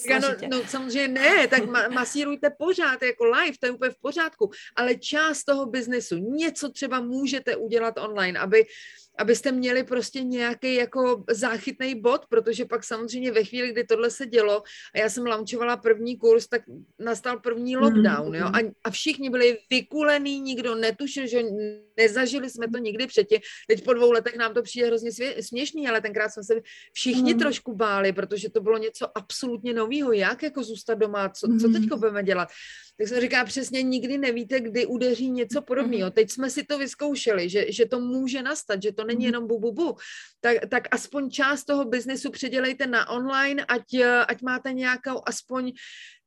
no, 0.51 0.59
no 0.59 0.63
samozřejmě 0.69 1.09
ne, 1.09 1.49
tak 1.49 1.63
ma- 1.63 1.93
masírujte 1.93 2.51
pořád 2.59 3.03
jako 3.03 3.25
live, 3.25 3.57
to 3.61 3.67
je 3.67 3.73
úplně 3.73 3.91
v 3.91 4.01
pořádku, 4.01 4.51
ale 4.77 4.95
část 4.95 5.45
toho 5.45 5.67
biznesu, 5.67 6.17
něco 6.19 6.69
třeba 6.69 7.01
můžete 7.01 7.57
udělat 7.57 7.99
online, 7.99 8.39
aby 8.39 8.65
abyste 9.19 9.53
měli 9.53 9.85
prostě 9.85 10.23
nějaký 10.23 10.75
jako 10.75 11.25
záchytný 11.31 11.95
bod, 11.95 12.27
protože 12.29 12.65
pak 12.65 12.85
samozřejmě 12.85 13.33
ve 13.33 13.45
chvíli, 13.45 13.73
kdy 13.73 13.85
tohle 13.85 14.11
se 14.11 14.27
dělo 14.27 14.63
a 14.95 14.99
já 14.99 15.11
jsem 15.11 15.27
launchovala 15.27 15.77
první 15.77 16.17
kurz, 16.17 16.47
tak 16.47 16.63
nastal 16.99 17.41
první 17.41 17.77
mhm, 17.77 17.85
lockdown, 17.85 18.35
jo, 18.35 18.47
a, 18.47 18.59
a 18.85 18.91
všichni 18.91 19.31
byli 19.31 19.59
vykulený, 19.71 20.41
nikdo 20.41 20.75
netušil, 20.75 21.27
že 21.27 21.43
nezažili 21.97 22.51
jsme 22.51 22.69
to 22.69 22.79
nikdy 22.79 23.07
předtím. 23.07 23.39
Teď 23.69 23.85
po 23.85 23.93
dvou 23.93 24.13
letech 24.13 24.37
nám 24.37 24.55
to 24.55 24.63
přijde 24.63 24.87
hrozně 24.87 25.11
směšný, 25.41 25.89
ale 25.89 26.01
tenkrát 26.01 26.29
jsme 26.29 26.43
se 26.43 26.55
všichni 26.93 27.35
mm. 27.35 27.39
trošku 27.39 27.75
báli, 27.75 28.13
protože 28.13 28.51
to 28.51 28.61
bylo 28.61 28.79
něco 28.79 29.19
absolutně 29.19 29.75
nového. 29.75 30.13
Jak 30.13 30.43
jako 30.43 30.63
zůstat 30.63 30.95
doma, 30.95 31.29
co, 31.29 31.47
co 31.61 31.69
teď 31.69 31.83
mhm. 31.83 32.01
budeme 32.01 32.23
dělat? 32.23 32.49
Tak 32.99 33.09
jsem 33.09 33.21
říká 33.21 33.45
přesně, 33.45 33.83
nikdy 33.83 34.19
nevíte, 34.19 34.61
kdy 34.61 34.87
udeří 34.87 35.31
něco 35.31 35.63
podobného. 35.63 36.07
Mhm. 36.07 36.13
Teď 36.13 36.31
jsme 36.31 36.51
si 36.51 36.65
to 36.65 36.79
vyzkoušeli, 36.79 37.49
že, 37.49 37.73
že 37.73 37.87
to 37.87 38.01
může 38.01 38.43
nastat, 38.43 38.83
že 38.83 38.93
to 38.93 39.05
není 39.05 39.19
mhm. 39.19 39.27
jenom 39.27 39.47
bu, 39.47 39.59
bu, 39.59 39.73
bu. 39.73 39.97
Tak, 40.41 40.57
tak 40.71 40.89
aspoň 40.91 41.31
část 41.31 41.65
toho 41.65 41.85
biznesu 41.85 42.31
předělejte 42.31 42.87
na 42.87 43.09
online, 43.09 43.65
ať, 43.65 43.95
ať 44.29 44.43
máte 44.43 44.73
nějakou 44.73 45.23
aspoň 45.27 45.73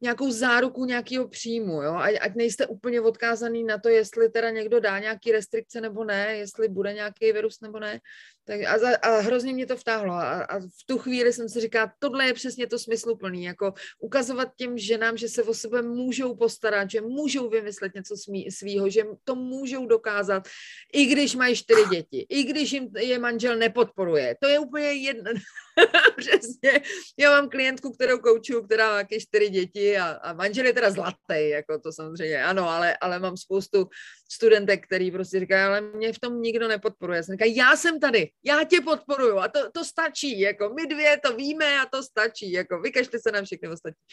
nějakou 0.01 0.31
záruku 0.31 0.85
nějakého 0.85 1.27
příjmu, 1.27 1.81
jo? 1.81 1.93
Ať, 1.95 2.15
ať 2.21 2.35
nejste 2.35 2.67
úplně 2.67 3.01
odkázaný 3.01 3.63
na 3.63 3.77
to, 3.77 3.89
jestli 3.89 4.29
teda 4.29 4.49
někdo 4.49 4.79
dá 4.79 4.99
nějaký 4.99 5.31
restrikce 5.31 5.81
nebo 5.81 6.03
ne, 6.03 6.37
jestli 6.37 6.67
bude 6.67 6.93
nějaký 6.93 7.31
virus 7.31 7.61
nebo 7.61 7.79
ne. 7.79 7.99
Tak 8.45 8.61
a, 8.67 8.77
za, 8.77 8.97
a 9.01 9.19
hrozně 9.19 9.53
mě 9.53 9.65
to 9.65 9.77
vtáhlo 9.77 10.13
a, 10.13 10.43
a 10.43 10.59
v 10.59 10.83
tu 10.85 10.97
chvíli 10.97 11.33
jsem 11.33 11.49
si 11.49 11.59
říkala, 11.59 11.93
tohle 11.99 12.25
je 12.25 12.33
přesně 12.33 12.67
to 12.67 12.79
smysluplný, 12.79 13.43
jako 13.43 13.73
ukazovat 13.99 14.47
těm 14.57 14.77
ženám, 14.77 15.17
že 15.17 15.29
se 15.29 15.43
o 15.43 15.53
sebe 15.53 15.81
můžou 15.81 16.35
postarat, 16.35 16.91
že 16.91 17.01
můžou 17.01 17.49
vymyslet 17.49 17.95
něco 17.95 18.15
svýho, 18.49 18.89
že 18.89 19.03
to 19.23 19.35
můžou 19.35 19.85
dokázat, 19.85 20.47
i 20.93 21.05
když 21.05 21.35
mají 21.35 21.55
čtyři 21.55 21.81
děti, 21.91 22.25
i 22.29 22.43
když 22.43 22.71
jim 22.71 22.89
je 22.97 23.19
manžel 23.19 23.55
nepodporuje. 23.57 24.35
To 24.41 24.47
je 24.47 24.59
úplně 24.59 24.91
jedno. 24.91 25.31
Přesně. 26.17 26.81
Já 27.19 27.31
mám 27.31 27.49
klientku, 27.49 27.91
kterou 27.91 28.19
koučuju, 28.19 28.63
která 28.63 28.89
má 28.89 28.97
také 28.97 29.19
čtyři 29.19 29.49
děti 29.49 29.97
a, 29.97 30.09
a 30.09 30.33
manžel 30.33 30.65
je 30.65 30.73
teda 30.73 30.91
zlatý, 30.91 31.49
jako 31.49 31.79
to 31.79 31.91
samozřejmě, 31.91 32.43
ano, 32.43 32.69
ale, 32.69 32.97
ale 33.01 33.19
mám 33.19 33.37
spoustu 33.37 33.89
studentek, 34.31 34.85
který 34.85 35.11
prostě 35.11 35.39
říkají, 35.39 35.63
ale 35.63 35.81
mě 35.81 36.13
v 36.13 36.19
tom 36.19 36.41
nikdo 36.41 36.67
nepodporuje. 36.67 37.17
Já 37.17 37.23
jsem 37.23 37.33
říkala, 37.33 37.51
já 37.55 37.75
jsem 37.75 37.99
tady, 37.99 38.29
já 38.45 38.63
tě 38.63 38.81
podporuju 38.81 39.37
a 39.37 39.47
to, 39.47 39.71
to 39.71 39.85
stačí, 39.85 40.39
jako 40.39 40.73
my 40.73 40.87
dvě 40.87 41.19
to 41.25 41.35
víme 41.35 41.79
a 41.79 41.85
to 41.85 42.03
stačí, 42.03 42.51
jako 42.51 42.81
vykažte 42.81 43.19
se 43.19 43.31
na 43.31 43.41
všechny 43.43 43.69
ostatní. 43.69 44.03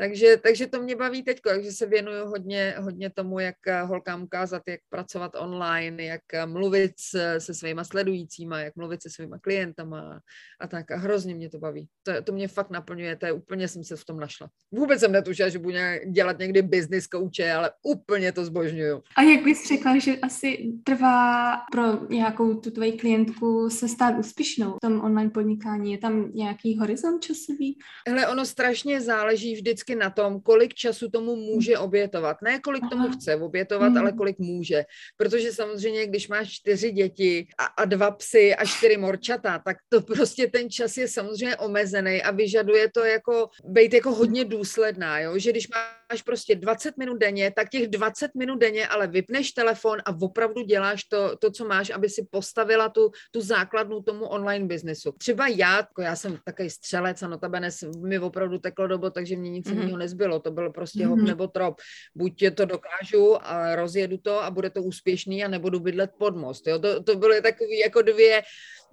Takže, 0.00 0.36
takže 0.36 0.66
to 0.66 0.82
mě 0.82 0.96
baví 0.96 1.22
teď, 1.22 1.40
takže 1.40 1.72
se 1.72 1.86
věnuju 1.86 2.26
hodně, 2.26 2.74
hodně 2.78 3.10
tomu, 3.10 3.38
jak 3.38 3.56
eh, 3.66 3.82
holkám 3.82 4.22
ukázat, 4.22 4.62
jak 4.68 4.80
pracovat 4.88 5.32
online, 5.38 6.04
jak 6.04 6.20
eh, 6.34 6.46
mluvit 6.46 6.92
se, 6.98 7.40
se 7.40 7.54
svýma 7.54 7.84
sledujícíma, 7.84 8.60
jak 8.60 8.76
mluvit 8.76 9.02
se 9.02 9.10
svýma 9.10 9.38
klientama 9.38 10.20
a 10.60 10.66
tak. 10.66 10.90
A 10.90 10.96
hrozně 10.96 11.34
mě 11.34 11.50
to 11.50 11.58
baví. 11.58 11.88
To, 12.02 12.22
to 12.22 12.32
mě 12.32 12.48
fakt 12.48 12.70
naplňuje, 12.70 13.16
to 13.16 13.26
je 13.26 13.32
úplně 13.32 13.68
jsem 13.68 13.84
se 13.84 13.96
v 13.96 14.04
tom 14.04 14.20
našla. 14.20 14.48
Vůbec 14.72 15.00
jsem 15.00 15.12
netušila, 15.12 15.48
že 15.48 15.58
budu 15.58 15.76
dělat 16.10 16.38
někdy 16.38 16.62
business 16.62 17.06
kouče, 17.06 17.52
ale 17.52 17.70
úplně 17.82 18.32
to 18.32 18.44
zbožňuju. 18.44 19.02
A 19.16 19.22
jak 19.22 19.44
bys 19.44 19.68
řekla, 19.68 19.98
že 19.98 20.16
asi 20.16 20.72
trvá 20.84 21.56
pro 21.72 22.06
nějakou 22.08 22.54
tu 22.54 22.70
tvoji 22.70 22.92
klientku 22.92 23.70
se 23.70 23.88
stát 23.88 24.18
úspěšnou 24.18 24.70
v 24.70 24.80
tom 24.82 25.00
online 25.00 25.30
podnikání? 25.30 25.92
Je 25.92 25.98
tam 25.98 26.30
nějaký 26.34 26.78
horizont 26.78 27.20
časový? 27.20 27.78
Hele, 28.08 28.28
ono 28.28 28.46
strašně 28.46 29.00
záleží 29.00 29.54
vždycky 29.54 29.87
vždycky 29.88 29.94
na 29.94 30.10
tom, 30.10 30.40
kolik 30.40 30.74
času 30.74 31.10
tomu 31.10 31.36
může 31.36 31.78
obětovat. 31.78 32.36
Ne 32.42 32.60
kolik 32.60 32.82
tomu 32.90 33.10
chce 33.10 33.36
obětovat, 33.36 33.96
ale 33.96 34.10
hmm. 34.10 34.18
kolik 34.18 34.38
může. 34.38 34.84
Protože 35.16 35.52
samozřejmě, 35.52 36.06
když 36.06 36.28
máš 36.28 36.48
čtyři 36.52 36.90
děti 36.92 37.46
a, 37.58 37.64
a 37.64 37.84
dva 37.84 38.10
psy 38.10 38.54
a 38.54 38.64
čtyři 38.64 38.96
morčata, 38.96 39.58
tak 39.58 39.76
to 39.88 40.00
prostě 40.00 40.46
ten 40.46 40.70
čas 40.70 40.96
je 40.96 41.08
samozřejmě 41.08 41.56
omezený 41.56 42.22
a 42.22 42.30
vyžaduje 42.30 42.90
to 42.94 43.04
jako 43.04 43.48
být 43.64 43.94
jako 43.94 44.10
hodně 44.14 44.44
důsledná, 44.44 45.20
jo? 45.20 45.38
že 45.38 45.50
když 45.50 45.68
máš 45.68 46.22
prostě 46.22 46.54
20 46.54 46.96
minut 46.96 47.18
denně, 47.18 47.50
tak 47.50 47.68
těch 47.68 47.88
20 47.88 48.34
minut 48.34 48.58
denně 48.58 48.88
ale 48.88 49.06
vypneš 49.06 49.52
telefon 49.52 49.98
a 50.04 50.12
opravdu 50.20 50.62
děláš 50.62 51.04
to, 51.04 51.36
to 51.36 51.50
co 51.50 51.64
máš, 51.64 51.90
aby 51.90 52.08
si 52.08 52.26
postavila 52.30 52.88
tu, 52.88 53.10
tu 53.30 53.40
základnu 53.40 54.02
tomu 54.02 54.26
online 54.26 54.66
biznesu. 54.66 55.12
Třeba 55.18 55.48
já, 55.48 55.76
jako 55.76 56.02
já 56.02 56.16
jsem 56.16 56.38
takový 56.44 56.70
střelec 56.70 57.22
a 57.22 57.28
notabene 57.28 57.68
mi 58.06 58.18
opravdu 58.18 58.58
teklo 58.58 58.86
dobo, 58.86 59.10
takže 59.10 59.36
mě 59.36 59.50
nic 59.50 59.66
mm-hmm. 59.66 59.77
Jiného 59.78 59.98
nezbylo. 59.98 60.40
To 60.40 60.50
bylo 60.50 60.72
prostě 60.72 60.98
mm-hmm. 60.98 61.08
hop 61.08 61.18
nebo 61.18 61.46
trop. 61.46 61.80
Buď 62.14 62.44
to 62.54 62.64
dokážu 62.64 63.36
a 63.40 63.76
rozjedu 63.76 64.18
to 64.18 64.42
a 64.42 64.50
bude 64.50 64.70
to 64.70 64.82
úspěšný 64.82 65.44
a 65.44 65.48
nebudu 65.48 65.80
bydlet 65.80 66.10
pod 66.18 66.36
most. 66.36 66.66
Jo? 66.66 66.78
To, 66.78 67.02
to 67.02 67.16
byly 67.16 67.42
takové 67.42 67.76
jako 67.84 68.02
dvě, 68.02 68.42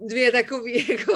dvě 0.00 0.32
takové 0.32 0.70
jako 0.90 1.12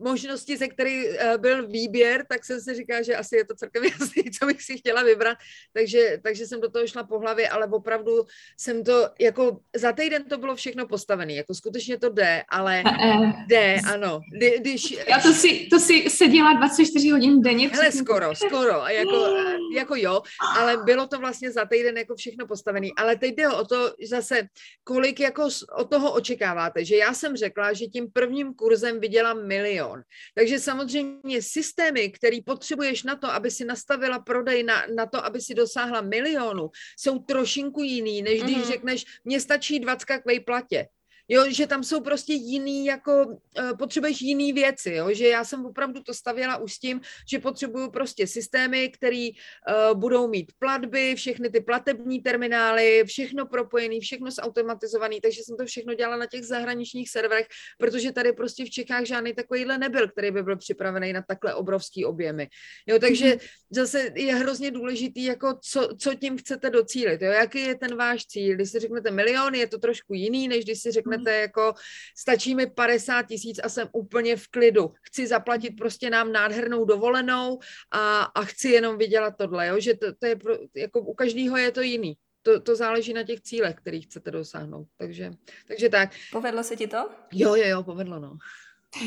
možnosti, 0.00 0.56
ze 0.56 0.68
který 0.68 1.08
uh, 1.08 1.14
byl 1.36 1.68
výběr, 1.68 2.26
tak 2.28 2.44
jsem 2.44 2.60
si 2.60 2.74
říkala, 2.74 3.02
že 3.02 3.16
asi 3.16 3.36
je 3.36 3.44
to 3.44 3.54
celkem 3.54 3.84
jasný, 4.00 4.22
co 4.38 4.46
bych 4.46 4.62
si 4.62 4.78
chtěla 4.78 5.02
vybrat, 5.02 5.38
takže, 5.72 6.18
takže 6.22 6.46
jsem 6.46 6.60
do 6.60 6.70
toho 6.70 6.86
šla 6.86 7.04
po 7.04 7.18
hlavě, 7.18 7.48
ale 7.48 7.66
opravdu 7.66 8.24
jsem 8.58 8.84
to, 8.84 9.08
jako 9.20 9.60
za 9.76 9.92
týden 9.92 10.24
to 10.24 10.38
bylo 10.38 10.56
všechno 10.56 10.86
postavené, 10.86 11.32
jako 11.32 11.54
skutečně 11.54 11.98
to 11.98 12.08
jde, 12.08 12.42
ale 12.48 12.82
eh, 12.86 13.32
jde, 13.46 13.76
ano. 13.92 14.20
Kdy, 14.36 14.58
když... 14.60 14.90
Já 15.08 15.20
to 15.20 15.32
si, 15.32 15.66
to 15.70 15.78
si 15.78 16.10
seděla 16.10 16.52
24 16.52 17.10
hodin 17.10 17.42
denně. 17.42 17.68
Hele, 17.68 17.92
skoro, 17.92 18.34
skoro, 18.34 18.82
jako, 18.86 19.26
eh, 19.26 19.56
jako 19.76 19.94
jo, 19.96 20.22
ale 20.58 20.76
bylo 20.76 21.06
to 21.06 21.18
vlastně 21.18 21.52
za 21.52 21.64
týden 21.64 21.98
jako 21.98 22.16
všechno 22.16 22.46
postavené, 22.46 22.88
ale 22.96 23.16
teď 23.16 23.34
jde 23.34 23.48
o 23.48 23.64
to 23.64 23.94
zase, 24.08 24.42
kolik 24.84 25.20
jako 25.20 25.48
od 25.76 25.90
toho 25.90 26.12
očekáváte, 26.12 26.84
že 26.84 26.96
já 26.96 27.14
jsem 27.14 27.36
řekla, 27.36 27.72
že 27.72 27.86
tím 27.86 28.12
prvním 28.12 28.54
kurzem 28.54 29.00
vydělám 29.00 29.46
milion, 29.46 29.89
milion. 29.90 30.04
Takže 30.34 30.58
samozřejmě 30.58 31.42
systémy, 31.42 32.10
které 32.10 32.38
potřebuješ 32.46 33.02
na 33.02 33.16
to, 33.16 33.26
aby 33.32 33.50
si 33.50 33.64
nastavila 33.64 34.18
prodej, 34.18 34.62
na, 34.62 34.86
na 34.94 35.06
to, 35.06 35.24
aby 35.24 35.40
si 35.40 35.54
dosáhla 35.54 36.00
milionu, 36.00 36.70
jsou 36.98 37.18
trošinku 37.18 37.82
jiný, 37.82 38.22
než 38.22 38.42
když 38.42 38.56
mm-hmm. 38.56 38.66
řekneš, 38.66 39.04
mně 39.24 39.40
stačí 39.40 39.80
20 39.80 40.04
k 40.04 40.26
vejplatě. 40.26 40.88
Jo, 41.32 41.44
že 41.50 41.66
tam 41.66 41.84
jsou 41.84 42.00
prostě 42.00 42.32
jiný, 42.32 42.86
jako 42.86 43.26
uh, 43.26 43.76
potřebuješ 43.78 44.20
jiný 44.20 44.52
věci, 44.52 44.92
jo, 44.92 45.08
že 45.12 45.28
já 45.28 45.44
jsem 45.44 45.66
opravdu 45.66 46.02
to 46.02 46.14
stavěla 46.14 46.56
už 46.56 46.74
s 46.74 46.78
tím, 46.78 47.00
že 47.30 47.38
potřebuju 47.38 47.90
prostě 47.90 48.26
systémy, 48.26 48.88
které 48.88 49.28
uh, 49.30 49.98
budou 49.98 50.28
mít 50.28 50.52
platby, 50.58 51.14
všechny 51.14 51.50
ty 51.50 51.60
platební 51.60 52.20
terminály, 52.20 53.04
všechno 53.06 53.46
propojené, 53.46 54.00
všechno 54.00 54.30
zautomatizované, 54.30 55.16
takže 55.22 55.40
jsem 55.42 55.56
to 55.56 55.66
všechno 55.66 55.94
dělala 55.94 56.16
na 56.16 56.26
těch 56.26 56.44
zahraničních 56.44 57.10
serverech, 57.10 57.46
protože 57.78 58.12
tady 58.12 58.32
prostě 58.32 58.64
v 58.64 58.70
Čechách 58.70 59.04
žádný 59.04 59.34
takovýhle 59.34 59.78
nebyl, 59.78 60.08
který 60.08 60.30
by 60.30 60.42
byl 60.42 60.56
připravený 60.56 61.12
na 61.12 61.22
takhle 61.22 61.54
obrovský 61.54 62.04
objemy. 62.04 62.48
Jo, 62.86 62.98
takže 62.98 63.26
mm-hmm. 63.26 63.48
zase 63.70 64.10
je 64.14 64.34
hrozně 64.34 64.70
důležitý, 64.70 65.24
jako 65.24 65.58
co, 65.62 65.88
co 65.98 66.14
tím 66.14 66.38
chcete 66.38 66.70
docílit, 66.70 67.22
jo, 67.22 67.30
jaký 67.30 67.60
je 67.60 67.74
ten 67.74 67.96
váš 67.96 68.26
cíl. 68.26 68.54
Když 68.54 68.70
si 68.70 68.78
řeknete 68.78 69.10
milion, 69.10 69.54
je 69.54 69.66
to 69.66 69.78
trošku 69.78 70.14
jiný, 70.14 70.48
než 70.48 70.64
když 70.64 70.80
si 70.80 70.90
řeknete 70.90 71.19
Chcete 71.20 71.40
jako, 71.40 71.74
stačí 72.16 72.54
mi 72.54 72.66
50 72.66 73.22
tisíc 73.22 73.60
a 73.62 73.68
jsem 73.68 73.88
úplně 73.92 74.36
v 74.36 74.48
klidu. 74.48 74.92
Chci 75.02 75.26
zaplatit 75.26 75.70
prostě 75.70 76.10
nám 76.10 76.32
nádhernou 76.32 76.84
dovolenou 76.84 77.58
a, 77.90 78.22
a 78.22 78.44
chci 78.44 78.68
jenom 78.68 78.98
vydělat 78.98 79.34
tohle, 79.36 79.66
jo? 79.66 79.80
že 79.80 79.94
to, 79.94 80.14
to 80.14 80.26
je 80.26 80.36
pro, 80.36 80.54
jako 80.76 81.00
u 81.00 81.14
každého 81.14 81.56
je 81.56 81.72
to 81.72 81.80
jiný. 81.80 82.16
To, 82.42 82.60
to 82.60 82.76
záleží 82.76 83.12
na 83.12 83.22
těch 83.22 83.40
cílech, 83.40 83.76
kterých 83.76 84.04
chcete 84.04 84.30
dosáhnout. 84.30 84.86
Takže, 84.96 85.30
takže 85.68 85.88
tak. 85.88 86.10
Povedlo 86.32 86.64
se 86.64 86.76
ti 86.76 86.86
to? 86.86 87.08
Jo, 87.32 87.54
jo, 87.54 87.64
jo, 87.66 87.82
povedlo, 87.82 88.18
no. 88.18 88.38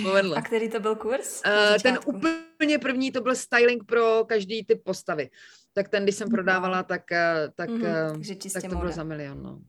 Povedlo. 0.04 0.38
A 0.38 0.42
který 0.42 0.70
to 0.70 0.80
byl 0.80 0.96
kurz? 0.96 1.42
Uh, 1.46 1.78
ten 1.84 2.00
úplně 2.06 2.80
první 2.80 3.12
to 3.12 3.22
byl 3.22 3.36
styling 3.36 3.84
pro 3.86 4.26
každý 4.26 4.66
typ 4.66 4.84
postavy. 4.84 5.30
Tak 5.74 5.90
ten, 5.90 6.04
když 6.04 6.16
jsem 6.16 6.30
prodávala, 6.30 6.84
tak, 6.84 7.12
eh, 7.12 7.50
tak, 7.56 7.70
mm-hmm, 7.70 8.54
tak 8.54 8.72
to 8.72 8.78
bylo 8.78 8.92
za 8.92 9.04
milion. 9.04 9.44
No. 9.44 9.60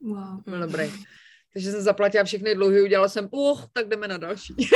Wow. 0.00 0.42
Byl 0.46 0.60
dobrý. 0.60 0.92
Takže 1.52 1.72
jsem 1.72 1.82
zaplatila 1.82 2.24
všechny 2.24 2.54
dluhy, 2.54 2.82
udělala 2.82 3.08
jsem, 3.08 3.28
uh, 3.30 3.60
tak 3.72 3.88
jdeme 3.88 4.08
na 4.08 4.16
další. 4.16 4.54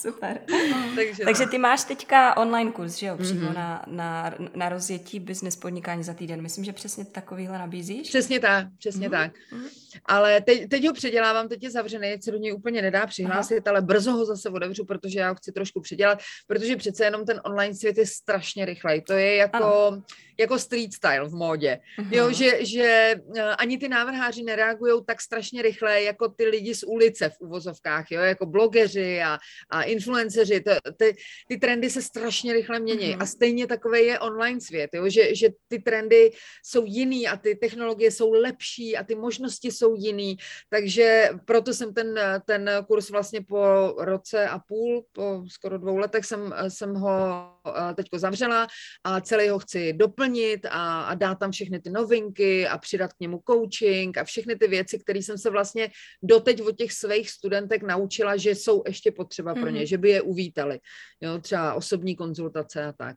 Super. 0.00 0.40
Takže, 0.96 1.24
Takže 1.24 1.46
ty 1.46 1.58
máš 1.58 1.84
teďka 1.84 2.36
online 2.36 2.72
kurz, 2.72 2.96
že 2.96 3.06
jo, 3.06 3.16
přímo 3.16 3.50
mm-hmm. 3.50 3.54
na, 3.54 3.84
na, 3.86 4.34
na 4.54 4.68
rozjetí 4.68 5.20
business 5.20 5.56
podnikání 5.56 6.02
za 6.02 6.14
týden. 6.14 6.42
Myslím, 6.42 6.64
že 6.64 6.72
přesně 6.72 7.04
takovýhle 7.04 7.58
nabízíš? 7.58 8.08
Přesně 8.08 8.40
tak, 8.40 8.66
přesně 8.78 9.08
mm-hmm. 9.08 9.10
tak. 9.10 9.32
Mm-hmm. 9.32 10.00
Ale 10.04 10.40
teď, 10.40 10.68
teď 10.68 10.86
ho 10.86 10.92
předělávám, 10.92 11.48
teď 11.48 11.62
je 11.62 11.70
zavřený, 11.70 12.16
se 12.22 12.30
do 12.30 12.38
něj 12.38 12.54
úplně 12.54 12.82
nedá 12.82 13.06
přihlásit, 13.06 13.68
Aha. 13.68 13.72
ale 13.72 13.82
brzo 13.82 14.12
ho 14.12 14.24
zase 14.24 14.48
otevřu, 14.48 14.84
protože 14.84 15.18
já 15.18 15.28
ho 15.28 15.34
chci 15.34 15.52
trošku 15.52 15.80
předělat, 15.80 16.18
protože 16.46 16.76
přece 16.76 17.04
jenom 17.04 17.24
ten 17.24 17.40
online 17.44 17.74
svět 17.74 17.98
je 17.98 18.06
strašně 18.06 18.64
rychlej. 18.64 19.02
To 19.02 19.12
je 19.12 19.36
jako, 19.36 20.02
jako 20.38 20.58
street 20.58 20.92
style 20.94 21.28
v 21.28 21.34
módě. 21.34 21.78
Uh-huh. 21.98 22.16
Jo, 22.16 22.32
že, 22.32 22.64
že 22.64 23.14
uh, 23.24 23.38
ani 23.58 23.78
ty 23.78 23.88
návrháři 23.88 24.42
nereagují 24.42 25.04
tak 25.06 25.20
strašně 25.20 25.62
rychle, 25.62 26.02
jako 26.02 26.28
ty 26.28 26.44
lidi 26.46 26.74
z 26.74 26.82
ulice 26.82 27.28
v 27.28 27.40
uvozovkách, 27.40 28.04
jo, 28.10 28.20
jako 28.20 28.46
blogeři 28.46 29.22
a, 29.22 29.38
a 29.70 29.82
influenceři. 29.82 30.60
To, 30.60 30.70
ty, 30.96 31.14
ty 31.48 31.56
trendy 31.56 31.90
se 31.90 32.02
strašně 32.02 32.52
rychle 32.52 32.80
mění 32.80 33.16
uh-huh. 33.16 33.22
a 33.22 33.26
stejně 33.26 33.66
takový 33.66 34.00
je 34.06 34.18
online 34.18 34.60
svět, 34.60 34.90
jo, 34.94 35.08
že, 35.08 35.34
že 35.34 35.48
ty 35.68 35.78
trendy 35.78 36.30
jsou 36.64 36.84
jiný 36.86 37.28
a 37.28 37.36
ty 37.36 37.54
technologie 37.54 38.10
jsou 38.10 38.32
lepší 38.32 38.96
a 38.96 39.04
ty 39.04 39.14
možnosti 39.14 39.70
jsou 39.70 39.94
jiný, 39.94 40.36
takže 40.68 41.30
proto 41.44 41.74
jsem 41.74 41.94
ten, 41.94 42.20
ten 42.46 42.70
kurz 42.88 43.10
vlastně 43.10 43.40
po 43.40 43.94
roce 43.98 44.48
a 44.48 44.58
půl, 44.58 45.04
po 45.12 45.44
skoro 45.48 45.78
dvou 45.78 45.96
letech 45.96 46.24
jsem, 46.24 46.54
jsem 46.68 46.94
ho 46.94 47.46
uh, 47.66 47.94
teďko 47.94 48.18
zavřela 48.18 48.66
a 49.04 49.20
celý 49.20 49.48
ho 49.48 49.58
chci 49.58 49.92
doplnit 49.92 50.23
doplnit 50.24 50.66
a, 50.70 51.02
a 51.02 51.14
dát 51.14 51.38
tam 51.38 51.50
všechny 51.50 51.80
ty 51.80 51.90
novinky 51.90 52.68
a 52.68 52.78
přidat 52.78 53.12
k 53.12 53.20
němu 53.20 53.42
coaching 53.48 54.18
a 54.18 54.24
všechny 54.24 54.56
ty 54.56 54.66
věci, 54.66 54.98
které 54.98 55.18
jsem 55.18 55.38
se 55.38 55.50
vlastně 55.50 55.90
doteď 56.22 56.62
od 56.62 56.76
těch 56.76 56.92
svých 56.92 57.30
studentek 57.30 57.82
naučila, 57.82 58.36
že 58.36 58.50
jsou 58.50 58.82
ještě 58.86 59.12
potřeba 59.12 59.54
pro 59.54 59.68
ně, 59.68 59.80
mm-hmm. 59.80 59.88
že 59.88 59.98
by 59.98 60.10
je 60.10 60.22
uvítali. 60.22 60.80
Jo, 61.20 61.38
třeba 61.38 61.74
osobní 61.74 62.16
konzultace 62.16 62.84
a 62.84 62.92
tak. 62.92 63.16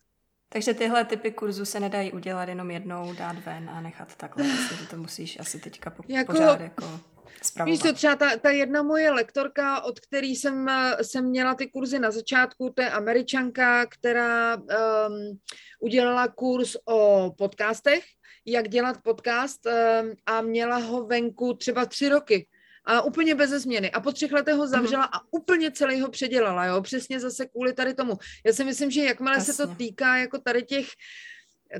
Takže 0.49 0.73
tyhle 0.73 1.05
typy 1.05 1.31
kurzů 1.31 1.65
se 1.65 1.79
nedají 1.79 2.11
udělat 2.11 2.49
jenom 2.49 2.71
jednou, 2.71 3.13
dát 3.13 3.45
ven 3.45 3.69
a 3.69 3.81
nechat 3.81 4.15
takhle. 4.15 4.43
Vlastně, 4.47 4.87
to 4.87 4.97
musíš 4.97 5.39
asi 5.39 5.59
teďka 5.59 5.89
po, 5.89 6.03
jako, 6.07 6.31
pořád 6.31 6.61
jako 6.61 6.99
spravovat. 7.45 7.73
Víš 7.73 7.81
to, 7.81 7.93
třeba 7.93 8.15
ta, 8.15 8.37
ta 8.37 8.49
jedna 8.49 8.83
moje 8.83 9.11
lektorka, 9.11 9.81
od 9.81 9.99
který 9.99 10.35
jsem, 10.35 10.67
jsem 11.01 11.25
měla 11.25 11.55
ty 11.55 11.67
kurzy 11.67 11.99
na 11.99 12.11
začátku, 12.11 12.73
to 12.75 12.81
je 12.81 12.89
američanka, 12.89 13.85
která 13.85 14.55
um, 14.55 15.39
udělala 15.79 16.27
kurz 16.27 16.75
o 16.85 17.31
podcastech, 17.37 18.03
jak 18.45 18.67
dělat 18.67 18.97
podcast 19.03 19.65
um, 19.65 20.13
a 20.25 20.41
měla 20.41 20.77
ho 20.77 21.05
venku 21.05 21.53
třeba 21.53 21.85
tři 21.85 22.09
roky 22.09 22.47
a 22.87 23.01
úplně 23.01 23.35
bez 23.35 23.49
změny. 23.49 23.91
A 23.91 23.99
po 23.99 24.11
třech 24.11 24.31
letech 24.31 24.55
ho 24.55 24.67
zavřela 24.67 25.03
mm. 25.03 25.09
a 25.13 25.21
úplně 25.31 25.71
celý 25.71 26.01
ho 26.01 26.09
předělala, 26.09 26.65
jo, 26.65 26.81
přesně 26.81 27.19
zase 27.19 27.45
kvůli 27.45 27.73
tady 27.73 27.93
tomu. 27.93 28.13
Já 28.45 28.53
si 28.53 28.63
myslím, 28.63 28.91
že 28.91 29.03
jakmile 29.03 29.35
Jasně. 29.35 29.53
se 29.53 29.67
to 29.67 29.75
týká 29.75 30.17
jako 30.17 30.37
tady 30.37 30.63
těch 30.63 30.87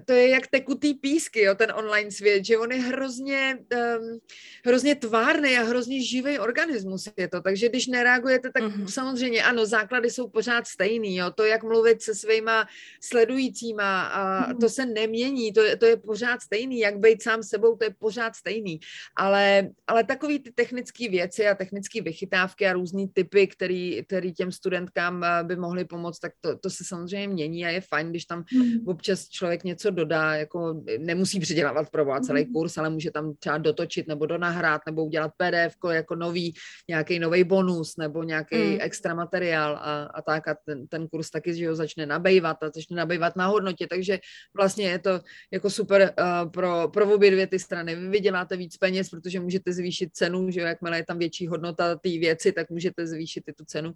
to 0.05 0.13
je 0.13 0.29
jak 0.29 0.47
tekutý 0.47 0.93
písky, 0.93 1.41
jo, 1.41 1.55
ten 1.55 1.71
online 1.75 2.11
svět, 2.11 2.45
že 2.45 2.57
on 2.57 2.71
je 2.71 2.81
hrozně, 2.81 3.57
um, 3.99 4.19
hrozně 4.65 4.95
tvárný 4.95 5.57
a 5.57 5.63
hrozně 5.63 6.03
živý 6.03 6.39
organismus 6.39 7.09
je 7.17 7.27
to, 7.27 7.41
takže 7.41 7.69
když 7.69 7.88
nereagujete, 7.88 8.51
tak 8.51 8.63
uh-huh. 8.63 8.88
samozřejmě 8.88 9.43
ano, 9.43 9.65
základy 9.65 10.09
jsou 10.09 10.29
pořád 10.29 10.67
stejný, 10.67 11.15
jo, 11.15 11.31
to, 11.31 11.43
jak 11.43 11.63
mluvit 11.63 12.01
se 12.01 12.15
svýma 12.15 12.67
sledujícíma, 13.01 14.01
a 14.01 14.51
uh-huh. 14.51 14.59
to 14.59 14.69
se 14.69 14.85
nemění, 14.85 15.53
to 15.53 15.61
je, 15.61 15.77
to 15.77 15.85
je 15.85 15.97
pořád 15.97 16.41
stejný, 16.41 16.79
jak 16.79 16.99
být 16.99 17.23
sám 17.23 17.43
sebou, 17.43 17.75
to 17.75 17.83
je 17.83 17.95
pořád 17.99 18.35
stejný, 18.35 18.79
ale, 19.15 19.69
ale 19.88 20.03
takový 20.03 20.39
ty 20.39 20.51
technické 20.51 21.09
věci 21.09 21.47
a 21.47 21.55
technické 21.55 22.01
vychytávky 22.01 22.67
a 22.67 22.73
různý 22.73 23.07
typy, 23.07 23.47
který, 23.47 24.03
který 24.03 24.33
těm 24.33 24.51
studentkám 24.51 25.23
eh, 25.23 25.43
by 25.43 25.55
mohly 25.55 25.85
pomoct, 25.85 26.19
tak 26.19 26.31
to, 26.41 26.57
to 26.57 26.69
se 26.69 26.83
samozřejmě 26.83 27.27
mění 27.27 27.65
a 27.65 27.69
je 27.69 27.81
fajn, 27.81 28.09
když 28.09 28.25
tam 28.25 28.43
uh-huh. 28.43 28.83
občas 28.85 29.29
člověk 29.29 29.63
něco 29.63 29.76
něco 29.78 29.91
dodá, 29.91 30.36
jako 30.36 30.82
nemusí 30.97 31.39
předělávat 31.39 31.89
pro 31.89 32.05
celý 32.25 32.43
mhm. 32.43 32.53
kurz, 32.53 32.78
ale 32.78 32.89
může 32.89 33.11
tam 33.11 33.36
třeba 33.39 33.57
dotočit 33.57 34.07
nebo 34.07 34.25
donahrát 34.25 34.82
nebo 34.86 35.05
udělat 35.05 35.32
PDF 35.38 35.78
jako 35.91 36.15
nový, 36.15 36.53
nějaký 36.89 37.19
nový 37.19 37.43
bonus 37.43 37.97
nebo 37.97 38.23
nějaký 38.23 38.57
mm. 38.57 38.78
extra 38.82 39.13
materiál 39.13 39.78
a, 39.82 40.03
a 40.03 40.21
tak 40.21 40.47
a 40.47 40.57
ten, 40.65 40.88
ten 40.88 41.07
kurz 41.07 41.30
taky, 41.30 41.53
že 41.53 41.69
ho 41.69 41.75
začne 41.75 42.05
nabývat 42.05 42.57
a 42.63 42.69
začne 42.75 42.97
nabývat 42.97 43.36
na 43.36 43.45
hodnotě, 43.47 43.88
takže 43.88 44.19
vlastně 44.55 44.89
je 44.89 44.99
to 44.99 45.21
jako 45.51 45.69
super 45.69 46.01
uh, 46.01 46.51
pro, 46.51 46.89
pro 46.93 47.13
obě 47.13 47.32
dvě 47.32 47.47
ty 47.47 47.59
strany. 47.59 47.95
Vy 47.95 48.09
vyděláte 48.09 48.57
víc 48.57 48.78
peněz, 48.78 49.09
protože 49.09 49.39
můžete 49.39 49.73
zvýšit 49.73 50.09
cenu, 50.13 50.51
že 50.51 50.59
jo, 50.59 50.65
jakmile 50.65 50.97
je 50.97 51.05
tam 51.05 51.19
větší 51.19 51.47
hodnota 51.47 51.95
té 51.95 52.09
věci, 52.09 52.51
tak 52.51 52.69
můžete 52.69 53.07
zvýšit 53.07 53.43
i 53.47 53.53
tu 53.53 53.65
cenu 53.65 53.93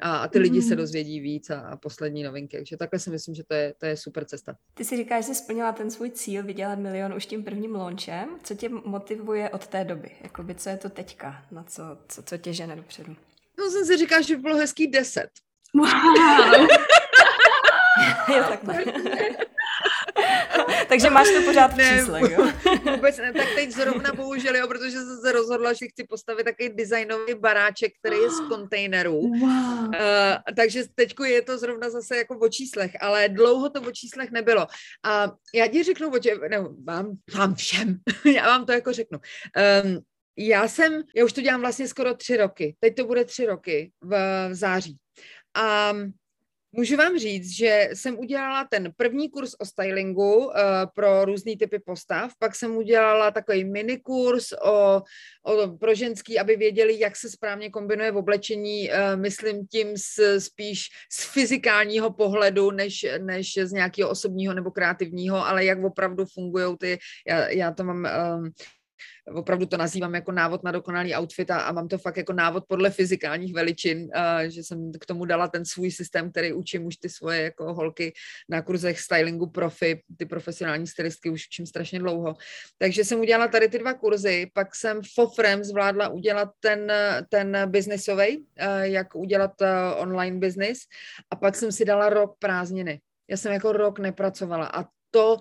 a, 0.00 0.16
a 0.16 0.28
ty 0.28 0.38
mm. 0.38 0.42
lidi 0.42 0.62
se 0.62 0.74
mhm. 0.74 0.76
dozvědí 0.76 1.20
víc 1.20 1.50
a, 1.50 1.60
a 1.60 1.76
poslední 1.76 2.22
novinky, 2.22 2.56
takže 2.56 2.76
takhle 2.76 2.98
si 2.98 3.10
myslím, 3.10 3.34
že 3.34 3.42
to 3.48 3.54
je, 3.54 3.74
to 3.78 3.86
je 3.86 3.96
super 3.96 4.24
cesta. 4.24 4.56
Ty 4.74 4.84
si 4.84 4.96
říkáš, 4.96 5.21
že 5.22 5.34
splnila 5.34 5.72
ten 5.72 5.90
svůj 5.90 6.10
cíl 6.10 6.42
vydělat 6.42 6.78
milion 6.78 7.14
už 7.14 7.26
tím 7.26 7.44
prvním 7.44 7.74
launchem. 7.74 8.28
Co 8.42 8.54
tě 8.54 8.68
motivuje 8.68 9.50
od 9.50 9.66
té 9.66 9.84
doby? 9.84 10.10
Jakoby, 10.20 10.54
co 10.54 10.68
je 10.68 10.76
to 10.76 10.88
teďka? 10.88 11.42
Na 11.50 11.62
co, 11.62 11.82
co, 12.08 12.22
co 12.22 12.38
tě 12.38 12.52
žene 12.52 12.76
dopředu? 12.76 13.16
No 13.58 13.70
jsem 13.70 13.84
si 13.84 13.96
říkal, 13.96 14.22
že 14.22 14.36
by 14.36 14.42
bylo 14.42 14.56
hezký 14.56 14.86
deset. 14.86 15.30
Wow. 15.74 15.88
jo, 18.28 18.44
takhle. 18.48 18.84
Takže 20.88 21.10
máš 21.10 21.28
to 21.30 21.42
pořád 21.42 21.72
v 21.72 21.76
ne, 21.76 21.98
číslech, 21.98 22.30
jo? 22.30 22.52
Vůbec 22.94 23.18
ne, 23.18 23.32
tak 23.32 23.48
teď 23.54 23.70
zrovna 23.70 24.12
bohužel, 24.12 24.56
jo, 24.56 24.68
protože 24.68 24.90
jsem 24.90 25.18
se 25.24 25.32
rozhodla, 25.32 25.72
že 25.72 25.86
chci 25.86 26.04
postavit 26.04 26.44
takový 26.44 26.68
designový 26.68 27.34
baráček, 27.34 27.92
který 27.98 28.16
je 28.16 28.30
z 28.30 28.40
kontejnerů. 28.48 29.20
Wow. 29.20 29.42
Uh, 29.42 29.92
takže 30.56 30.84
teď 30.94 31.14
je 31.24 31.42
to 31.42 31.58
zrovna 31.58 31.90
zase 31.90 32.16
jako 32.16 32.38
o 32.38 32.48
číslech, 32.48 32.92
ale 33.00 33.28
dlouho 33.28 33.70
to 33.70 33.80
o 33.80 33.90
číslech 33.90 34.30
nebylo. 34.30 34.66
A 35.04 35.32
já 35.54 35.66
ti 35.66 35.82
řeknu, 35.82 36.10
o 36.10 36.18
tě, 36.18 36.38
ne, 36.50 36.58
vám, 36.84 37.12
vám 37.34 37.54
všem, 37.54 37.96
já 38.34 38.46
vám 38.46 38.66
to 38.66 38.72
jako 38.72 38.92
řeknu. 38.92 39.18
Um, 39.84 40.00
já 40.38 40.68
jsem, 40.68 41.02
já 41.16 41.24
už 41.24 41.32
to 41.32 41.40
dělám 41.40 41.60
vlastně 41.60 41.88
skoro 41.88 42.14
tři 42.14 42.36
roky. 42.36 42.76
Teď 42.80 42.96
to 42.96 43.04
bude 43.04 43.24
tři 43.24 43.46
roky 43.46 43.92
v, 44.00 44.08
v 44.48 44.54
září. 44.54 44.96
A 45.54 45.92
Můžu 46.74 46.96
vám 46.96 47.18
říct, 47.18 47.56
že 47.56 47.88
jsem 47.94 48.18
udělala 48.18 48.64
ten 48.70 48.92
první 48.96 49.30
kurz 49.30 49.54
o 49.58 49.64
stylingu 49.64 50.36
uh, 50.36 50.52
pro 50.94 51.24
různé 51.24 51.56
typy 51.56 51.78
postav, 51.78 52.32
pak 52.38 52.54
jsem 52.54 52.76
udělala 52.76 53.30
takový 53.30 53.64
mini 53.64 53.98
kurz 53.98 54.52
o, 54.52 55.02
o, 55.46 55.76
pro 55.76 55.94
ženský, 55.94 56.38
aby 56.38 56.56
věděli, 56.56 56.98
jak 56.98 57.16
se 57.16 57.30
správně 57.30 57.70
kombinuje 57.70 58.12
v 58.12 58.16
oblečení, 58.16 58.90
uh, 58.90 59.20
myslím 59.20 59.66
tím 59.66 59.96
z, 59.96 60.40
spíš 60.40 60.88
z 61.12 61.24
fyzikálního 61.32 62.12
pohledu, 62.12 62.70
než, 62.70 63.06
než 63.18 63.58
z 63.62 63.72
nějakého 63.72 64.10
osobního 64.10 64.54
nebo 64.54 64.70
kreativního, 64.70 65.46
ale 65.46 65.64
jak 65.64 65.84
opravdu 65.84 66.24
fungují 66.34 66.76
ty, 66.78 66.98
já, 67.28 67.48
já 67.48 67.72
to 67.72 67.84
mám... 67.84 68.08
Um, 68.38 68.52
opravdu 69.34 69.66
to 69.66 69.76
nazývám 69.76 70.14
jako 70.14 70.32
návod 70.32 70.64
na 70.64 70.72
dokonalý 70.72 71.14
outfit 71.14 71.50
a, 71.50 71.60
a 71.60 71.72
mám 71.72 71.88
to 71.88 71.98
fakt 71.98 72.16
jako 72.16 72.32
návod 72.32 72.64
podle 72.68 72.90
fyzikálních 72.90 73.54
veličin, 73.54 73.98
uh, 73.98 74.48
že 74.48 74.62
jsem 74.64 74.92
k 75.00 75.06
tomu 75.06 75.24
dala 75.24 75.48
ten 75.48 75.64
svůj 75.64 75.90
systém, 75.90 76.30
který 76.30 76.52
učím 76.52 76.86
už 76.86 76.96
ty 76.96 77.08
svoje 77.08 77.42
jako 77.42 77.74
holky 77.74 78.12
na 78.48 78.62
kurzech 78.62 79.00
stylingu 79.00 79.46
profi, 79.46 80.02
ty 80.16 80.26
profesionální 80.26 80.86
stylistky 80.86 81.30
už 81.30 81.46
učím 81.46 81.66
strašně 81.66 81.98
dlouho. 81.98 82.34
Takže 82.78 83.04
jsem 83.04 83.20
udělala 83.20 83.48
tady 83.48 83.68
ty 83.68 83.78
dva 83.78 83.94
kurzy, 83.94 84.50
pak 84.54 84.74
jsem 84.74 85.00
fofrem 85.14 85.64
zvládla 85.64 86.08
udělat 86.08 86.48
ten, 86.60 86.92
ten 87.28 87.70
biznisový, 87.70 88.38
uh, 88.38 88.44
jak 88.80 89.14
udělat 89.14 89.60
uh, 89.60 89.68
online 89.96 90.38
business 90.38 90.78
a 91.30 91.36
pak 91.36 91.56
jsem 91.56 91.72
si 91.72 91.84
dala 91.84 92.08
rok 92.08 92.36
prázdniny. 92.38 93.00
Já 93.30 93.36
jsem 93.36 93.52
jako 93.52 93.72
rok 93.72 93.98
nepracovala 93.98 94.66
a 94.66 94.84
to 95.10 95.36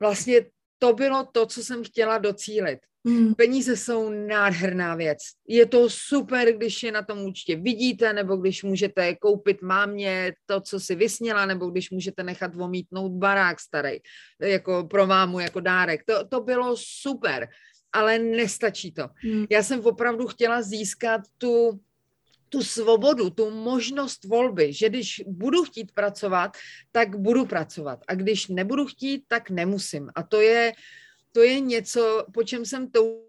vlastně 0.00 0.40
to 0.78 0.92
bylo 0.92 1.26
to, 1.32 1.46
co 1.46 1.62
jsem 1.64 1.84
chtěla 1.84 2.18
docílit. 2.18 2.78
Mm. 3.04 3.34
Peníze 3.34 3.76
jsou 3.76 4.10
nádherná 4.10 4.94
věc. 4.94 5.18
Je 5.48 5.66
to 5.66 5.90
super, 5.90 6.56
když 6.56 6.82
je 6.82 6.92
na 6.92 7.02
tom 7.02 7.18
účtě 7.24 7.56
vidíte, 7.56 8.12
nebo 8.12 8.36
když 8.36 8.62
můžete 8.62 9.14
koupit 9.14 9.62
mámě 9.62 10.32
to, 10.46 10.60
co 10.60 10.80
si 10.80 10.94
vysněla, 10.94 11.46
nebo 11.46 11.70
když 11.70 11.90
můžete 11.90 12.22
nechat 12.22 12.54
vomítnout 12.54 13.12
barák 13.12 13.60
starý, 13.60 13.98
jako 14.42 14.84
pro 14.84 15.06
mámu, 15.06 15.40
jako 15.40 15.60
dárek. 15.60 16.04
To, 16.04 16.26
to 16.28 16.40
bylo 16.40 16.76
super. 16.78 17.48
ale 17.92 18.18
nestačí 18.18 18.92
to. 18.92 19.08
Hmm. 19.14 19.46
Já 19.50 19.62
jsem 19.62 19.80
opravdu 19.80 20.26
chtěla 20.26 20.62
získat 20.62 21.20
tu 21.38 21.80
tu 22.48 22.62
svobodu, 22.62 23.30
tu 23.30 23.50
možnost 23.50 24.24
volby, 24.24 24.72
že 24.72 24.88
když 24.88 25.22
budu 25.26 25.64
chtít 25.64 25.92
pracovat, 25.92 26.56
tak 26.92 27.16
budu 27.16 27.46
pracovat. 27.46 27.98
A 28.08 28.14
když 28.14 28.46
nebudu 28.48 28.86
chtít, 28.86 29.24
tak 29.28 29.50
nemusím. 29.50 30.10
A 30.14 30.22
to 30.22 30.40
je, 30.40 30.72
to 31.32 31.42
je 31.42 31.60
něco, 31.60 32.26
po 32.34 32.44
čem 32.44 32.64
jsem 32.64 32.90
toužila 32.90 33.27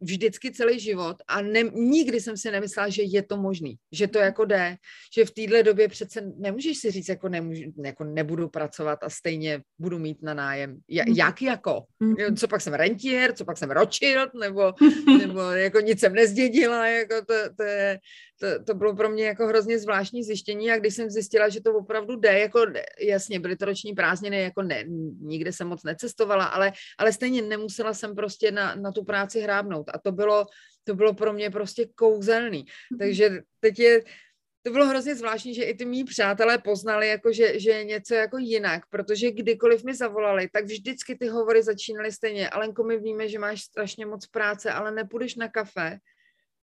vždycky 0.00 0.50
celý 0.50 0.80
život 0.80 1.16
a 1.28 1.42
ne, 1.42 1.62
nikdy 1.62 2.20
jsem 2.20 2.36
si 2.36 2.50
nemyslela, 2.50 2.88
že 2.88 3.02
je 3.02 3.22
to 3.22 3.36
možný, 3.36 3.76
že 3.92 4.06
to 4.06 4.18
jako 4.18 4.44
jde, 4.44 4.76
že 5.14 5.24
v 5.24 5.30
téhle 5.30 5.62
době 5.62 5.88
přece 5.88 6.32
nemůžeš 6.36 6.78
si 6.78 6.90
říct, 6.90 7.08
jako, 7.08 7.28
nemůžu, 7.28 7.62
jako 7.84 8.04
nebudu 8.04 8.48
pracovat 8.48 8.98
a 9.02 9.10
stejně 9.10 9.62
budu 9.78 9.98
mít 9.98 10.22
na 10.22 10.34
nájem. 10.34 10.78
Ja, 10.88 11.04
mhm. 11.06 11.16
jak 11.16 11.42
jako? 11.42 11.84
Mhm. 12.00 12.36
Co 12.36 12.48
pak 12.48 12.60
jsem 12.60 12.74
rentier, 12.74 13.32
co 13.32 13.44
pak 13.44 13.58
jsem 13.58 13.70
ročil, 13.70 14.26
nebo, 14.40 14.72
nebo 15.18 15.40
jako 15.40 15.80
nic 15.80 16.00
jsem 16.00 16.14
nezdědila, 16.14 16.86
jako 16.86 17.14
to, 17.26 17.34
to, 17.56 17.62
je, 17.62 17.98
to, 18.40 18.64
to 18.64 18.74
bylo 18.74 18.96
pro 18.96 19.10
mě 19.10 19.24
jako 19.26 19.46
hrozně 19.46 19.78
zvláštní 19.78 20.24
zjištění 20.24 20.70
a 20.70 20.78
když 20.78 20.94
jsem 20.94 21.10
zjistila, 21.10 21.48
že 21.48 21.60
to 21.60 21.74
opravdu 21.74 22.16
jde, 22.16 22.38
jako 22.38 22.66
jasně, 23.00 23.40
byly 23.40 23.56
to 23.56 23.64
roční 23.64 23.92
prázdniny, 23.92 24.42
jako 24.42 24.62
ne, 24.62 24.84
nikde 25.20 25.52
jsem 25.52 25.68
moc 25.68 25.84
necestovala, 25.84 26.44
ale, 26.44 26.72
ale 26.98 27.12
stejně 27.12 27.42
nemusela 27.42 27.94
jsem 27.94 28.14
prostě 28.14 28.50
na, 28.50 28.74
na 28.74 28.92
tu 28.92 29.04
práci 29.04 29.31
hrábnout 29.40 29.88
a 29.94 29.98
to 29.98 30.12
bylo, 30.12 30.46
to 30.84 30.94
bylo 30.94 31.14
pro 31.14 31.32
mě 31.32 31.50
prostě 31.50 31.88
kouzelný. 31.94 32.66
Mhm. 32.90 32.98
Takže 32.98 33.42
teď 33.60 33.78
je, 33.78 34.02
to 34.62 34.72
bylo 34.72 34.86
hrozně 34.86 35.14
zvláštní, 35.14 35.54
že 35.54 35.62
i 35.62 35.74
ty 35.74 35.84
mý 35.84 36.04
přátelé 36.04 36.58
poznali, 36.58 37.08
jako 37.08 37.32
že, 37.32 37.60
že 37.60 37.70
je 37.70 37.84
něco 37.84 38.14
jako 38.14 38.38
jinak, 38.38 38.82
protože 38.90 39.30
kdykoliv 39.30 39.84
mi 39.84 39.94
zavolali, 39.94 40.48
tak 40.52 40.64
vždycky 40.64 41.18
ty 41.18 41.26
hovory 41.26 41.62
začínaly 41.62 42.12
stejně. 42.12 42.50
Alenko, 42.50 42.84
my 42.84 42.98
víme, 42.98 43.28
že 43.28 43.38
máš 43.38 43.62
strašně 43.62 44.06
moc 44.06 44.26
práce, 44.26 44.70
ale 44.70 44.90
nepůjdeš 44.90 45.34
na 45.34 45.48
kafe. 45.48 45.98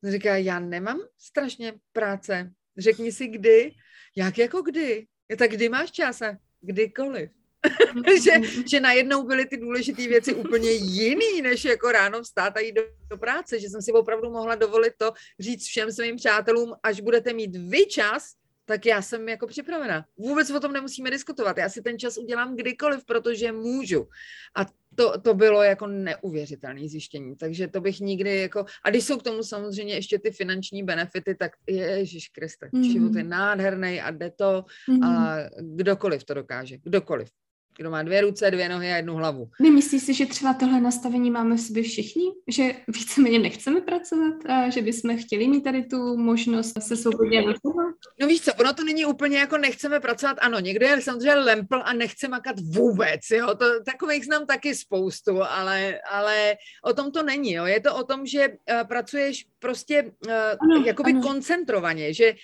Říká, 0.04 0.36
já 0.36 0.60
nemám 0.60 1.00
strašně 1.18 1.74
práce. 1.92 2.50
Řekni 2.78 3.12
si 3.12 3.26
kdy. 3.26 3.72
Jak 4.16 4.38
jako 4.38 4.62
kdy? 4.62 5.06
Tak 5.38 5.50
kdy 5.50 5.68
máš 5.68 5.90
čas? 5.90 6.22
Kdykoliv. 6.60 7.39
že, 8.22 8.30
že 8.70 8.80
najednou 8.80 9.26
byly 9.26 9.46
ty 9.46 9.56
důležité 9.56 10.08
věci 10.08 10.34
úplně 10.34 10.70
jiný, 10.70 11.42
než 11.42 11.64
jako 11.64 11.92
ráno 11.92 12.22
vstát 12.22 12.56
a 12.56 12.60
jít 12.60 12.72
do, 12.72 12.82
do 13.10 13.18
práce, 13.18 13.60
že 13.60 13.68
jsem 13.68 13.82
si 13.82 13.92
opravdu 13.92 14.30
mohla 14.30 14.54
dovolit 14.54 14.92
to 14.98 15.12
říct 15.38 15.66
všem 15.66 15.92
svým 15.92 16.16
přátelům, 16.16 16.74
až 16.82 17.00
budete 17.00 17.32
mít 17.32 17.56
vy 17.56 17.86
čas, 17.86 18.34
tak 18.64 18.86
já 18.86 19.02
jsem 19.02 19.28
jako 19.28 19.46
připravená. 19.46 20.04
Vůbec 20.16 20.50
o 20.50 20.60
tom 20.60 20.72
nemusíme 20.72 21.10
diskutovat. 21.10 21.58
Já 21.58 21.68
si 21.68 21.82
ten 21.82 21.98
čas 21.98 22.18
udělám 22.18 22.56
kdykoliv, 22.56 23.04
protože 23.04 23.52
můžu. 23.52 24.08
A 24.56 24.66
to, 24.94 25.20
to 25.20 25.34
bylo 25.34 25.62
jako 25.62 25.86
neuvěřitelné 25.86 26.88
zjištění, 26.88 27.36
takže 27.36 27.68
to 27.68 27.80
bych 27.80 28.00
nikdy 28.00 28.36
jako, 28.36 28.64
a 28.84 28.90
když 28.90 29.04
jsou 29.04 29.18
k 29.18 29.22
tomu 29.22 29.42
samozřejmě 29.42 29.94
ještě 29.94 30.18
ty 30.18 30.30
finanční 30.30 30.82
benefity, 30.82 31.34
tak 31.34 31.52
Ježíš 31.66 32.28
Kriste, 32.28 32.68
mm. 32.72 32.84
život 32.84 33.14
je 33.14 33.24
nádherný 33.24 34.00
a 34.00 34.10
jde 34.10 34.30
to 34.30 34.64
mm. 34.88 35.02
a 35.02 35.36
kdokoliv 35.60 36.24
to 36.24 36.34
dokáže, 36.34 36.78
kdokoliv 36.78 37.28
kdo 37.76 37.90
má 37.90 38.02
dvě 38.02 38.20
ruce, 38.20 38.50
dvě 38.50 38.68
nohy 38.68 38.92
a 38.92 38.96
jednu 38.96 39.14
hlavu. 39.14 39.50
Nemyslíš 39.60 40.02
si, 40.02 40.14
že 40.14 40.26
třeba 40.26 40.54
tohle 40.54 40.80
nastavení 40.80 41.30
máme 41.30 41.56
v 41.56 41.60
sobě 41.60 41.82
všichni? 41.82 42.24
Že 42.48 42.74
víceméně 42.88 43.38
nechceme 43.38 43.80
pracovat 43.80 44.34
a 44.48 44.68
že 44.70 44.82
bychom 44.82 45.16
chtěli 45.16 45.48
mít 45.48 45.64
tady 45.64 45.84
tu 45.84 46.16
možnost 46.16 46.82
se 46.82 46.96
svobodně 46.96 47.40
rozhodnout? 47.40 47.94
No 48.20 48.26
víš 48.26 48.40
co, 48.40 48.54
ono 48.54 48.74
to 48.74 48.84
není 48.84 49.06
úplně 49.06 49.38
jako 49.38 49.58
nechceme 49.58 50.00
pracovat. 50.00 50.36
Ano, 50.40 50.60
někdo 50.60 50.86
je 50.86 51.00
samozřejmě 51.00 51.34
lempl 51.34 51.82
a 51.84 51.92
nechce 51.92 52.28
makat 52.28 52.56
vůbec, 52.60 53.20
jo. 53.32 53.54
To, 53.54 53.84
takových 53.84 54.24
znám 54.24 54.46
taky 54.46 54.74
spoustu, 54.74 55.42
ale, 55.42 56.00
ale 56.10 56.54
o 56.84 56.92
tom 56.92 57.12
to 57.12 57.22
není, 57.22 57.52
jo. 57.52 57.64
Je 57.64 57.80
to 57.80 57.96
o 57.96 58.04
tom, 58.04 58.26
že 58.26 58.48
uh, 58.48 58.88
pracuješ 58.88 59.46
prostě 59.58 60.02
uh, 60.02 60.32
ano, 60.32 60.84
jakoby 60.86 61.12
ano. 61.12 61.22
koncentrovaně, 61.22 62.14
že, 62.14 62.34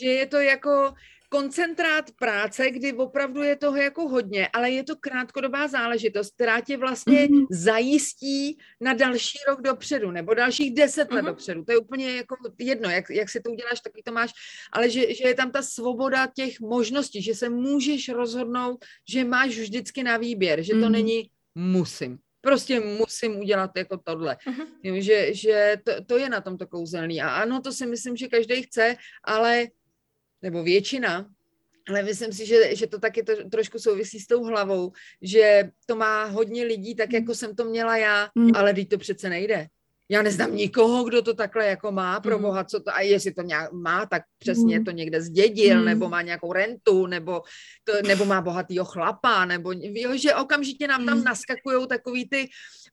že 0.00 0.08
je 0.08 0.26
to 0.26 0.36
jako 0.36 0.94
koncentrát 1.32 2.10
práce, 2.20 2.70
kdy 2.70 2.92
opravdu 2.92 3.42
je 3.42 3.56
toho 3.56 3.76
jako 3.76 4.08
hodně, 4.08 4.48
ale 4.52 4.70
je 4.70 4.84
to 4.84 4.96
krátkodobá 4.96 5.68
záležitost, 5.68 6.34
která 6.34 6.60
tě 6.60 6.76
vlastně 6.76 7.26
mm-hmm. 7.26 7.46
zajistí 7.50 8.58
na 8.80 8.92
další 8.92 9.38
rok 9.48 9.62
dopředu, 9.62 10.10
nebo 10.10 10.34
dalších 10.34 10.74
deset 10.74 11.08
mm-hmm. 11.08 11.14
let 11.14 11.22
dopředu. 11.22 11.64
To 11.64 11.72
je 11.72 11.78
úplně 11.78 12.16
jako 12.16 12.36
jedno, 12.58 12.90
jak, 12.90 13.10
jak 13.10 13.30
si 13.30 13.40
to 13.40 13.50
uděláš, 13.50 13.80
taky 13.80 14.02
to 14.04 14.12
máš, 14.12 14.30
ale 14.72 14.90
že, 14.90 15.14
že 15.14 15.28
je 15.28 15.34
tam 15.34 15.50
ta 15.50 15.62
svoboda 15.62 16.28
těch 16.36 16.60
možností, 16.60 17.22
že 17.22 17.34
se 17.34 17.48
můžeš 17.48 18.08
rozhodnout, 18.08 18.84
že 19.08 19.24
máš 19.24 19.58
vždycky 19.58 20.02
na 20.02 20.16
výběr, 20.16 20.62
že 20.62 20.72
to 20.72 20.78
mm-hmm. 20.78 20.90
není 20.90 21.30
musím 21.54 22.18
prostě 22.44 22.80
musím 22.80 23.38
udělat 23.38 23.70
jako 23.76 23.96
tohle. 24.04 24.36
Uh-huh. 24.46 25.00
Že, 25.00 25.34
že 25.34 25.76
to, 25.84 25.92
to 26.04 26.18
je 26.18 26.28
na 26.28 26.40
tom 26.40 26.58
to 26.58 26.66
kouzelný. 26.66 27.22
A 27.22 27.28
ano, 27.28 27.60
to 27.60 27.72
si 27.72 27.86
myslím, 27.86 28.16
že 28.16 28.28
každý 28.28 28.62
chce, 28.62 28.96
ale 29.24 29.66
nebo 30.42 30.62
většina, 30.62 31.26
ale 31.88 32.02
myslím 32.02 32.32
si, 32.32 32.46
že, 32.46 32.76
že 32.76 32.86
to 32.86 32.98
taky 32.98 33.22
to, 33.22 33.32
trošku 33.50 33.78
souvisí 33.78 34.20
s 34.20 34.26
tou 34.26 34.44
hlavou, 34.44 34.92
že 35.22 35.70
to 35.86 35.96
má 35.96 36.24
hodně 36.24 36.64
lidí, 36.64 36.94
tak 36.94 37.12
jako 37.12 37.34
jsem 37.34 37.56
to 37.56 37.64
měla 37.64 37.96
já, 37.96 38.28
mm. 38.34 38.50
ale 38.54 38.74
teď 38.74 38.88
to 38.88 38.98
přece 38.98 39.28
nejde. 39.28 39.66
Já 40.08 40.22
neznám 40.22 40.56
nikoho, 40.56 41.04
kdo 41.04 41.22
to 41.22 41.34
takhle 41.34 41.66
jako 41.66 41.92
má, 41.92 42.20
pro 42.20 42.36
mm. 42.36 42.42
boha, 42.42 42.64
co 42.64 42.80
to, 42.80 42.94
a 42.94 43.00
jestli 43.00 43.32
to 43.32 43.42
nějak 43.42 43.72
má, 43.72 44.06
tak 44.06 44.22
přesně 44.38 44.78
mm. 44.78 44.84
to 44.84 44.90
někde 44.90 45.22
zdědil, 45.22 45.78
mm. 45.78 45.84
nebo 45.84 46.08
má 46.08 46.22
nějakou 46.22 46.52
rentu, 46.52 47.06
nebo, 47.06 47.42
to, 47.84 47.92
nebo 48.08 48.24
má 48.24 48.40
bohatýho 48.40 48.84
chlapa, 48.84 49.44
nebo 49.44 49.72
jo, 49.72 50.16
že 50.16 50.34
okamžitě 50.34 50.88
nám 50.88 51.06
tam 51.06 51.24
naskakují 51.24 51.88
takový 51.88 52.28
ty, 52.28 52.48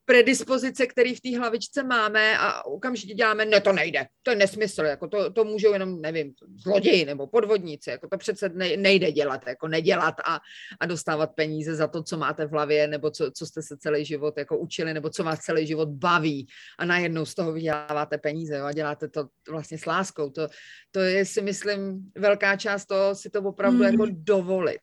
predispozice, 0.09 0.87
které 0.87 1.15
v 1.15 1.21
té 1.21 1.37
hlavičce 1.37 1.83
máme 1.83 2.37
a 2.37 2.65
okamžitě 2.65 3.13
děláme, 3.13 3.45
ne, 3.45 3.61
to 3.61 3.73
nejde, 3.73 4.05
to 4.23 4.31
je 4.31 4.37
nesmysl, 4.37 4.81
jako 4.81 5.07
to, 5.07 5.33
to 5.33 5.43
můžou 5.43 5.73
jenom, 5.73 6.01
nevím, 6.01 6.33
zloději 6.63 7.05
nebo 7.05 7.27
podvodníci, 7.27 7.89
jako 7.89 8.07
to 8.07 8.17
přece 8.17 8.49
nejde 8.77 9.11
dělat, 9.11 9.41
jako 9.47 9.67
nedělat 9.67 10.15
a, 10.25 10.39
a 10.79 10.85
dostávat 10.85 11.27
peníze 11.35 11.75
za 11.75 11.87
to, 11.87 12.03
co 12.03 12.17
máte 12.17 12.45
v 12.45 12.51
hlavě, 12.51 12.87
nebo 12.87 13.11
co, 13.11 13.31
co 13.31 13.45
jste 13.45 13.61
se 13.61 13.77
celý 13.77 14.05
život 14.05 14.37
jako 14.37 14.57
učili, 14.57 14.93
nebo 14.93 15.09
co 15.09 15.23
vás 15.23 15.39
celý 15.39 15.67
život 15.67 15.89
baví 15.89 16.47
a 16.79 16.85
najednou 16.85 17.25
z 17.25 17.35
toho 17.35 17.53
vyděláváte 17.53 18.17
peníze 18.17 18.57
jo, 18.57 18.65
a 18.65 18.71
děláte 18.71 19.09
to 19.09 19.27
vlastně 19.49 19.77
s 19.77 19.85
láskou. 19.85 20.29
To, 20.29 20.47
to 20.91 20.99
je 20.99 21.25
si 21.25 21.41
myslím 21.41 22.11
velká 22.17 22.55
část 22.55 22.85
toho 22.85 23.15
si 23.15 23.29
to 23.29 23.41
opravdu 23.41 23.77
mm. 23.77 23.83
jako 23.83 24.05
dovolit. 24.09 24.81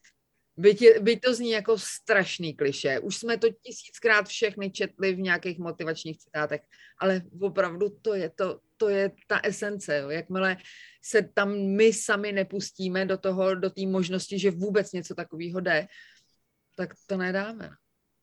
Byť, 0.56 0.82
je, 0.82 1.00
byť 1.00 1.20
to 1.20 1.34
zní 1.34 1.50
jako 1.50 1.78
strašný 1.78 2.54
kliše. 2.54 2.98
Už 3.00 3.16
jsme 3.16 3.38
to 3.38 3.48
tisíckrát 3.62 4.28
všechny 4.28 4.70
četli 4.70 5.12
v 5.12 5.20
nějakých 5.20 5.58
motivačních 5.58 6.18
citátech, 6.18 6.60
ale 6.98 7.22
opravdu 7.40 7.88
to 8.02 8.14
je, 8.14 8.30
to, 8.30 8.60
to 8.76 8.88
je 8.88 9.12
ta 9.26 9.40
esence. 9.44 9.96
Jo. 9.96 10.10
Jakmile 10.10 10.56
se 11.02 11.22
tam 11.22 11.58
my 11.58 11.92
sami 11.92 12.32
nepustíme 12.32 13.06
do 13.06 13.18
toho, 13.18 13.54
do 13.54 13.70
té 13.70 13.86
možnosti, 13.86 14.38
že 14.38 14.50
vůbec 14.50 14.92
něco 14.92 15.14
takového 15.14 15.60
jde, 15.60 15.86
tak 16.76 16.94
to 17.06 17.16
nedáme. 17.16 17.70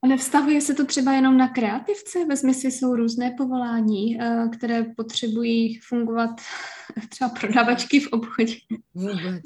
A 0.04 0.06
nevztahuje 0.06 0.60
se 0.60 0.74
to 0.74 0.84
třeba 0.84 1.12
jenom 1.12 1.38
na 1.38 1.48
kreativce? 1.48 2.24
Vezmi 2.24 2.54
si, 2.54 2.70
jsou 2.70 2.96
různé 2.96 3.34
povolání, 3.38 4.20
eh, 4.20 4.48
které 4.56 4.84
potřebují 4.96 5.78
fungovat 5.78 6.30
třeba 7.08 7.30
prodavačky 7.30 8.00
v 8.00 8.08
obchodě. 8.12 8.54
Vůbec. 8.94 9.42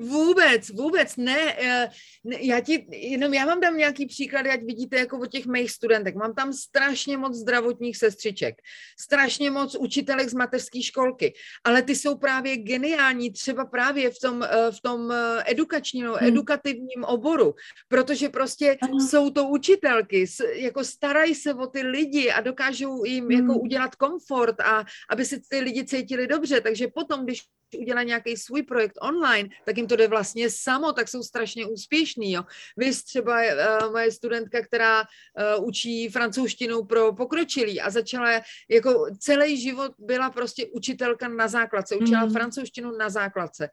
Vůbec, 0.00 0.70
vůbec 0.70 1.16
ne. 1.16 1.54
Eh, 1.58 1.88
já 2.40 2.60
ti, 2.60 2.86
jenom 2.90 3.34
já 3.34 3.46
vám 3.46 3.60
dám 3.60 3.76
nějaký 3.76 4.06
příklad, 4.06 4.46
ať 4.46 4.60
vidíte 4.62 4.96
jako 4.96 5.18
od 5.18 5.26
těch 5.26 5.46
mých 5.46 5.70
studentek. 5.70 6.14
Mám 6.14 6.34
tam 6.34 6.52
strašně 6.52 7.16
moc 7.16 7.34
zdravotních 7.34 7.96
sestřiček, 7.96 8.54
strašně 9.00 9.50
moc 9.50 9.74
učitelek 9.74 10.28
z 10.28 10.34
mateřské 10.34 10.82
školky, 10.82 11.34
ale 11.64 11.82
ty 11.82 11.96
jsou 11.96 12.18
právě 12.18 12.56
geniální 12.56 13.32
třeba 13.32 13.64
právě 13.64 14.10
v 14.10 14.18
tom, 14.18 14.42
eh, 14.42 14.72
v 14.72 14.80
tom 14.80 15.12
edukačním, 15.46 16.06
hmm. 16.06 16.16
edukativním 16.20 17.04
oboru, 17.04 17.54
protože 17.88 18.28
prostě 18.28 18.76
ano. 18.82 19.00
jsou 19.00 19.30
to 19.30 19.48
učitelé 19.48 19.91
učitelky, 19.92 20.26
jako 20.54 20.84
starají 20.84 21.34
se 21.34 21.54
o 21.54 21.66
ty 21.66 21.82
lidi 21.82 22.30
a 22.30 22.40
dokážou 22.40 23.04
jim 23.04 23.30
jako 23.30 23.42
hmm. 23.42 23.50
jako 23.50 23.60
udělat 23.60 23.94
komfort 23.94 24.60
a 24.60 24.84
aby 25.10 25.24
se 25.24 25.40
ty 25.48 25.60
lidi 25.60 25.84
cítili 25.84 26.26
dobře, 26.26 26.60
takže 26.60 26.88
potom, 26.88 27.24
když 27.24 27.42
udělají 27.78 28.06
nějaký 28.06 28.36
svůj 28.36 28.62
projekt 28.62 28.98
online, 29.00 29.48
tak 29.64 29.76
jim 29.76 29.86
to 29.86 29.96
jde 29.96 30.08
vlastně 30.08 30.50
samo, 30.50 30.92
tak 30.92 31.08
jsou 31.08 31.22
strašně 31.22 31.66
úspěšný. 31.66 32.32
Jo. 32.32 32.42
Vy 32.76 32.92
třeba 32.92 33.40
uh, 33.40 33.92
moje 33.92 34.12
studentka, 34.12 34.62
která 34.62 35.00
uh, 35.00 35.68
učí 35.68 36.08
francouzštinu 36.08 36.84
pro 36.84 37.12
pokročilý 37.12 37.80
a 37.80 37.90
začala 37.90 38.40
jako 38.70 39.06
celý 39.18 39.60
život 39.60 39.92
byla 39.98 40.30
prostě 40.30 40.66
učitelka 40.66 41.28
na 41.28 41.48
základce, 41.48 41.96
učila 41.96 42.24
mm. 42.24 42.32
francouzštinu 42.32 42.96
na 42.96 43.10
základce 43.10 43.68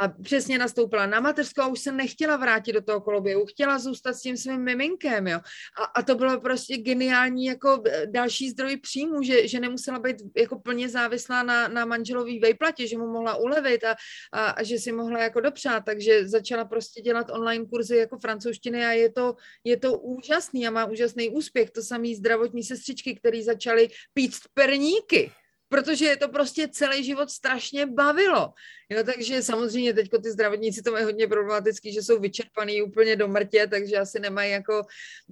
a 0.00 0.08
přesně 0.08 0.58
nastoupila 0.58 1.06
na 1.06 1.20
mateřskou 1.20 1.62
a 1.62 1.66
už 1.66 1.80
se 1.80 1.92
nechtěla 1.92 2.36
vrátit 2.36 2.72
do 2.72 2.82
toho 2.82 3.00
koloběhu, 3.00 3.46
chtěla 3.46 3.78
zůstat 3.78 4.12
s 4.12 4.20
tím 4.20 4.36
svým 4.36 4.60
miminkem, 4.60 5.26
jo. 5.26 5.40
A, 5.78 5.84
a 5.84 6.02
to 6.02 6.14
bylo 6.14 6.40
prostě 6.40 6.76
geniální 6.76 7.44
jako 7.44 7.82
eh, 7.86 8.06
další 8.06 8.50
zdroj 8.50 8.76
příjmu, 8.76 9.22
že, 9.22 9.48
že 9.48 9.60
nemusela 9.60 9.98
být 9.98 10.16
jako 10.36 10.58
plně 10.58 10.88
závislá 10.88 11.42
na, 11.42 11.68
na 11.68 11.84
manželový 11.84 12.38
vejplatě, 12.38 12.86
že 12.86 12.98
mu 12.98 13.06
mohla 13.12 13.36
ulevit 13.36 13.84
a, 13.84 13.96
a, 14.32 14.50
a 14.50 14.62
že 14.62 14.78
si 14.78 14.92
mohla 14.92 15.22
jako 15.22 15.40
dopřát, 15.40 15.84
takže 15.84 16.28
začala 16.28 16.64
prostě 16.64 17.02
dělat 17.02 17.30
online 17.30 17.66
kurzy 17.66 17.96
jako 17.96 18.18
francouzštiny 18.18 18.86
a 18.86 18.92
je 18.92 19.12
to, 19.12 19.34
je 19.64 19.76
to 19.76 19.98
úžasný 19.98 20.66
a 20.66 20.70
má 20.70 20.84
úžasný 20.84 21.30
úspěch. 21.30 21.70
To 21.70 21.82
samý 21.82 22.14
zdravotní 22.14 22.62
sestřičky, 22.62 23.14
které 23.14 23.42
začaly 23.42 23.88
pít 24.14 24.32
perníky 24.54 25.32
protože 25.68 26.04
je 26.04 26.16
to 26.16 26.28
prostě 26.28 26.68
celý 26.68 27.04
život 27.04 27.30
strašně 27.30 27.86
bavilo. 27.86 28.52
Jo, 28.88 29.04
takže 29.04 29.42
samozřejmě 29.42 29.94
teď 29.94 30.10
ty 30.22 30.30
zdravotníci 30.30 30.82
to 30.82 30.92
mají 30.92 31.04
hodně 31.04 31.26
problematický, 31.26 31.92
že 31.92 32.02
jsou 32.02 32.20
vyčerpaný 32.20 32.82
úplně 32.82 33.16
do 33.16 33.28
mrtě, 33.28 33.66
takže 33.66 33.96
asi 33.96 34.20
nemají 34.20 34.52
jako 34.52 34.82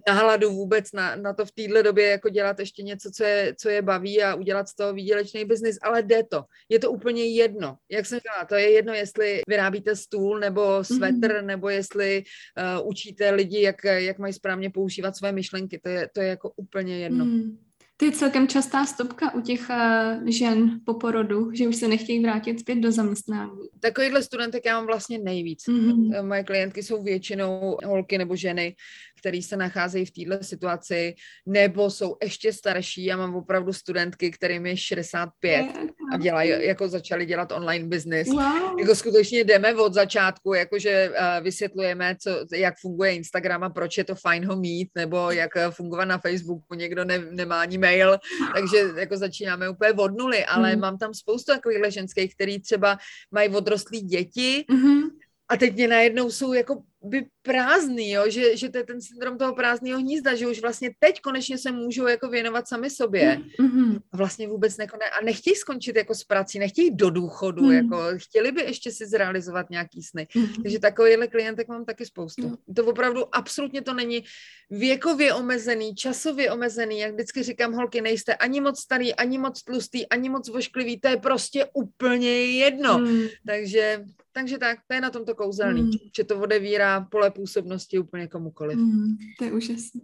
nahladu 0.08 0.50
vůbec 0.50 0.92
na, 0.92 1.16
na 1.16 1.34
to 1.34 1.46
v 1.46 1.52
téhle 1.52 1.82
době 1.82 2.06
jako 2.06 2.28
dělat 2.28 2.60
ještě 2.60 2.82
něco, 2.82 3.10
co 3.10 3.24
je, 3.24 3.54
co 3.60 3.68
je 3.68 3.82
baví 3.82 4.22
a 4.22 4.34
udělat 4.34 4.68
z 4.68 4.74
toho 4.74 4.92
výdělečný 4.92 5.44
biznis, 5.44 5.78
ale 5.82 6.02
jde 6.02 6.22
to. 6.24 6.44
Je 6.68 6.78
to 6.78 6.92
úplně 6.92 7.24
jedno. 7.24 7.76
Jak 7.90 8.06
jsem 8.06 8.18
říkala, 8.18 8.44
to 8.44 8.54
je 8.54 8.70
jedno, 8.70 8.94
jestli 8.94 9.40
vyrábíte 9.48 9.96
stůl 9.96 10.38
nebo 10.38 10.84
svetr, 10.84 11.28
mm-hmm. 11.28 11.44
nebo 11.44 11.68
jestli 11.68 12.22
uh, 12.78 12.88
učíte 12.88 13.30
lidi, 13.30 13.62
jak, 13.62 13.84
jak 13.84 14.18
mají 14.18 14.32
správně 14.32 14.70
používat 14.70 15.16
své 15.16 15.32
myšlenky. 15.32 15.78
To 15.78 15.88
je, 15.88 16.08
to 16.14 16.20
je 16.20 16.28
jako 16.28 16.52
úplně 16.56 16.98
jedno. 16.98 17.24
Mm. 17.24 17.58
To 17.96 18.04
je 18.04 18.12
celkem 18.12 18.48
častá 18.48 18.86
stopka 18.86 19.34
u 19.34 19.40
těch 19.40 19.70
uh, 19.70 20.28
žen 20.28 20.80
po 20.84 20.94
porodu, 20.94 21.52
že 21.52 21.68
už 21.68 21.76
se 21.76 21.88
nechtějí 21.88 22.22
vrátit 22.22 22.60
zpět 22.60 22.78
do 22.78 22.92
zaměstnání. 22.92 23.50
Takovýchhle 23.80 24.22
studentek 24.22 24.64
já 24.66 24.76
mám 24.76 24.86
vlastně 24.86 25.18
nejvíc. 25.18 25.62
Mm-hmm. 25.68 26.26
Moje 26.26 26.44
klientky 26.44 26.82
jsou 26.82 27.02
většinou 27.02 27.76
holky 27.84 28.18
nebo 28.18 28.36
ženy, 28.36 28.74
které 29.18 29.42
se 29.42 29.56
nacházejí 29.56 30.06
v 30.06 30.10
této 30.10 30.44
situaci, 30.44 31.14
nebo 31.46 31.90
jsou 31.90 32.16
ještě 32.22 32.52
starší. 32.52 33.04
Já 33.04 33.16
mám 33.16 33.34
opravdu 33.34 33.72
studentky, 33.72 34.30
kterým 34.30 34.66
je 34.66 34.76
65 34.76 35.66
a 36.12 36.16
dělají, 36.16 36.50
jako 36.50 36.88
začali 36.88 37.26
dělat 37.26 37.52
online 37.52 37.88
business. 37.88 38.28
Wow. 38.28 38.80
Jako 38.80 38.94
skutečně 38.94 39.44
jdeme 39.44 39.74
od 39.74 39.94
začátku, 39.94 40.54
jakože 40.54 41.10
uh, 41.10 41.44
vysvětlujeme, 41.44 42.16
co, 42.20 42.30
jak 42.56 42.74
funguje 42.80 43.14
Instagram 43.14 43.62
a 43.62 43.70
proč 43.70 43.98
je 43.98 44.04
to 44.04 44.14
fajn 44.14 44.46
ho 44.46 44.56
mít, 44.56 44.88
nebo 44.94 45.30
jak 45.30 45.50
fungovat 45.70 46.04
na 46.04 46.18
Facebooku, 46.18 46.74
někdo 46.74 47.04
ne, 47.04 47.18
nemá 47.30 47.60
ani 47.60 47.78
mail, 47.84 48.16
takže 48.54 48.76
jako 48.96 49.16
začínáme 49.16 49.68
úplně 49.68 49.92
od 49.92 50.16
nuly, 50.18 50.44
ale 50.44 50.74
mm. 50.74 50.80
mám 50.80 50.96
tam 50.98 51.14
spoustu 51.14 51.52
takových 51.52 51.92
ženských, 51.92 52.34
který 52.34 52.60
třeba 52.60 52.98
mají 53.30 53.48
odrostlý 53.52 54.00
děti, 54.00 54.64
mm-hmm. 54.64 55.10
A 55.48 55.56
teď 55.56 55.74
mě 55.74 55.88
najednou 55.88 56.30
jsou 56.30 56.52
jako 56.52 56.82
by 57.02 57.26
prázdný, 57.44 58.10
jo? 58.10 58.24
Že, 58.28 58.56
že 58.56 58.68
to 58.68 58.78
je 58.78 58.84
ten 58.84 59.00
syndrom 59.00 59.38
toho 59.38 59.54
prázdného 59.54 59.98
hnízda, 60.00 60.34
že 60.34 60.48
už 60.48 60.60
vlastně 60.60 60.90
teď 60.98 61.20
konečně 61.20 61.58
se 61.58 61.72
můžou 61.72 62.06
jako 62.06 62.28
věnovat 62.28 62.68
sami 62.68 62.90
sobě. 62.90 63.40
Mm-hmm. 63.60 64.00
A 64.12 64.16
vlastně 64.16 64.48
vůbec 64.48 64.76
nekone, 64.76 65.04
a 65.04 65.24
nechtějí 65.24 65.56
skončit 65.56 65.96
jako 65.96 66.14
s 66.14 66.24
prací, 66.24 66.58
nechtějí 66.58 66.96
do 66.96 67.10
důchodu, 67.10 67.62
mm. 67.62 67.72
jako 67.72 67.98
chtěli 68.16 68.52
by 68.52 68.60
ještě 68.60 68.90
si 68.90 69.06
zrealizovat 69.06 69.70
nějaký 69.70 70.02
sny. 70.02 70.26
Mm. 70.34 70.62
Takže 70.62 70.78
takovýhle 70.78 71.28
klientek 71.28 71.68
mám 71.68 71.84
taky 71.84 72.06
spoustu. 72.06 72.48
Mm. 72.48 72.74
To 72.74 72.86
opravdu 72.86 73.34
absolutně 73.34 73.82
to 73.82 73.94
není 73.94 74.24
věkově 74.70 75.34
omezený, 75.34 75.94
časově 75.94 76.50
omezený, 76.50 76.98
jak 76.98 77.12
vždycky 77.12 77.42
říkám, 77.42 77.72
holky, 77.72 78.00
nejste 78.00 78.34
ani 78.34 78.60
moc 78.60 78.80
starý, 78.80 79.14
ani 79.14 79.38
moc 79.38 79.62
tlustý, 79.62 80.08
ani 80.08 80.28
moc 80.28 80.48
vošklivý, 80.48 81.00
to 81.00 81.08
je 81.08 81.16
prostě 81.16 81.66
úplně 81.74 82.30
jedno. 82.44 82.98
Mm. 82.98 83.26
Takže 83.46 84.04
takže 84.34 84.58
tak, 84.58 84.78
to 84.86 84.94
je 84.94 85.00
na 85.00 85.10
tomto 85.10 85.34
kouzelný, 85.34 85.82
mm. 85.82 85.90
že 86.16 86.24
to 86.24 86.40
odevírá 86.40 87.00
pole 87.00 87.30
působnosti 87.34 87.98
úplně 87.98 88.28
komukoliv. 88.28 88.78
Mm, 88.78 89.16
to 89.38 89.44
je 89.44 89.52
úžasné. 89.52 90.00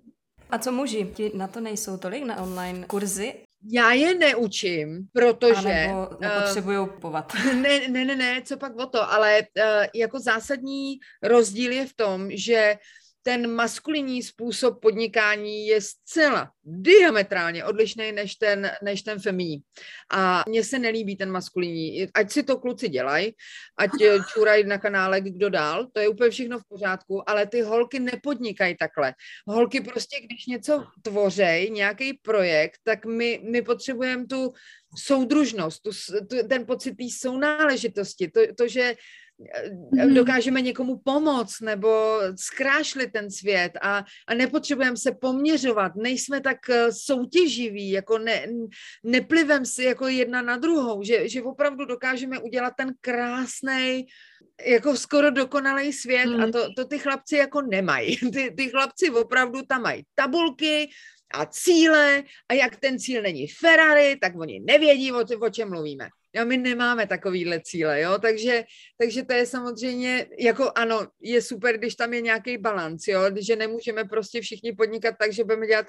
A 0.51 0.59
co 0.59 0.73
muži? 0.73 1.11
Ti 1.15 1.33
na 1.35 1.47
to 1.47 1.61
nejsou 1.61 1.97
tolik 1.97 2.25
na 2.25 2.43
online 2.43 2.85
kurzy? 2.87 3.35
Já 3.73 3.93
je 3.93 4.15
neučím, 4.15 5.09
protože... 5.13 5.69
A 5.69 5.87
nebo 5.87 6.09
nepotřebují 6.21 6.79
uh, 6.79 6.89
povat. 6.89 7.33
Ne, 7.55 7.89
ne, 7.89 8.05
ne, 8.05 8.17
ne, 8.17 8.43
co 8.43 8.57
pak 8.57 8.77
o 8.77 8.87
to, 8.87 9.13
ale 9.13 9.41
uh, 9.41 9.87
jako 9.95 10.21
zásadní 10.21 10.99
rozdíl 11.23 11.73
je 11.73 11.87
v 11.87 11.95
tom, 11.95 12.29
že 12.31 12.77
ten 13.23 13.51
maskulinní 13.51 14.23
způsob 14.23 14.81
podnikání 14.81 15.67
je 15.67 15.81
zcela 15.81 16.53
diametrálně 16.65 17.65
odlišný 17.65 18.13
než 18.13 18.35
ten, 18.35 18.71
než 18.83 19.03
ten 19.03 19.21
femínní. 19.21 19.63
A 20.13 20.45
mně 20.49 20.65
se 20.65 20.79
nelíbí 20.79 21.17
ten 21.17 21.31
maskulinní. 21.31 22.09
Ať 22.15 22.31
si 22.33 22.43
to 22.43 22.59
kluci 22.59 22.89
dělají, 22.89 23.33
ať 23.79 23.91
čurají 24.33 24.65
na 24.65 24.79
kanále 24.79 25.21
kdo 25.21 25.51
dál, 25.51 25.87
to 25.93 26.01
je 26.01 26.09
úplně 26.09 26.31
všechno 26.31 26.59
v 26.59 26.69
pořádku, 26.69 27.31
ale 27.31 27.47
ty 27.47 27.61
holky 27.61 28.01
nepodnikají 28.01 28.77
takhle. 28.77 29.15
Holky 29.47 29.81
prostě, 29.81 30.21
když 30.21 30.47
něco 30.47 30.85
tvořej, 31.03 31.71
nějaký 31.71 32.13
projekt, 32.23 32.81
tak 32.85 33.07
my, 33.07 33.41
my 33.51 33.63
potřebujeme 33.63 34.27
tu 34.27 34.53
soudružnost, 34.97 35.83
tu, 35.83 35.91
tu, 36.27 36.49
ten 36.49 36.67
pocit 36.67 36.95
té 36.95 37.05
sounáležitosti, 37.19 38.29
to, 38.29 38.41
to, 38.59 38.69
že. 38.69 38.95
Dokážeme 40.15 40.61
někomu 40.61 40.99
pomoct 41.05 41.61
nebo 41.61 42.21
zkrášlit 42.37 43.13
ten 43.13 43.31
svět 43.31 43.73
a, 43.83 44.05
a 44.27 44.35
nepotřebujeme 44.35 44.97
se 44.97 45.13
poměřovat, 45.13 45.93
nejsme 45.97 46.41
tak 46.41 46.71
eh, 46.71 46.93
soutěživí, 46.93 47.91
jako 47.91 48.19
ne, 48.19 48.47
neplivem 49.05 49.67
si 49.67 49.85
jako 49.85 50.09
jedna 50.09 50.43
na 50.43 50.57
druhou, 50.57 51.03
že, 51.03 51.29
že 51.29 51.43
opravdu 51.43 51.85
dokážeme 51.85 52.39
udělat 52.39 52.73
ten 52.77 52.95
krásný 53.01 54.07
jako 54.67 54.97
skoro 54.97 55.31
dokonalý 55.31 55.93
svět 55.93 56.27
mm. 56.27 56.41
a 56.41 56.43
hmm. 56.43 56.53
to, 56.53 56.73
to 56.77 56.85
ty 56.85 56.99
chlapci 56.99 57.37
jako 57.37 57.63
nemají. 57.63 58.17
Ty, 58.33 58.55
ty 58.57 58.69
chlapci 58.69 59.11
opravdu 59.11 59.63
tam 59.63 59.83
mají 59.83 60.03
tabulky, 60.15 60.89
a 61.35 61.47
cíle 61.47 62.23
a 62.49 62.55
jak 62.55 62.77
ten 62.77 62.99
cíl 62.99 63.23
není 63.23 63.47
Ferrari, 63.47 64.17
tak 64.21 64.37
oni 64.37 64.61
nevědí, 64.61 65.13
o, 65.13 65.25
o 65.41 65.51
čem 65.51 65.71
mluvíme. 65.71 66.09
Jo, 66.33 66.45
my 66.45 66.57
nemáme 66.57 67.07
takovýhle 67.07 67.61
cíle, 67.61 68.01
jo, 68.01 68.19
takže, 68.19 68.65
takže 68.99 69.25
to 69.25 69.33
je 69.33 69.47
samozřejmě, 69.47 70.27
jako 70.39 70.73
ano, 70.75 71.07
je 71.21 71.43
super, 71.43 71.79
když 71.79 71.95
tam 71.95 72.15
je 72.15 72.21
nějaký 72.21 72.59
balans, 72.59 73.09
jo, 73.09 73.21
že 73.41 73.57
nemůžeme 73.57 74.05
prostě 74.05 74.41
všichni 74.41 74.73
podnikat 74.73 75.15
tak, 75.19 75.33
že 75.33 75.45
budeme 75.45 75.67
dělat 75.67 75.87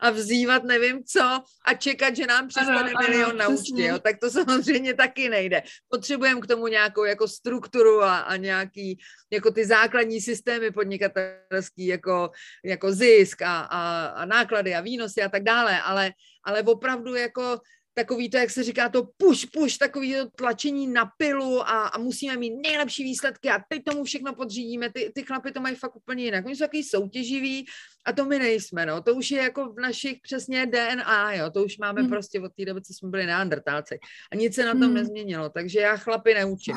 a 0.00 0.10
vzývat 0.10 0.64
nevím 0.64 1.04
co 1.04 1.42
a 1.64 1.74
čekat, 1.74 2.16
že 2.16 2.26
nám 2.26 2.48
přestane 2.48 2.92
milion 3.00 3.36
na 3.36 3.48
účtě, 3.48 3.82
jo, 3.82 3.98
tak 3.98 4.16
to 4.20 4.30
samozřejmě 4.44 4.94
taky 4.94 5.28
nejde. 5.28 5.62
Potřebujeme 5.88 6.40
k 6.40 6.46
tomu 6.46 6.66
nějakou 6.66 7.04
jako 7.04 7.28
strukturu 7.28 8.02
a, 8.02 8.18
a 8.18 8.36
nějaký, 8.36 8.98
jako 9.30 9.50
ty 9.50 9.66
základní 9.66 10.20
systémy 10.20 10.70
podnikatelský, 10.70 11.86
jako, 11.86 12.30
jako 12.64 12.92
zisk 12.92 13.42
a, 13.42 13.60
a, 13.60 14.06
a 14.06 14.24
náklady 14.24 14.74
a 14.74 14.80
výnosy 14.80 15.22
a 15.22 15.28
tak 15.28 15.42
dále, 15.42 15.82
ale, 15.82 16.12
ale 16.44 16.62
opravdu 16.62 17.14
jako 17.14 17.58
takový 17.98 18.30
to, 18.30 18.36
jak 18.36 18.50
se 18.50 18.62
říká, 18.62 18.88
to 18.88 19.08
push, 19.16 19.46
push, 19.46 19.78
takový 19.78 20.14
to 20.14 20.28
tlačení 20.30 20.86
na 20.86 21.10
pilu 21.18 21.62
a, 21.62 21.86
a 21.86 21.98
musíme 21.98 22.36
mít 22.36 22.54
nejlepší 22.62 23.04
výsledky 23.04 23.50
a 23.50 23.58
teď 23.68 23.84
tomu 23.84 24.04
všechno 24.04 24.34
podřídíme. 24.34 24.92
Ty, 24.92 25.12
ty 25.14 25.22
chlapy 25.22 25.52
to 25.52 25.60
mají 25.60 25.76
fakt 25.76 25.96
úplně 25.96 26.24
jinak. 26.24 26.46
Oni 26.46 26.56
jsou 26.56 26.64
takový 26.64 26.82
soutěživí 26.82 27.66
a 28.06 28.12
to 28.12 28.24
my 28.24 28.38
nejsme, 28.38 28.86
no. 28.86 29.02
To 29.02 29.14
už 29.14 29.30
je 29.30 29.42
jako 29.42 29.72
v 29.72 29.80
našich 29.80 30.18
přesně 30.22 30.66
DNA, 30.66 31.32
jo. 31.32 31.50
To 31.50 31.64
už 31.64 31.78
máme 31.78 32.02
mm. 32.02 32.08
prostě 32.08 32.40
od 32.40 32.52
té 32.56 32.64
doby, 32.64 32.82
co 32.82 32.94
jsme 32.94 33.08
byli 33.08 33.26
neandertálci. 33.26 33.98
A 34.32 34.36
nic 34.36 34.54
se 34.54 34.64
na 34.64 34.72
tom 34.72 34.88
mm. 34.88 34.94
nezměnilo, 34.94 35.48
takže 35.48 35.80
já 35.80 35.96
chlapy 35.96 36.34
neučím. 36.34 36.76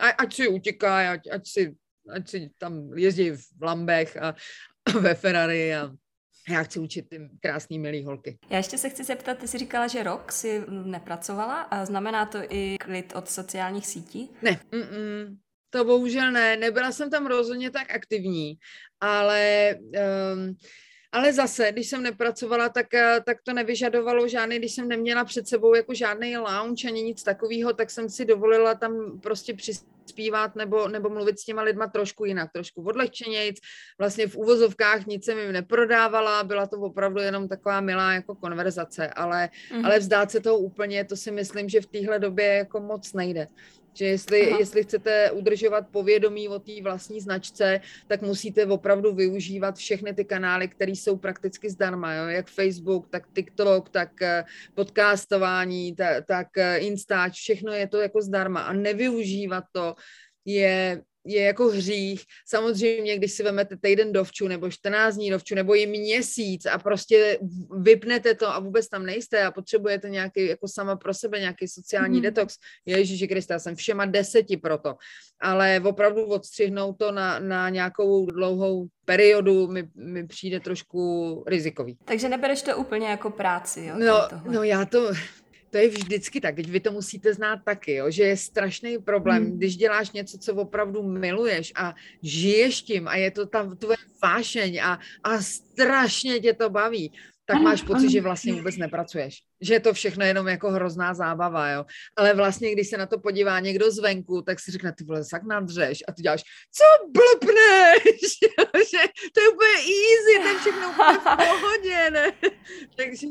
A, 0.00 0.08
ať 0.08 0.34
si 0.34 0.48
utíká, 0.48 1.10
ať, 1.12 1.20
ať 1.30 1.48
si 1.48 1.74
ať 2.04 2.28
si 2.28 2.38
tam 2.58 2.92
jezdí 2.96 3.30
v 3.30 3.62
Lambech 3.62 4.16
a, 4.16 4.34
a 4.84 4.90
ve 5.00 5.14
Ferrari 5.14 5.74
a 5.74 5.90
já 6.48 6.62
chci 6.62 6.78
učit 6.78 7.08
ty 7.08 7.30
krásný 7.40 7.78
milý 7.78 8.04
holky. 8.04 8.38
Já 8.50 8.56
ještě 8.56 8.78
se 8.78 8.88
chci 8.88 9.04
zeptat, 9.04 9.38
ty 9.38 9.48
jsi 9.48 9.58
říkala, 9.58 9.86
že 9.86 10.02
rok 10.02 10.32
si 10.32 10.62
nepracovala 10.68 11.60
a 11.60 11.84
znamená 11.84 12.26
to 12.26 12.38
i 12.48 12.76
klid 12.80 13.12
od 13.16 13.28
sociálních 13.28 13.86
sítí? 13.86 14.30
Ne, 14.42 14.60
mm-mm, 14.72 15.36
to 15.70 15.84
bohužel 15.84 16.32
ne, 16.32 16.56
nebyla 16.56 16.92
jsem 16.92 17.10
tam 17.10 17.26
rozhodně 17.26 17.70
tak 17.70 17.94
aktivní, 17.94 18.58
ale 19.00 19.74
um, 20.34 20.56
ale 21.14 21.32
zase, 21.32 21.72
když 21.72 21.88
jsem 21.88 22.02
nepracovala, 22.02 22.68
tak, 22.68 22.94
eh, 22.94 23.20
tak 23.26 23.38
to 23.42 23.52
nevyžadovalo 23.52 24.28
žádný, 24.28 24.58
když 24.58 24.74
jsem 24.74 24.88
neměla 24.88 25.24
před 25.24 25.48
sebou 25.48 25.74
jako 25.74 25.94
žádný 25.94 26.36
lounge 26.36 26.88
ani 26.88 27.02
nic 27.02 27.22
takového, 27.22 27.72
tak 27.72 27.90
jsem 27.90 28.08
si 28.10 28.24
dovolila 28.24 28.74
tam 28.74 29.20
prostě 29.20 29.54
přispívat 30.04 30.56
nebo, 30.56 30.88
nebo 30.88 31.08
mluvit 31.08 31.38
s 31.38 31.44
těma 31.44 31.62
lidma 31.62 31.86
trošku 31.86 32.24
jinak, 32.24 32.52
trošku 32.52 32.82
odlehčenějc. 32.82 33.56
Vlastně 33.98 34.26
v 34.26 34.36
úvozovkách 34.36 35.06
nic 35.06 35.24
jsem 35.24 35.38
jim 35.38 35.52
neprodávala, 35.52 36.44
byla 36.44 36.66
to 36.66 36.76
opravdu 36.76 37.20
jenom 37.20 37.48
taková 37.48 37.80
milá 37.80 38.12
jako 38.12 38.34
konverzace, 38.34 39.08
ale, 39.08 39.48
mm. 39.72 39.84
ale 39.84 39.98
vzdát 39.98 40.30
se 40.30 40.40
toho 40.40 40.58
úplně, 40.58 41.04
to 41.04 41.16
si 41.16 41.30
myslím, 41.30 41.68
že 41.68 41.80
v 41.80 41.86
téhle 41.86 42.18
době 42.18 42.46
jako 42.46 42.80
moc 42.80 43.12
nejde. 43.12 43.46
Že 43.94 44.06
jestli, 44.06 44.40
jestli 44.58 44.82
chcete 44.82 45.30
udržovat 45.30 45.88
povědomí 45.90 46.48
o 46.48 46.58
té 46.58 46.82
vlastní 46.82 47.20
značce, 47.20 47.80
tak 48.06 48.22
musíte 48.22 48.66
opravdu 48.66 49.14
využívat 49.14 49.76
všechny 49.76 50.14
ty 50.14 50.24
kanály, 50.24 50.68
které 50.68 50.92
jsou 50.92 51.16
prakticky 51.16 51.70
zdarma, 51.70 52.14
jo? 52.14 52.26
jak 52.26 52.50
Facebook, 52.50 53.08
tak 53.08 53.22
TikTok, 53.34 53.88
tak 53.88 54.22
eh, 54.22 54.44
podcastování, 54.74 55.94
tak, 55.94 56.26
tak 56.26 56.58
eh, 56.58 56.78
Instač, 56.78 57.32
všechno 57.32 57.72
je 57.72 57.86
to 57.88 58.00
jako 58.00 58.22
zdarma 58.22 58.62
a 58.62 58.72
nevyužívat 58.72 59.64
to 59.72 59.94
je 60.44 61.02
je 61.24 61.42
jako 61.42 61.68
hřích. 61.68 62.24
Samozřejmě, 62.46 63.16
když 63.16 63.32
si 63.32 63.42
vezmete 63.42 63.76
týden 63.76 64.12
dovču, 64.12 64.48
nebo 64.48 64.70
14 64.70 65.14
dní 65.14 65.30
dovču, 65.30 65.54
nebo 65.54 65.74
i 65.74 65.86
měsíc 65.86 66.66
a 66.66 66.78
prostě 66.78 67.38
vypnete 67.80 68.34
to 68.34 68.48
a 68.48 68.58
vůbec 68.58 68.88
tam 68.88 69.06
nejste 69.06 69.44
a 69.44 69.50
potřebujete 69.50 70.10
nějaký, 70.10 70.46
jako 70.46 70.68
sama 70.68 70.96
pro 70.96 71.14
sebe, 71.14 71.40
nějaký 71.40 71.68
sociální 71.68 72.16
mm. 72.16 72.22
detox. 72.22 72.56
Ježíši 72.86 73.28
Krista, 73.28 73.58
jsem 73.58 73.76
všema 73.76 74.04
deseti 74.04 74.56
proto. 74.56 74.94
Ale 75.40 75.80
opravdu 75.84 76.24
odstřihnout 76.24 76.98
to 76.98 77.12
na, 77.12 77.38
na 77.38 77.68
nějakou 77.68 78.26
dlouhou 78.26 78.86
periodu 79.04 79.68
mi, 79.68 79.88
mi 79.94 80.26
přijde 80.26 80.60
trošku 80.60 81.44
rizikový. 81.46 81.98
Takže 82.04 82.28
nebereš 82.28 82.62
to 82.62 82.76
úplně 82.76 83.08
jako 83.08 83.30
práci, 83.30 83.84
jo? 83.84 83.94
No, 83.98 84.28
no 84.52 84.62
já 84.62 84.84
to, 84.84 85.12
to 85.74 85.78
je 85.78 85.88
vždycky 85.88 86.40
tak, 86.40 86.54
teď 86.54 86.70
vy 86.70 86.80
to 86.80 86.92
musíte 86.92 87.34
znát 87.34 87.58
taky, 87.64 87.94
jo, 87.94 88.10
že 88.10 88.22
je 88.22 88.36
strašný 88.36 88.98
problém, 88.98 89.44
hmm. 89.44 89.58
když 89.58 89.76
děláš 89.76 90.10
něco, 90.10 90.38
co 90.38 90.54
opravdu 90.54 91.02
miluješ 91.02 91.72
a 91.74 91.94
žiješ 92.22 92.82
tím 92.82 93.08
a 93.08 93.16
je 93.16 93.30
to 93.30 93.46
tam 93.46 93.76
tvoje 93.76 93.96
vášeň 94.22 94.80
a, 94.82 94.98
a 95.24 95.42
strašně 95.42 96.40
tě 96.40 96.54
to 96.54 96.70
baví, 96.70 97.12
tak 97.46 97.60
máš 97.60 97.82
pocit, 97.82 98.10
že 98.10 98.20
vlastně 98.20 98.54
vůbec 98.54 98.76
nepracuješ. 98.76 99.42
Že 99.60 99.74
je 99.74 99.80
to 99.80 99.92
všechno 99.92 100.24
jenom 100.24 100.48
jako 100.48 100.70
hrozná 100.70 101.14
zábava, 101.14 101.70
jo. 101.70 101.84
Ale 102.16 102.34
vlastně, 102.34 102.72
když 102.72 102.88
se 102.88 102.96
na 102.96 103.06
to 103.06 103.18
podívá 103.18 103.60
někdo 103.60 103.90
zvenku, 103.90 104.42
tak 104.42 104.60
si 104.60 104.70
řekne, 104.70 104.92
ty 104.92 105.04
vole, 105.04 105.22
tak 105.30 105.42
nadřeš 105.42 105.98
a 106.08 106.12
ty 106.12 106.22
děláš, 106.22 106.42
co 106.70 106.86
blbneš? 107.10 108.20
že 108.90 109.02
to 109.34 109.40
je 109.40 109.48
úplně 109.48 109.76
easy, 109.76 110.34
to 110.42 110.48
je 110.48 110.58
všechno 110.58 110.90
úplně 110.90 111.18
v 111.18 111.36
pohodě, 111.36 112.10
ne? 112.10 112.32
Takže 112.96 113.26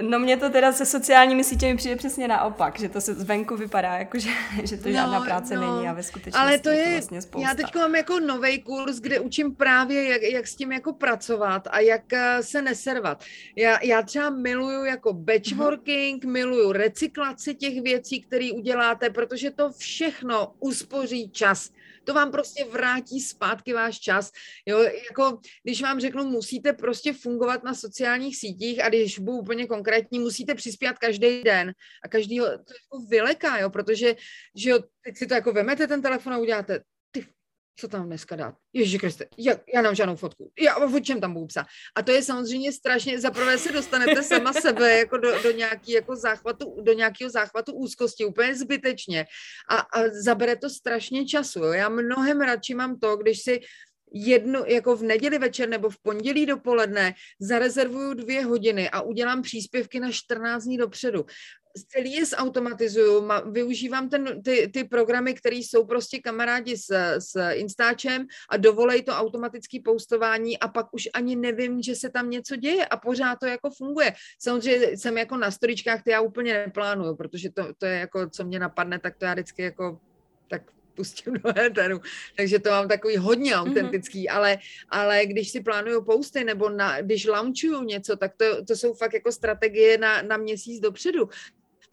No 0.00 0.18
mě 0.18 0.36
to 0.36 0.50
teda 0.50 0.72
se 0.72 0.86
sociálními 0.86 1.44
sítěmi 1.44 1.76
přijde 1.76 1.96
přesně 1.96 2.28
naopak, 2.28 2.78
že 2.78 2.88
to 2.88 3.00
se 3.00 3.14
zvenku 3.14 3.56
vypadá 3.56 3.94
jako, 3.94 4.18
že, 4.18 4.30
že 4.64 4.76
to 4.76 4.90
žádná 4.90 5.18
no, 5.18 5.24
práce 5.24 5.56
no. 5.56 5.74
není 5.76 5.88
a 5.88 5.92
ve 5.92 6.02
skutečnosti 6.02 6.40
Ale 6.40 6.58
to 6.58 6.70
je, 6.70 6.76
je 6.76 6.84
to 6.84 6.90
vlastně 6.90 7.22
spousta. 7.22 7.48
já 7.48 7.54
teď 7.54 7.74
mám 7.74 7.94
jako 7.94 8.20
nový 8.20 8.62
kurz, 8.62 9.00
kde 9.00 9.20
učím 9.20 9.54
právě, 9.54 10.08
jak, 10.08 10.22
jak 10.22 10.46
s 10.46 10.56
tím 10.56 10.72
jako 10.72 10.92
pracovat 10.92 11.68
a 11.70 11.80
jak 11.80 12.12
eh, 12.12 12.42
se 12.42 12.62
neservat. 12.62 13.24
Já, 13.56 13.78
já 13.82 14.02
třeba 14.02 14.30
miluju 14.30 14.84
jako 14.84 15.12
batchworking, 15.12 16.24
uh-huh. 16.24 16.30
miluju 16.30 16.72
recyklaci 16.72 17.54
těch 17.54 17.82
věcí, 17.82 18.20
které 18.20 18.48
uděláte, 18.54 19.10
protože 19.10 19.50
to 19.50 19.72
všechno 19.72 20.52
uspoří 20.60 21.30
čas 21.30 21.70
to 22.04 22.14
vám 22.14 22.30
prostě 22.30 22.64
vrátí 22.64 23.20
zpátky 23.20 23.72
váš 23.72 24.00
čas. 24.00 24.30
Jo, 24.66 24.78
jako 24.78 25.38
když 25.62 25.82
vám 25.82 26.00
řeknu, 26.00 26.24
musíte 26.24 26.72
prostě 26.72 27.12
fungovat 27.12 27.64
na 27.64 27.74
sociálních 27.74 28.36
sítích 28.36 28.84
a 28.84 28.88
když 28.88 29.18
budu 29.18 29.38
úplně 29.38 29.66
konkrétní, 29.66 30.18
musíte 30.18 30.54
přispět 30.54 30.98
každý 30.98 31.42
den 31.42 31.72
a 32.04 32.08
každý 32.08 32.38
to 32.38 32.44
jako 32.44 33.06
vyleká, 33.08 33.58
jo, 33.58 33.70
protože 33.70 34.16
že 34.54 34.70
jo, 34.70 34.78
teď 35.04 35.16
si 35.16 35.26
to 35.26 35.34
jako 35.34 35.52
vemete 35.52 35.86
ten 35.86 36.02
telefon 36.02 36.32
a 36.32 36.38
uděláte, 36.38 36.80
co 37.76 37.88
tam 37.88 38.06
dneska 38.06 38.36
dát? 38.36 38.54
Ježíš 38.72 39.00
Kriste, 39.00 39.26
já, 39.38 39.52
já 39.74 39.82
nemám 39.82 39.94
žádnou 39.94 40.16
fotku. 40.16 40.52
Já 40.60 40.76
o 40.76 41.00
čem 41.00 41.20
tam 41.20 41.34
budu 41.34 41.46
psát? 41.46 41.66
A 41.94 42.02
to 42.02 42.12
je 42.12 42.22
samozřejmě 42.22 42.72
strašně, 42.72 43.20
zaprvé 43.20 43.58
se 43.58 43.72
dostanete 43.72 44.22
sama 44.22 44.52
sebe 44.52 44.98
jako 44.98 45.16
do, 45.16 45.42
do, 45.42 45.50
nějaký, 45.50 45.92
jako 45.92 46.16
záchvatu, 46.16 46.82
do 46.82 46.92
nějakého 46.92 47.30
záchvatu 47.30 47.72
úzkosti, 47.72 48.24
úplně 48.24 48.54
zbytečně. 48.54 49.26
A, 49.70 49.76
a 49.76 50.08
zabere 50.22 50.56
to 50.56 50.70
strašně 50.70 51.26
času. 51.26 51.58
Jo. 51.58 51.72
Já 51.72 51.88
mnohem 51.88 52.40
radši 52.40 52.74
mám 52.74 52.98
to, 52.98 53.16
když 53.16 53.42
si 53.42 53.60
jednu, 54.14 54.64
jako 54.66 54.96
v 54.96 55.02
neděli 55.02 55.38
večer 55.38 55.68
nebo 55.68 55.90
v 55.90 55.98
pondělí 56.02 56.46
dopoledne 56.46 57.14
zarezervuju 57.40 58.14
dvě 58.14 58.44
hodiny 58.44 58.90
a 58.90 59.00
udělám 59.00 59.42
příspěvky 59.42 60.00
na 60.00 60.12
14 60.12 60.64
dní 60.64 60.76
dopředu 60.76 61.26
celý 61.88 62.12
je 62.12 62.24
zautomatizuju, 62.26 63.28
využívám 63.50 64.08
ten, 64.08 64.42
ty, 64.42 64.70
ty 64.74 64.84
programy, 64.84 65.34
které 65.34 65.56
jsou 65.56 65.84
prostě 65.84 66.18
kamarádi 66.18 66.76
s, 66.76 66.90
s 67.18 67.50
Instačem 67.52 68.26
a 68.50 68.56
dovolej 68.56 69.02
to 69.02 69.12
automatické 69.12 69.78
postování 69.84 70.58
a 70.58 70.68
pak 70.68 70.94
už 70.94 71.08
ani 71.14 71.36
nevím, 71.36 71.82
že 71.82 71.94
se 71.94 72.10
tam 72.10 72.30
něco 72.30 72.56
děje 72.56 72.86
a 72.86 72.96
pořád 72.96 73.38
to 73.38 73.46
jako 73.46 73.70
funguje. 73.70 74.12
Samozřejmě 74.38 74.96
jsem 74.96 75.18
jako 75.18 75.36
na 75.36 75.50
storičkách, 75.50 76.02
ty 76.02 76.10
já 76.10 76.20
úplně 76.20 76.54
neplánuju, 76.54 77.16
protože 77.16 77.50
to, 77.50 77.74
to 77.78 77.86
je 77.86 77.98
jako, 77.98 78.30
co 78.30 78.44
mě 78.44 78.58
napadne, 78.58 78.98
tak 78.98 79.16
to 79.16 79.24
já 79.24 79.32
vždycky 79.32 79.62
jako 79.62 80.00
tak 80.48 80.62
pustím 80.94 81.34
do 81.34 81.58
éteru. 81.58 82.00
Takže 82.36 82.58
to 82.58 82.70
mám 82.70 82.88
takový 82.88 83.16
hodně 83.16 83.56
mhm. 83.56 83.60
autentický, 83.60 84.26
mm-hmm. 84.26 84.36
ale, 84.36 84.58
ale 84.88 85.26
když 85.26 85.50
si 85.50 85.60
plánuju 85.60 86.04
posty 86.04 86.44
nebo 86.44 86.70
na, 86.70 87.00
když 87.00 87.26
launchuju 87.26 87.82
něco, 87.82 88.16
tak 88.16 88.32
to, 88.36 88.64
to 88.64 88.76
jsou 88.76 88.94
fakt 88.94 89.14
jako 89.14 89.32
strategie 89.32 89.98
na, 89.98 90.22
na 90.22 90.36
měsíc 90.36 90.80
dopředu 90.80 91.28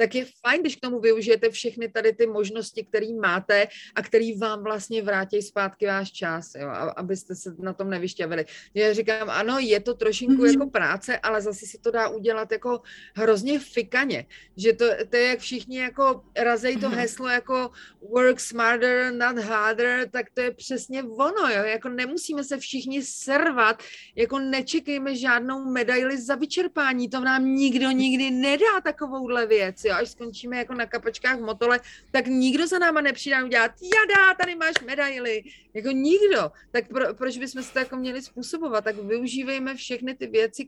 tak 0.02 0.16
je 0.16 0.26
fajn, 0.46 0.62
když 0.62 0.76
k 0.76 0.80
tomu 0.80 1.00
využijete 1.00 1.50
všechny 1.50 1.90
tady 1.90 2.14
ty 2.14 2.28
možnosti, 2.28 2.84
které 2.84 3.14
máte 3.22 3.68
a 3.96 4.02
který 4.02 4.38
vám 4.38 4.64
vlastně 4.64 5.02
vrátí 5.02 5.42
zpátky 5.42 5.86
váš 5.86 6.12
čas, 6.12 6.56
jo, 6.56 6.70
abyste 6.98 7.36
se 7.36 7.54
na 7.60 7.74
tom 7.74 7.90
nevyšťavili. 7.90 8.46
Já 8.74 8.94
říkám, 8.94 9.30
ano, 9.30 9.60
je 9.60 9.80
to 9.80 9.94
trošinku 9.94 10.42
mm-hmm. 10.42 10.52
jako 10.52 10.70
práce, 10.70 11.18
ale 11.18 11.42
zase 11.42 11.66
si 11.66 11.78
to 11.78 11.92
dá 11.92 12.10
udělat 12.10 12.52
jako 12.52 12.82
hrozně 13.16 13.60
fikaně, 13.60 14.26
že 14.58 14.74
to, 14.74 14.86
to 15.10 15.18
je 15.18 15.28
jak 15.28 15.40
všichni 15.40 15.78
jako 15.78 16.24
razej 16.38 16.78
to 16.78 16.90
mhm. 16.90 16.98
heslo 16.98 17.28
jako 17.30 17.70
work 18.10 18.40
smarter, 18.40 19.14
not 19.14 19.38
harder, 19.38 20.10
tak 20.10 20.26
to 20.34 20.42
je 20.42 20.52
přesně 20.52 21.04
ono, 21.04 21.50
jo, 21.54 21.64
jako 21.64 21.90
nemusíme 21.90 22.44
se 22.44 22.58
všichni 22.58 23.04
servat, 23.04 23.84
jako 24.16 24.40
nečekejme 24.40 25.16
žádnou 25.16 25.66
medaili 25.66 26.22
za 26.22 26.36
vyčerpání, 26.36 27.10
to 27.10 27.20
nám 27.20 27.46
nikdo 27.46 27.92
nikdy 27.92 28.32
nedá 28.32 28.82
takovouhle 28.84 29.46
věc, 29.46 29.84
jo, 29.84 29.91
až 29.96 30.10
skončíme 30.10 30.58
jako 30.58 30.74
na 30.74 30.86
kapačkách 30.86 31.38
v 31.38 31.42
motole, 31.42 31.80
tak 32.12 32.28
nikdo 32.28 32.68
za 32.68 32.80
náma 32.80 33.02
nepřijde 33.02 33.44
udělat, 33.44 33.72
jada, 33.82 34.34
tady 34.34 34.56
máš 34.56 34.74
medaily, 34.86 35.44
jako 35.74 35.92
nikdo. 35.92 36.52
Tak 36.72 36.88
pro, 36.88 37.14
proč 37.14 37.38
bychom 37.38 37.64
se 37.64 37.74
to 37.74 37.80
jako 37.80 37.96
měli 37.96 38.22
způsobovat? 38.22 38.84
Tak 38.84 38.96
využívejme 38.96 39.76
všechny 39.76 40.16
ty 40.16 40.28
věci, 40.28 40.66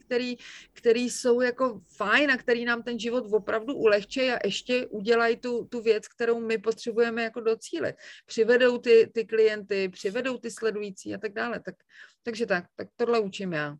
které 0.73 0.99
jsou 0.99 1.41
jako 1.41 1.81
fajn 1.95 2.31
a 2.31 2.37
které 2.37 2.65
nám 2.65 2.83
ten 2.83 2.99
život 2.99 3.25
opravdu 3.31 3.75
ulehčí 3.75 4.31
a 4.31 4.39
ještě 4.43 4.87
udělají 4.87 5.37
tu, 5.37 5.65
tu 5.65 5.81
věc, 5.81 6.07
kterou 6.07 6.39
my 6.39 6.57
potřebujeme 6.57 7.23
jako 7.23 7.39
docílit. 7.39 7.95
Přivedou 8.25 8.77
ty, 8.77 9.11
ty 9.13 9.25
klienty, 9.25 9.89
přivedou 9.89 10.37
ty 10.37 10.51
sledující 10.51 11.15
a 11.15 11.17
tak 11.17 11.33
dále. 11.33 11.59
Tak, 11.59 11.75
takže 12.23 12.45
tak, 12.45 12.65
tak 12.75 12.87
tohle 12.95 13.19
učím 13.19 13.53
já. 13.53 13.75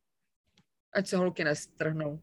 Ať 0.94 1.08
se 1.08 1.18
holky 1.18 1.44
nestrhnou. 1.44 2.20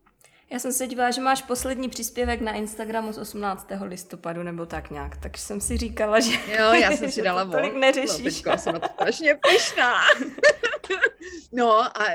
Já 0.53 0.59
jsem 0.59 0.73
se 0.73 0.87
dívala, 0.87 1.11
že 1.11 1.21
máš 1.21 1.43
poslední 1.43 1.89
příspěvek 1.89 2.41
na 2.41 2.53
Instagramu 2.53 3.13
z 3.13 3.19
18. 3.19 3.67
listopadu 3.83 4.43
nebo 4.43 4.67
tak 4.67 4.91
nějak, 4.91 5.17
takže 5.17 5.43
jsem 5.43 5.61
si 5.61 5.77
říkala, 5.77 6.21
že 6.21 6.33
Jo, 6.33 6.73
já 6.73 6.93
jsem 6.93 7.11
si 7.11 7.23
dala 7.25 7.45
tolik 7.45 7.75
neřešíš. 7.75 8.19
No, 8.19 8.25
teďka 8.25 8.57
jsem 8.57 8.73
na 8.73 8.79
to 8.79 8.89
strašně 8.95 9.39
pyšná. 9.49 9.95
no 11.53 11.81
a 11.81 12.07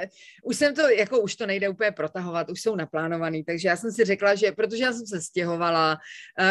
už 0.43 0.57
jsem 0.57 0.76
to, 0.76 0.82
jako 0.89 1.20
už 1.20 1.36
to 1.36 1.45
nejde 1.45 1.70
úplně 1.70 1.91
protahovat, 1.91 2.49
už 2.49 2.61
jsou 2.61 2.76
naplánovaný, 2.76 3.43
takže 3.43 3.68
já 3.68 3.78
jsem 3.78 3.91
si 3.91 4.05
řekla, 4.05 4.36
že 4.36 4.51
protože 4.51 4.84
já 4.84 4.93
jsem 4.93 5.07
se 5.07 5.22
stěhovala, 5.22 5.97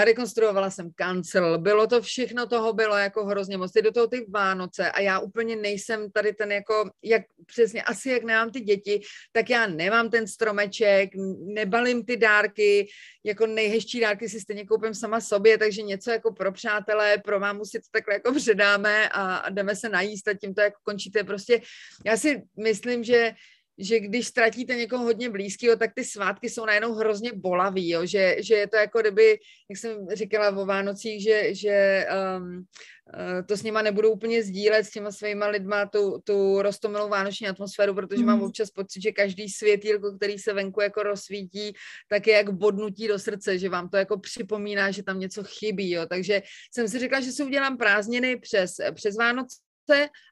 rekonstruovala 0.04 0.70
jsem 0.70 0.90
kancel, 0.94 1.58
bylo 1.58 1.86
to 1.86 2.02
všechno 2.02 2.46
toho 2.46 2.72
bylo 2.72 2.96
jako 2.96 3.26
hrozně 3.26 3.56
moc, 3.56 3.72
do 3.72 3.92
toho 3.92 4.06
ty 4.06 4.26
Vánoce 4.30 4.90
a 4.90 5.00
já 5.00 5.18
úplně 5.18 5.56
nejsem 5.56 6.10
tady 6.10 6.32
ten 6.32 6.52
jako, 6.52 6.90
jak 7.02 7.22
přesně, 7.46 7.82
asi 7.82 8.10
jak 8.10 8.24
nemám 8.24 8.50
ty 8.50 8.60
děti, 8.60 9.00
tak 9.32 9.50
já 9.50 9.66
nemám 9.66 10.10
ten 10.10 10.26
stromeček, 10.26 11.10
nebalím 11.54 12.04
ty 12.04 12.16
dárky, 12.16 12.88
jako 13.24 13.46
nejhezčí 13.46 14.00
dárky 14.00 14.28
si 14.28 14.40
stejně 14.40 14.66
koupím 14.66 14.94
sama 14.94 15.20
sobě, 15.20 15.58
takže 15.58 15.82
něco 15.82 16.10
jako 16.10 16.32
pro 16.32 16.52
přátelé, 16.52 17.18
pro 17.18 17.40
mámu 17.40 17.64
si 17.64 17.78
to 17.78 17.86
takhle 17.90 18.14
jako 18.14 18.34
předáme 18.34 19.08
a, 19.08 19.36
a 19.36 19.50
jdeme 19.50 19.76
se 19.76 19.88
najíst 19.88 20.28
a 20.28 20.34
tím 20.34 20.54
to 20.54 20.60
jako 20.60 20.80
končíte. 20.82 21.24
Prostě 21.24 21.60
já 22.04 22.16
si 22.16 22.42
myslím, 22.56 23.04
že 23.04 23.34
že 23.78 24.00
když 24.00 24.26
ztratíte 24.26 24.74
někoho 24.74 25.04
hodně 25.04 25.30
blízkého, 25.30 25.76
tak 25.76 25.90
ty 25.94 26.04
svátky 26.04 26.50
jsou 26.50 26.66
najednou 26.66 26.94
hrozně 26.94 27.32
bolavý, 27.32 27.90
jo? 27.90 28.06
Že, 28.06 28.36
že 28.40 28.54
je 28.54 28.68
to 28.68 28.76
jako 28.76 29.00
kdyby, 29.00 29.38
jak 29.70 29.78
jsem 29.78 30.06
říkala 30.12 30.62
o 30.62 30.66
Vánocích, 30.66 31.22
že, 31.22 31.54
že 31.54 32.06
um, 32.38 32.64
to 33.46 33.56
s 33.56 33.62
nima 33.62 33.82
nebudu 33.82 34.10
úplně 34.10 34.42
sdílet 34.42 34.86
s 34.86 34.90
těma 34.90 35.12
svýma 35.12 35.46
lidma 35.46 35.86
tu, 35.86 36.18
tu 36.24 36.62
rostomilou 36.62 37.08
vánoční 37.08 37.48
atmosféru, 37.48 37.94
protože 37.94 38.20
mm. 38.20 38.26
mám 38.26 38.38
mhm. 38.38 38.46
občas 38.46 38.70
pocit, 38.70 39.02
že 39.02 39.12
každý 39.12 39.48
světýlko, 39.48 40.16
který 40.16 40.38
se 40.38 40.52
venku 40.52 40.80
jako 40.80 41.02
rozsvítí, 41.02 41.72
tak 42.08 42.26
je 42.26 42.34
jak 42.34 42.50
bodnutí 42.50 43.08
do 43.08 43.18
srdce, 43.18 43.58
že 43.58 43.68
vám 43.68 43.88
to 43.88 43.96
jako 43.96 44.18
připomíná, 44.18 44.90
že 44.90 45.02
tam 45.02 45.20
něco 45.20 45.44
chybí, 45.44 45.90
jo. 45.90 46.06
Takže 46.06 46.42
jsem 46.74 46.88
si 46.88 46.98
řekla, 46.98 47.20
že 47.20 47.32
si 47.32 47.44
udělám 47.44 47.76
prázdniny 47.76 48.36
přes, 48.36 48.72
přes 48.94 49.16
Vánoce, 49.16 49.56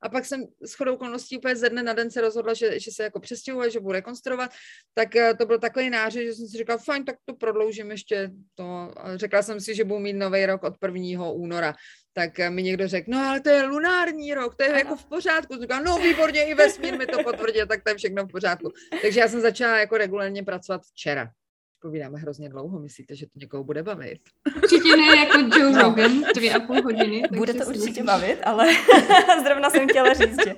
a 0.02 0.08
pak 0.08 0.24
jsem 0.24 0.44
s 0.62 0.74
chodou 0.74 0.94
okolností 0.94 1.38
úplně 1.38 1.56
ze 1.56 1.68
dne 1.68 1.82
na 1.82 1.92
den 1.92 2.10
se 2.10 2.20
rozhodla, 2.20 2.54
že, 2.54 2.80
že 2.80 2.90
se 2.90 3.02
jako 3.02 3.20
přestěhuje, 3.20 3.70
že 3.70 3.80
budu 3.80 3.92
rekonstruovat, 3.92 4.50
tak 4.94 5.16
eh, 5.16 5.34
to 5.34 5.46
byl 5.46 5.58
takový 5.58 5.90
nářez, 5.90 6.22
že 6.22 6.32
jsem 6.32 6.46
si 6.46 6.58
říkala, 6.58 6.78
fajn, 6.78 7.04
tak 7.04 7.16
to 7.24 7.34
prodloužím 7.34 7.90
ještě 7.90 8.30
to. 8.54 8.94
Řekla 9.16 9.42
jsem 9.42 9.60
si, 9.60 9.74
že 9.74 9.84
budu 9.84 10.00
mít 10.00 10.12
nový 10.12 10.46
rok 10.46 10.62
od 10.62 10.74
1. 10.94 11.26
února. 11.30 11.74
Tak 12.12 12.40
eh, 12.40 12.50
mi 12.50 12.62
někdo 12.62 12.88
řekl, 12.88 13.10
no 13.10 13.18
ale 13.18 13.40
to 13.40 13.48
je 13.48 13.62
lunární 13.62 14.34
rok, 14.34 14.54
to 14.54 14.62
je 14.62 14.68
ano. 14.68 14.78
jako 14.78 14.96
v 14.96 15.04
pořádku. 15.04 15.60
Říkala, 15.60 15.80
no 15.80 15.98
výborně, 15.98 16.44
i 16.44 16.54
vesmír 16.54 16.98
mi 16.98 17.06
to 17.06 17.24
potvrdil, 17.24 17.66
tak 17.66 17.82
to 17.82 17.90
je 17.90 17.96
všechno 17.96 18.24
v 18.24 18.30
pořádku. 18.30 18.72
Takže 19.02 19.20
já 19.20 19.28
jsem 19.28 19.40
začala 19.40 19.78
jako 19.78 19.96
regulárně 19.96 20.42
pracovat 20.42 20.82
včera 20.82 21.30
povídáme 21.82 22.18
hrozně 22.18 22.48
dlouho. 22.48 22.78
Myslíte, 22.78 23.16
že 23.16 23.26
to 23.26 23.32
někoho 23.36 23.64
bude 23.64 23.82
bavit? 23.82 24.18
Určitě 24.56 24.96
ne 24.96 25.16
jako 25.16 25.38
Joe 25.38 25.72
no. 25.72 25.82
Rogan, 25.82 26.22
dvě 26.34 26.54
a 26.54 26.60
půl 26.60 26.82
hodiny. 26.82 27.22
Bude 27.36 27.54
to 27.54 27.64
určitě 27.64 28.02
bavit, 28.02 28.38
ale 28.44 28.68
zrovna 29.44 29.70
jsem 29.70 29.88
chtěla 29.88 30.14
říct, 30.14 30.44
že... 30.44 30.54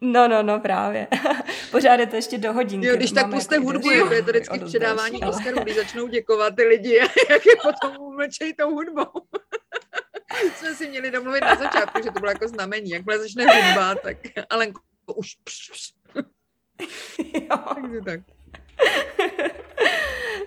No, 0.00 0.28
no, 0.28 0.42
no, 0.42 0.60
právě. 0.60 1.08
Pořád 1.70 2.00
je 2.00 2.06
to 2.06 2.16
ještě 2.16 2.38
do 2.38 2.52
hodinky. 2.52 2.86
Jo, 2.86 2.96
když 2.96 3.12
tak 3.12 3.30
puste 3.30 3.54
jako 3.54 3.66
hudbu, 3.66 3.90
jako 3.90 4.14
je 4.14 4.22
to 4.22 4.30
vždycky 4.30 4.58
předávání 4.58 5.22
ale... 5.22 5.32
Oscarů, 5.32 5.58
když 5.60 5.76
začnou 5.76 6.08
děkovat 6.08 6.56
ty 6.56 6.62
lidi, 6.62 6.94
jak 7.30 7.46
je 7.46 7.56
potom 7.62 7.96
umlčejí 8.00 8.54
tou 8.54 8.70
hudbou. 8.70 9.22
Jsme 10.54 10.74
si 10.74 10.88
měli 10.88 11.10
domluvit 11.10 11.40
na 11.40 11.54
začátku, 11.54 12.02
že 12.04 12.10
to 12.10 12.20
bylo 12.20 12.30
jako 12.30 12.48
znamení. 12.48 12.90
Jakmile 12.90 13.18
začne 13.18 13.44
hudba, 13.44 13.94
tak 13.94 14.16
Alenko 14.50 14.80
už... 15.16 15.28
jo. 17.18 17.58
Takže 17.74 18.00
tak. 18.04 18.35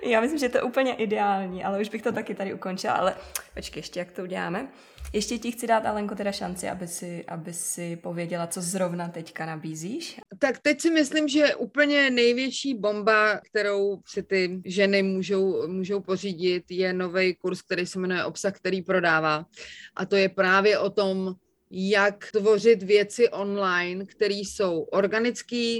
Já 0.04 0.22
myslím, 0.22 0.40
že 0.40 0.50
to 0.50 0.58
je 0.58 0.62
úplně 0.62 0.94
ideální, 0.94 1.64
ale 1.64 1.82
už 1.82 1.90
bych 1.90 2.02
to 2.02 2.12
taky 2.12 2.36
tady 2.36 2.54
ukončila, 2.54 2.94
ale 2.94 3.16
počkej, 3.56 3.80
ještě 3.80 4.00
jak 4.00 4.12
to 4.12 4.24
uděláme. 4.24 4.68
Ještě 5.14 5.38
ti 5.38 5.52
chci 5.52 5.68
dát, 5.68 5.86
Alenko, 5.86 6.16
teda 6.16 6.32
šanci, 6.32 6.70
aby 6.70 6.88
si, 6.88 7.26
aby 7.28 7.54
si 7.54 7.96
pověděla, 7.96 8.48
co 8.48 8.62
zrovna 8.62 9.10
teďka 9.10 9.46
nabízíš. 9.46 10.20
Tak 10.40 10.60
teď 10.60 10.82
si 10.82 10.92
myslím, 10.92 11.28
že 11.28 11.56
úplně 11.56 12.10
největší 12.10 12.74
bomba, 12.74 13.38
kterou 13.38 14.02
si 14.08 14.24
ty 14.24 14.62
ženy 14.66 15.04
můžou, 15.04 15.68
můžou 15.68 16.00
pořídit, 16.00 16.64
je 16.70 16.94
nový 16.94 17.36
kurz, 17.36 17.62
který 17.62 17.86
se 17.86 18.00
jmenuje 18.00 18.26
Obsah, 18.26 18.54
který 18.54 18.82
prodává. 18.82 19.46
A 19.96 20.06
to 20.06 20.16
je 20.16 20.30
právě 20.30 20.80
o 20.80 20.90
tom, 20.90 21.36
jak 21.72 22.32
tvořit 22.32 22.84
věci 22.84 23.30
online, 23.30 24.06
které 24.06 24.34
jsou 24.34 24.82
organické, 24.82 25.80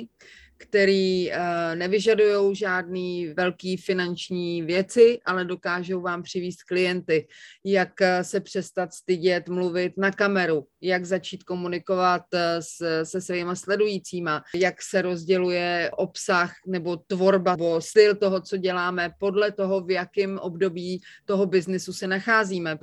který 0.60 1.32
uh, 1.32 1.36
nevyžadují 1.76 2.56
žádný 2.56 3.34
velký 3.38 3.78
finanční 3.78 4.62
věci, 4.62 5.20
ale 5.26 5.46
dokážou 5.46 6.02
vám 6.02 6.24
přivést 6.24 6.64
klienty, 6.64 7.28
jak 7.66 7.90
uh, 8.02 8.08
se 8.22 8.40
přestat 8.40 8.94
stydět, 8.94 9.50
mluvit 9.50 9.94
na 9.98 10.12
kameru, 10.12 10.66
jak 10.82 11.06
začít 11.06 11.44
komunikovat 11.44 12.22
uh, 12.34 12.40
s, 12.60 13.04
se 13.04 13.22
svýma 13.22 13.56
sledujícíma, 13.56 14.44
jak 14.56 14.82
se 14.82 15.02
rozděluje 15.02 15.92
obsah 15.98 16.54
nebo 16.68 16.98
tvorba 16.98 17.52
nebo 17.52 17.82
styl 17.82 18.16
toho, 18.16 18.42
co 18.42 18.58
děláme 18.58 19.12
podle 19.20 19.52
toho, 19.52 19.82
v 19.82 19.92
jakém 19.92 20.40
období 20.40 21.02
toho 21.26 21.46
biznesu 21.46 21.94
se 21.94 22.08
nacházíme, 22.08 22.76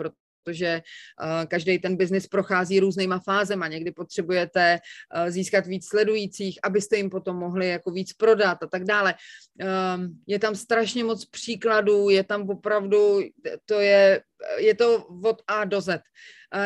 protože 0.47 0.83
uh, 1.23 1.45
každý 1.47 1.79
ten 1.79 1.97
biznis 1.97 2.27
prochází 2.27 2.81
různýma 2.81 3.19
fázema. 3.19 3.69
Někdy 3.69 3.93
potřebujete 3.93 4.79
uh, 4.79 5.31
získat 5.31 5.67
víc 5.67 5.89
sledujících, 5.89 6.59
abyste 6.63 6.97
jim 6.97 7.11
potom 7.11 7.37
mohli 7.37 7.69
jako 7.69 7.91
víc 7.91 8.13
prodat 8.13 8.63
a 8.63 8.67
tak 8.67 8.85
dále. 8.85 9.15
Um, 9.59 10.23
je 10.27 10.39
tam 10.39 10.55
strašně 10.55 11.05
moc 11.05 11.25
příkladů, 11.25 12.11
je 12.11 12.25
tam 12.25 12.51
opravdu, 12.51 13.21
to 13.65 13.81
je, 13.81 14.23
je 14.57 14.75
to 14.75 15.07
od 15.25 15.43
A 15.49 15.65
do 15.65 15.81
Z. 15.81 16.01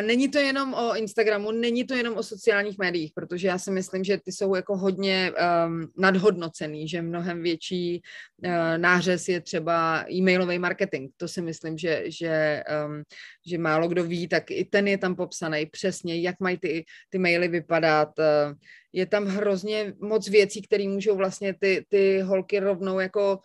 Není 0.03 0.29
to 0.29 0.39
jenom 0.39 0.75
o 0.75 0.97
Instagramu, 0.97 1.51
není 1.53 1.85
to 1.85 1.95
jenom 1.95 2.17
o 2.17 2.23
sociálních 2.23 2.79
médiích, 2.79 3.13
protože 3.15 3.49
já 3.49 3.59
si 3.59 3.71
myslím, 3.71 4.05
že 4.05 4.19
ty 4.19 4.33
jsou 4.33 4.55
jako 4.55 4.77
hodně 4.77 5.33
um, 5.67 5.93
nadhodnocený, 5.99 6.89
že 6.89 7.03
mnohem 7.03 7.43
větší 7.43 8.03
uh, 8.45 8.53
nářez 8.77 9.29
je 9.29 9.41
třeba 9.41 10.05
e-mailový 10.13 10.59
marketing. 10.59 11.11
To 11.17 11.29
si 11.29 11.43
myslím, 11.43 11.79
že, 11.79 12.03
že, 12.07 12.63
um, 12.87 13.03
že 13.47 13.59
málo 13.59 13.89
kdo 13.89 14.05
ví, 14.05 14.29
tak 14.29 14.51
i 14.51 14.65
ten 14.65 14.89
je 14.89 14.99
tam 14.99 15.17
popsaný 15.17 15.67
přesně, 15.67 16.21
jak 16.21 16.41
mají 16.41 16.59
ty, 16.59 16.85
ty 17.09 17.19
maily 17.19 17.49
vypadat. 17.49 18.09
Uh, 18.19 18.55
je 18.93 19.07
tam 19.07 19.27
hrozně 19.27 19.95
moc 20.01 20.29
věcí, 20.29 20.63
které 20.63 20.89
můžou 20.89 21.17
vlastně 21.17 21.55
ty, 21.55 21.85
ty 21.89 22.21
holky 22.21 22.61
rovnou 22.61 23.01
jako 23.01 23.39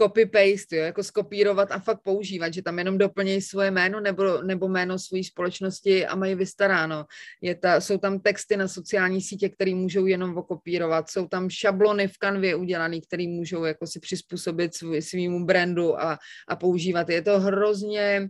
copy-paste, 0.00 0.76
jo, 0.76 0.84
jako 0.84 1.02
skopírovat 1.02 1.72
a 1.72 1.78
fakt 1.78 2.00
používat, 2.02 2.54
že 2.54 2.62
tam 2.62 2.78
jenom 2.78 2.98
doplnějí 2.98 3.40
svoje 3.40 3.70
jméno 3.70 4.00
nebo, 4.00 4.42
nebo 4.42 4.68
jméno 4.68 4.98
své 4.98 5.24
společnosti 5.24 6.06
a 6.06 6.16
mají 6.16 6.34
vystaráno. 6.34 7.04
Je 7.42 7.54
ta, 7.54 7.80
jsou 7.80 7.98
tam 7.98 8.20
texty 8.20 8.56
na 8.56 8.68
sociální 8.68 9.20
sítě, 9.20 9.48
které 9.48 9.74
můžou 9.74 10.06
jenom 10.06 10.36
okopírovat, 10.36 11.10
jsou 11.10 11.28
tam 11.28 11.50
šablony 11.50 12.08
v 12.08 12.18
kanvě 12.18 12.54
udělané, 12.54 13.00
které 13.00 13.28
můžou 13.28 13.64
jako 13.64 13.86
si 13.86 14.00
přizpůsobit 14.00 14.74
svý, 14.74 15.02
svýmu 15.02 15.46
brandu 15.46 16.00
a, 16.00 16.18
a 16.48 16.56
používat. 16.56 17.08
Je 17.08 17.22
to 17.22 17.40
hrozně 17.40 18.20
uh, 18.20 18.28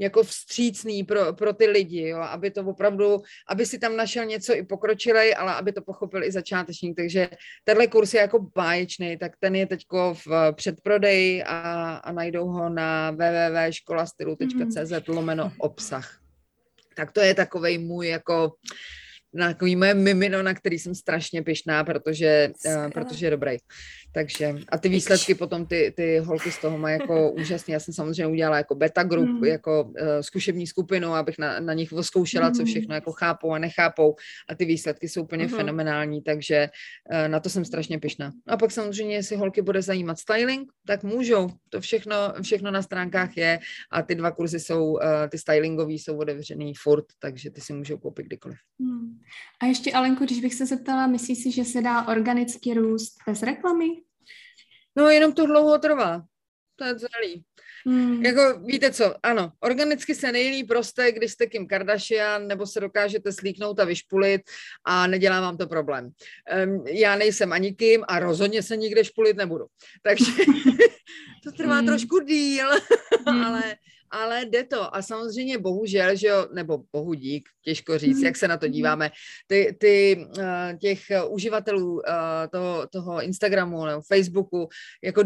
jako 0.00 0.22
vstřícný 0.22 1.04
pro, 1.04 1.32
pro 1.32 1.52
ty 1.52 1.66
lidi, 1.66 2.08
jo, 2.08 2.18
aby 2.18 2.50
to 2.50 2.60
opravdu, 2.60 3.22
aby 3.48 3.66
si 3.66 3.78
tam 3.78 3.96
našel 3.96 4.24
něco 4.24 4.54
i 4.54 4.62
pokročilej, 4.62 5.34
ale 5.38 5.54
aby 5.54 5.72
to 5.72 5.82
pochopil 5.82 6.24
i 6.24 6.32
začátečník, 6.32 6.96
takže 6.96 7.28
tenhle 7.64 7.86
kurz 7.86 8.14
je 8.14 8.20
jako 8.20 8.38
báječný, 8.38 9.16
tak 9.18 9.32
ten 9.38 9.56
je 9.56 9.66
teďko 9.66 10.14
v 10.26 10.52
předprodeji 10.52 11.42
a, 11.42 11.60
a 12.04 12.12
najdou 12.12 12.46
ho 12.46 12.68
na 12.68 13.10
www.školastylu.cz 13.10 15.08
lomeno 15.08 15.52
obsah. 15.58 16.18
Tak 16.96 17.12
to 17.12 17.20
je 17.20 17.34
takovej 17.34 17.78
můj 17.78 18.08
jako 18.08 18.52
na 19.34 19.48
takový 19.48 19.76
moje 19.76 19.94
mimino, 19.94 20.42
na 20.42 20.54
který 20.54 20.78
jsem 20.78 20.94
strašně 20.94 21.42
pyšná, 21.42 21.84
protože, 21.84 22.50
uh, 22.66 22.90
protože 22.90 23.26
je 23.26 23.30
dobrý. 23.30 23.56
Takže 24.12 24.54
a 24.68 24.78
ty 24.78 24.88
výsledky 24.88 25.34
potom 25.34 25.66
ty, 25.66 25.92
ty 25.96 26.18
holky 26.18 26.52
z 26.52 26.58
toho 26.58 26.78
mají 26.78 26.98
jako 27.00 27.30
úžasně. 27.40 27.74
Já 27.74 27.80
jsem 27.80 27.94
samozřejmě 27.94 28.26
udělala 28.26 28.56
jako 28.56 28.74
beta 28.74 29.02
group, 29.02 29.28
mm. 29.28 29.44
jako 29.44 29.84
uh, 29.84 29.92
zkušební 30.20 30.66
skupinu, 30.66 31.14
abych 31.14 31.38
na, 31.38 31.60
na 31.60 31.74
nich 31.74 31.92
zkoušela, 32.00 32.50
co 32.50 32.64
všechno 32.64 32.94
jako 32.94 33.12
chápou 33.12 33.52
a 33.52 33.58
nechápou 33.58 34.14
a 34.48 34.54
ty 34.54 34.64
výsledky 34.64 35.08
jsou 35.08 35.22
úplně 35.22 35.44
mm. 35.44 35.50
fenomenální, 35.50 36.22
takže 36.22 36.68
uh, 37.12 37.28
na 37.28 37.40
to 37.40 37.48
jsem 37.48 37.64
strašně 37.64 37.98
pyšná. 37.98 38.32
A 38.46 38.56
pak 38.56 38.70
samozřejmě, 38.70 39.14
jestli 39.14 39.36
holky 39.36 39.62
bude 39.62 39.82
zajímat 39.82 40.18
styling, 40.18 40.72
tak 40.86 41.04
můžou. 41.04 41.48
To 41.68 41.80
všechno, 41.80 42.14
všechno 42.42 42.70
na 42.70 42.82
stránkách 42.82 43.36
je 43.36 43.58
a 43.90 44.02
ty 44.02 44.14
dva 44.14 44.30
kurzy 44.30 44.60
jsou, 44.60 44.92
uh, 44.92 45.00
ty 45.30 45.38
stylingový 45.38 45.98
jsou 45.98 46.18
otevřený 46.18 46.74
furt, 46.74 47.04
takže 47.18 47.50
ty 47.50 47.60
si 47.60 47.72
můžou 47.72 47.98
koupit 47.98 48.26
kdykoliv. 48.26 48.58
Mm. 48.78 49.18
A 49.62 49.66
ještě 49.66 49.92
Alenko, 49.92 50.24
když 50.24 50.40
bych 50.40 50.54
se 50.54 50.66
zeptala, 50.66 51.06
myslíš 51.06 51.42
si, 51.42 51.52
že 51.52 51.64
se 51.64 51.82
dá 51.82 52.08
organicky 52.08 52.74
růst 52.74 53.14
bez 53.26 53.42
reklamy? 53.42 53.99
No, 54.96 55.08
jenom 55.08 55.32
to 55.32 55.46
dlouho 55.46 55.78
trvá. 55.78 56.22
To 56.76 56.84
je 56.84 56.94
celý. 56.94 57.44
Hmm. 57.86 58.24
Jako, 58.24 58.60
víte 58.64 58.92
co, 58.92 59.14
ano, 59.22 59.52
organicky 59.60 60.14
se 60.14 60.32
nejlíp 60.32 60.70
roste, 60.70 61.12
když 61.12 61.32
jste 61.32 61.46
Kim 61.46 61.66
Kardashian, 61.66 62.46
nebo 62.46 62.66
se 62.66 62.80
dokážete 62.80 63.32
slíknout 63.32 63.80
a 63.80 63.84
vyšpulit 63.84 64.42
a 64.84 65.06
nedělá 65.06 65.40
vám 65.40 65.56
to 65.56 65.66
problém. 65.66 66.10
Um, 66.66 66.86
já 66.86 67.16
nejsem 67.16 67.52
ani 67.52 67.74
Kim 67.74 68.04
a 68.08 68.18
rozhodně 68.18 68.62
se 68.62 68.76
nikde 68.76 69.04
špulit 69.04 69.36
nebudu. 69.36 69.66
Takže 70.02 70.24
to 71.44 71.52
trvá 71.52 71.76
hmm. 71.76 71.86
trošku 71.86 72.20
díl, 72.20 72.68
hmm. 73.26 73.44
ale 73.44 73.62
ale 74.10 74.44
jde 74.44 74.64
to. 74.64 74.96
A 74.96 75.02
samozřejmě 75.02 75.58
bohužel, 75.58 76.16
že 76.16 76.26
jo, 76.26 76.46
nebo 76.52 76.82
bohu 76.92 77.14
dík, 77.14 77.48
těžko 77.62 77.98
říct, 77.98 78.16
mhm. 78.16 78.24
jak 78.24 78.36
se 78.36 78.48
na 78.48 78.56
to 78.56 78.66
mhm. 78.66 78.72
díváme, 78.72 79.10
ty, 79.46 79.76
ty 79.80 80.26
uh, 80.38 80.44
těch 80.80 81.00
uživatelů 81.28 81.92
uh, 81.92 82.00
toho, 82.52 82.86
toho 82.86 83.22
Instagramu 83.22 83.86
nebo 83.86 84.02
Facebooku 84.02 84.68
jako 85.04 85.22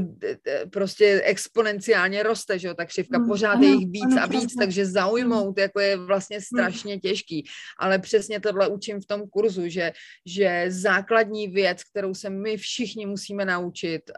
prostě 0.72 1.22
exponenciálně 1.24 2.22
roste, 2.22 2.58
že 2.58 2.68
jo, 2.68 2.74
ta 2.74 2.84
křivka, 2.84 3.18
mm, 3.18 3.28
pořád 3.28 3.62
je 3.62 3.68
jich 3.68 3.88
víc 3.90 4.16
a 4.22 4.26
víc, 4.26 4.54
takže 4.54 4.86
zaujmout 4.86 5.58
jako 5.58 5.80
je 5.80 5.96
vlastně 5.96 6.40
strašně 6.40 7.00
těžký. 7.00 7.44
Ale 7.78 7.98
přesně 7.98 8.40
tohle 8.40 8.68
učím 8.68 9.00
v 9.00 9.06
tom 9.06 9.28
kurzu, 9.28 9.68
že, 9.68 9.92
že 10.26 10.66
základní 10.68 11.48
věc, 11.48 11.84
kterou 11.84 12.14
se 12.14 12.30
my 12.30 12.56
všichni 12.56 13.06
musíme 13.06 13.44
naučit, 13.44 14.10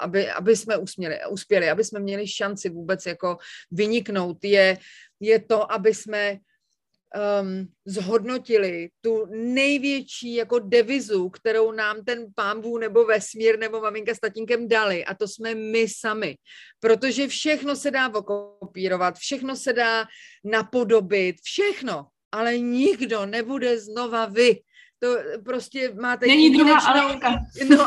aby, 0.00 0.30
aby 0.30 0.56
jsme 0.56 0.76
uspěli, 0.76 1.18
uspěli, 1.30 1.70
aby 1.70 1.84
jsme 1.84 2.00
měli 2.00 2.28
šanci 2.28 2.70
vůbec 2.70 3.06
jako 3.06 3.36
vyniknout 3.70 4.09
podniknout, 4.10 4.44
je, 4.44 4.78
je 5.20 5.38
to, 5.38 5.72
aby 5.72 5.94
jsme 5.94 6.38
um, 7.42 7.66
zhodnotili 7.86 8.88
tu 9.00 9.26
největší 9.30 10.34
jako 10.34 10.58
devizu, 10.58 11.28
kterou 11.28 11.72
nám 11.72 12.04
ten 12.04 12.26
pámbu 12.34 12.78
nebo 12.78 13.04
vesmír 13.04 13.58
nebo 13.58 13.80
maminka 13.80 14.14
s 14.14 14.20
tatínkem 14.20 14.68
dali 14.68 15.04
a 15.04 15.14
to 15.14 15.28
jsme 15.28 15.54
my 15.54 15.86
sami. 15.88 16.36
Protože 16.80 17.28
všechno 17.28 17.76
se 17.76 17.90
dá 17.90 18.14
okopírovat, 18.14 19.18
všechno 19.18 19.56
se 19.56 19.72
dá 19.72 20.06
napodobit, 20.44 21.36
všechno, 21.42 22.06
ale 22.32 22.58
nikdo 22.58 23.26
nebude 23.26 23.78
znova 23.80 24.26
vy. 24.26 24.60
To 25.02 25.16
prostě 25.44 25.94
máte 26.00 26.26
Není 26.26 26.50
druhá 26.50 26.78
Alenka. 26.78 27.34
No, 27.68 27.86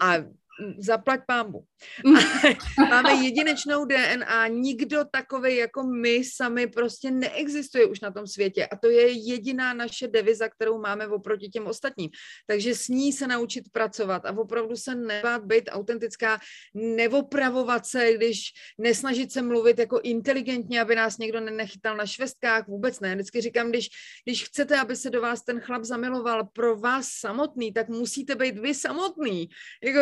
a 0.00 0.14
zaplať 0.78 1.20
pámbu. 1.26 1.64
Máme 2.90 3.12
jedinečnou 3.12 3.84
DNA, 3.84 4.48
nikdo 4.48 5.04
takový 5.04 5.56
jako 5.56 5.82
my 5.82 6.24
sami 6.24 6.66
prostě 6.66 7.10
neexistuje 7.10 7.86
už 7.86 8.00
na 8.00 8.10
tom 8.10 8.26
světě 8.26 8.66
a 8.66 8.76
to 8.76 8.90
je 8.90 9.10
jediná 9.10 9.74
naše 9.74 10.08
deviza, 10.08 10.48
kterou 10.48 10.80
máme 10.80 11.06
oproti 11.08 11.48
těm 11.48 11.66
ostatním. 11.66 12.10
Takže 12.46 12.74
s 12.74 12.88
ní 12.88 13.12
se 13.12 13.26
naučit 13.26 13.64
pracovat 13.72 14.26
a 14.26 14.36
opravdu 14.38 14.76
se 14.76 14.94
nebát 14.94 15.44
být 15.44 15.68
autentická, 15.72 16.38
neopravovat 16.74 17.86
se, 17.86 18.12
když 18.12 18.38
nesnažit 18.78 19.32
se 19.32 19.42
mluvit 19.42 19.78
jako 19.78 20.00
inteligentně, 20.00 20.80
aby 20.80 20.94
nás 20.94 21.18
někdo 21.18 21.40
nenechytal 21.40 21.96
na 21.96 22.06
švestkách, 22.06 22.68
vůbec 22.68 23.00
ne. 23.00 23.14
Vždycky 23.14 23.40
říkám, 23.40 23.70
když, 23.70 23.88
když 24.24 24.44
chcete, 24.44 24.80
aby 24.80 24.96
se 24.96 25.10
do 25.10 25.20
vás 25.20 25.44
ten 25.44 25.60
chlap 25.60 25.84
zamiloval 25.84 26.44
pro 26.52 26.76
vás 26.76 27.08
samotný, 27.08 27.72
tak 27.72 27.88
musíte 27.88 28.34
být 28.34 28.58
vy 28.58 28.74
samotný. 28.74 29.48
Jako, 29.82 30.00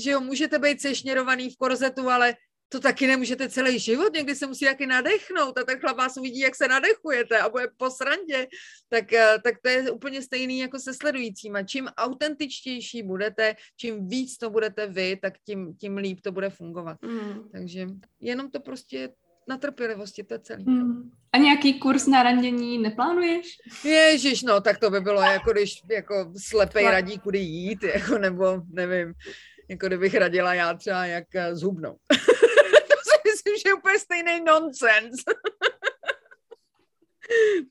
že 0.00 0.10
jo, 0.10 0.20
můžete 0.20 0.58
být 0.58 0.80
sešněrovaný 0.80 1.50
v 1.50 1.56
korzetu, 1.56 2.08
ale 2.08 2.34
to 2.68 2.80
taky 2.80 3.06
nemůžete 3.06 3.48
celý 3.48 3.78
život, 3.78 4.12
někdy 4.14 4.34
se 4.34 4.46
musí 4.46 4.64
taky 4.64 4.86
nadechnout 4.86 5.58
a 5.58 5.64
ten 5.64 5.78
chlap 5.78 5.96
vás 5.96 6.16
uvidí, 6.16 6.40
jak 6.40 6.54
se 6.54 6.68
nadechujete 6.68 7.38
a 7.38 7.48
bude 7.48 7.68
po 7.76 7.90
srandě, 7.90 8.46
tak, 8.88 9.12
eh, 9.12 9.38
tak 9.44 9.54
to 9.62 9.68
je 9.68 9.90
úplně 9.90 10.22
stejný 10.22 10.58
jako 10.58 10.78
se 10.78 10.94
sledujícíma. 10.94 11.62
Čím 11.62 11.88
autentičtější 11.96 13.02
budete, 13.02 13.54
čím 13.76 14.08
víc 14.08 14.38
to 14.38 14.50
budete 14.50 14.86
vy, 14.86 15.18
tak 15.22 15.34
tím, 15.46 15.74
tím 15.76 15.96
líp 15.96 16.20
to 16.20 16.32
bude 16.32 16.50
fungovat. 16.50 16.96
Mm. 17.02 17.48
Takže 17.52 17.86
jenom 18.20 18.50
to 18.50 18.60
prostě 18.60 19.08
na 19.48 19.58
trpělivosti, 19.58 20.24
to 20.24 20.34
je 20.34 20.40
celý. 20.40 20.64
Mm. 20.64 21.10
A 21.32 21.38
nějaký 21.38 21.80
kurz 21.80 22.06
na 22.06 22.22
randění 22.22 22.78
neplánuješ? 22.78 23.56
Ježiš, 23.84 24.42
no, 24.42 24.60
tak 24.60 24.78
to 24.78 24.90
by 24.90 25.00
bylo 25.00 25.20
jako 25.20 25.52
když 25.52 25.82
jako 25.90 26.32
slepej 26.36 26.84
radí, 26.84 27.18
kudy 27.18 27.38
jít, 27.38 27.82
jako 27.94 28.18
nebo 28.18 28.62
nevím, 28.70 29.14
jako 29.74 29.86
kdybych 29.86 30.14
radila 30.14 30.54
já 30.54 30.74
třeba 30.74 31.06
jak 31.06 31.34
eh, 31.34 31.56
zhubnout. 31.56 31.98
to 32.88 32.96
si 33.04 33.18
myslím, 33.30 33.54
že 33.56 33.68
je 33.68 33.74
úplně 33.74 33.98
stejný 33.98 34.44
nonsens. 34.44 35.24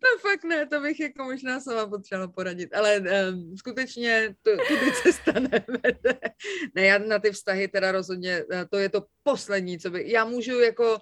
to 0.02 0.20
fakt 0.20 0.44
ne, 0.44 0.66
to 0.66 0.82
bych 0.82 1.00
jako 1.00 1.24
možná 1.24 1.60
sama 1.60 1.88
potřebovala 1.88 2.32
poradit, 2.32 2.74
ale 2.74 3.00
um, 3.00 3.58
skutečně 3.58 4.36
to, 4.42 4.52
tudy 4.68 4.92
cesta 5.04 5.32
nevede. 5.32 6.20
Ne, 6.76 6.86
já 6.86 6.98
na 6.98 7.20
ty 7.20 7.32
vztahy 7.32 7.68
teda 7.68 7.92
rozhodně, 7.92 8.44
eh, 8.52 8.66
to 8.66 8.78
je 8.78 8.90
to 8.90 9.06
poslední, 9.24 9.80
co 9.80 9.90
bych, 9.90 10.08
já 10.08 10.26
můžu 10.26 10.60
jako 10.60 10.98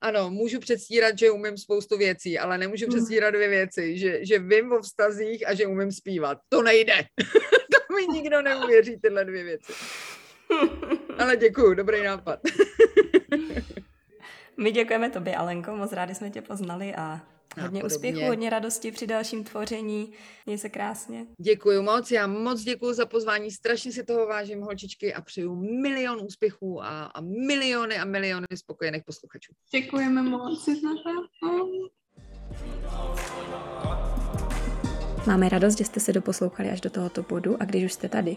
ano, 0.00 0.30
můžu 0.30 0.60
předstírat, 0.60 1.18
že 1.18 1.30
umím 1.30 1.58
spoustu 1.58 1.96
věcí, 1.96 2.38
ale 2.38 2.58
nemůžu 2.58 2.86
hmm. 2.86 2.94
předstírat 2.94 3.34
dvě 3.34 3.48
věci, 3.48 3.98
že, 3.98 4.24
že 4.24 4.38
vím 4.38 4.72
o 4.72 4.82
vztazích 4.82 5.48
a 5.48 5.54
že 5.54 5.66
umím 5.66 5.92
zpívat. 5.92 6.38
To 6.48 6.62
nejde. 6.62 6.96
to 7.72 7.94
mi 7.94 8.06
nikdo 8.06 8.42
neuvěří, 8.42 9.00
tyhle 9.00 9.24
dvě 9.24 9.44
věci. 9.44 9.72
Ale 11.18 11.36
děkuju, 11.36 11.74
dobrý 11.74 12.02
nápad. 12.02 12.40
My 14.56 14.70
děkujeme 14.70 15.10
tobě, 15.10 15.36
Alenko, 15.36 15.76
moc 15.76 15.92
rádi 15.92 16.14
jsme 16.14 16.30
tě 16.30 16.42
poznali 16.42 16.94
a 16.94 17.20
Hodně 17.60 17.82
a 17.82 17.86
úspěchu, 17.86 18.20
hodně 18.20 18.50
radosti 18.50 18.92
při 18.92 19.06
dalším 19.06 19.44
tvoření. 19.44 20.12
Měj 20.46 20.58
se 20.58 20.68
krásně. 20.68 21.26
Děkuji 21.40 21.82
moc, 21.82 22.10
já 22.10 22.26
moc 22.26 22.62
děkuji 22.62 22.92
za 22.92 23.06
pozvání, 23.06 23.50
strašně 23.50 23.92
si 23.92 24.04
toho 24.04 24.26
vážím, 24.26 24.60
holčičky, 24.60 25.14
a 25.14 25.20
přeju 25.20 25.54
milion 25.82 26.20
úspěchů 26.26 26.82
a, 26.82 27.04
a 27.04 27.20
miliony 27.20 27.98
a 27.98 28.04
miliony 28.04 28.46
spokojených 28.54 29.04
posluchačů. 29.04 29.52
Děkujeme 29.72 30.22
moc. 30.22 30.68
Máme 35.26 35.48
radost, 35.48 35.78
že 35.78 35.84
jste 35.84 36.00
se 36.00 36.12
doposlouchali 36.12 36.70
až 36.70 36.80
do 36.80 36.90
tohoto 36.90 37.22
bodu 37.22 37.62
a 37.62 37.64
když 37.64 37.84
už 37.84 37.92
jste 37.92 38.08
tady, 38.08 38.36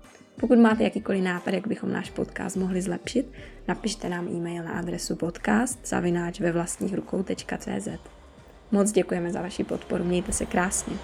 Pokud 0.39 0.59
máte 0.59 0.83
jakýkoliv 0.83 1.23
nápad, 1.23 1.53
jak 1.53 1.67
bychom 1.67 1.91
náš 1.91 2.09
podcast 2.09 2.55
mohli 2.55 2.81
zlepšit, 2.81 3.31
napište 3.67 4.09
nám 4.09 4.27
e-mail 4.27 4.63
na 4.63 4.71
adresu 4.71 5.15
podcast 5.15 5.87
zavináč 5.87 6.39
ve 6.39 6.51
vlastních 6.51 6.93
rukou.cz. 6.93 7.87
Moc 8.71 8.91
děkujeme 8.91 9.31
za 9.31 9.41
vaši 9.41 9.63
podporu, 9.63 10.03
mějte 10.03 10.31
se 10.31 10.45
krásně. 10.45 10.95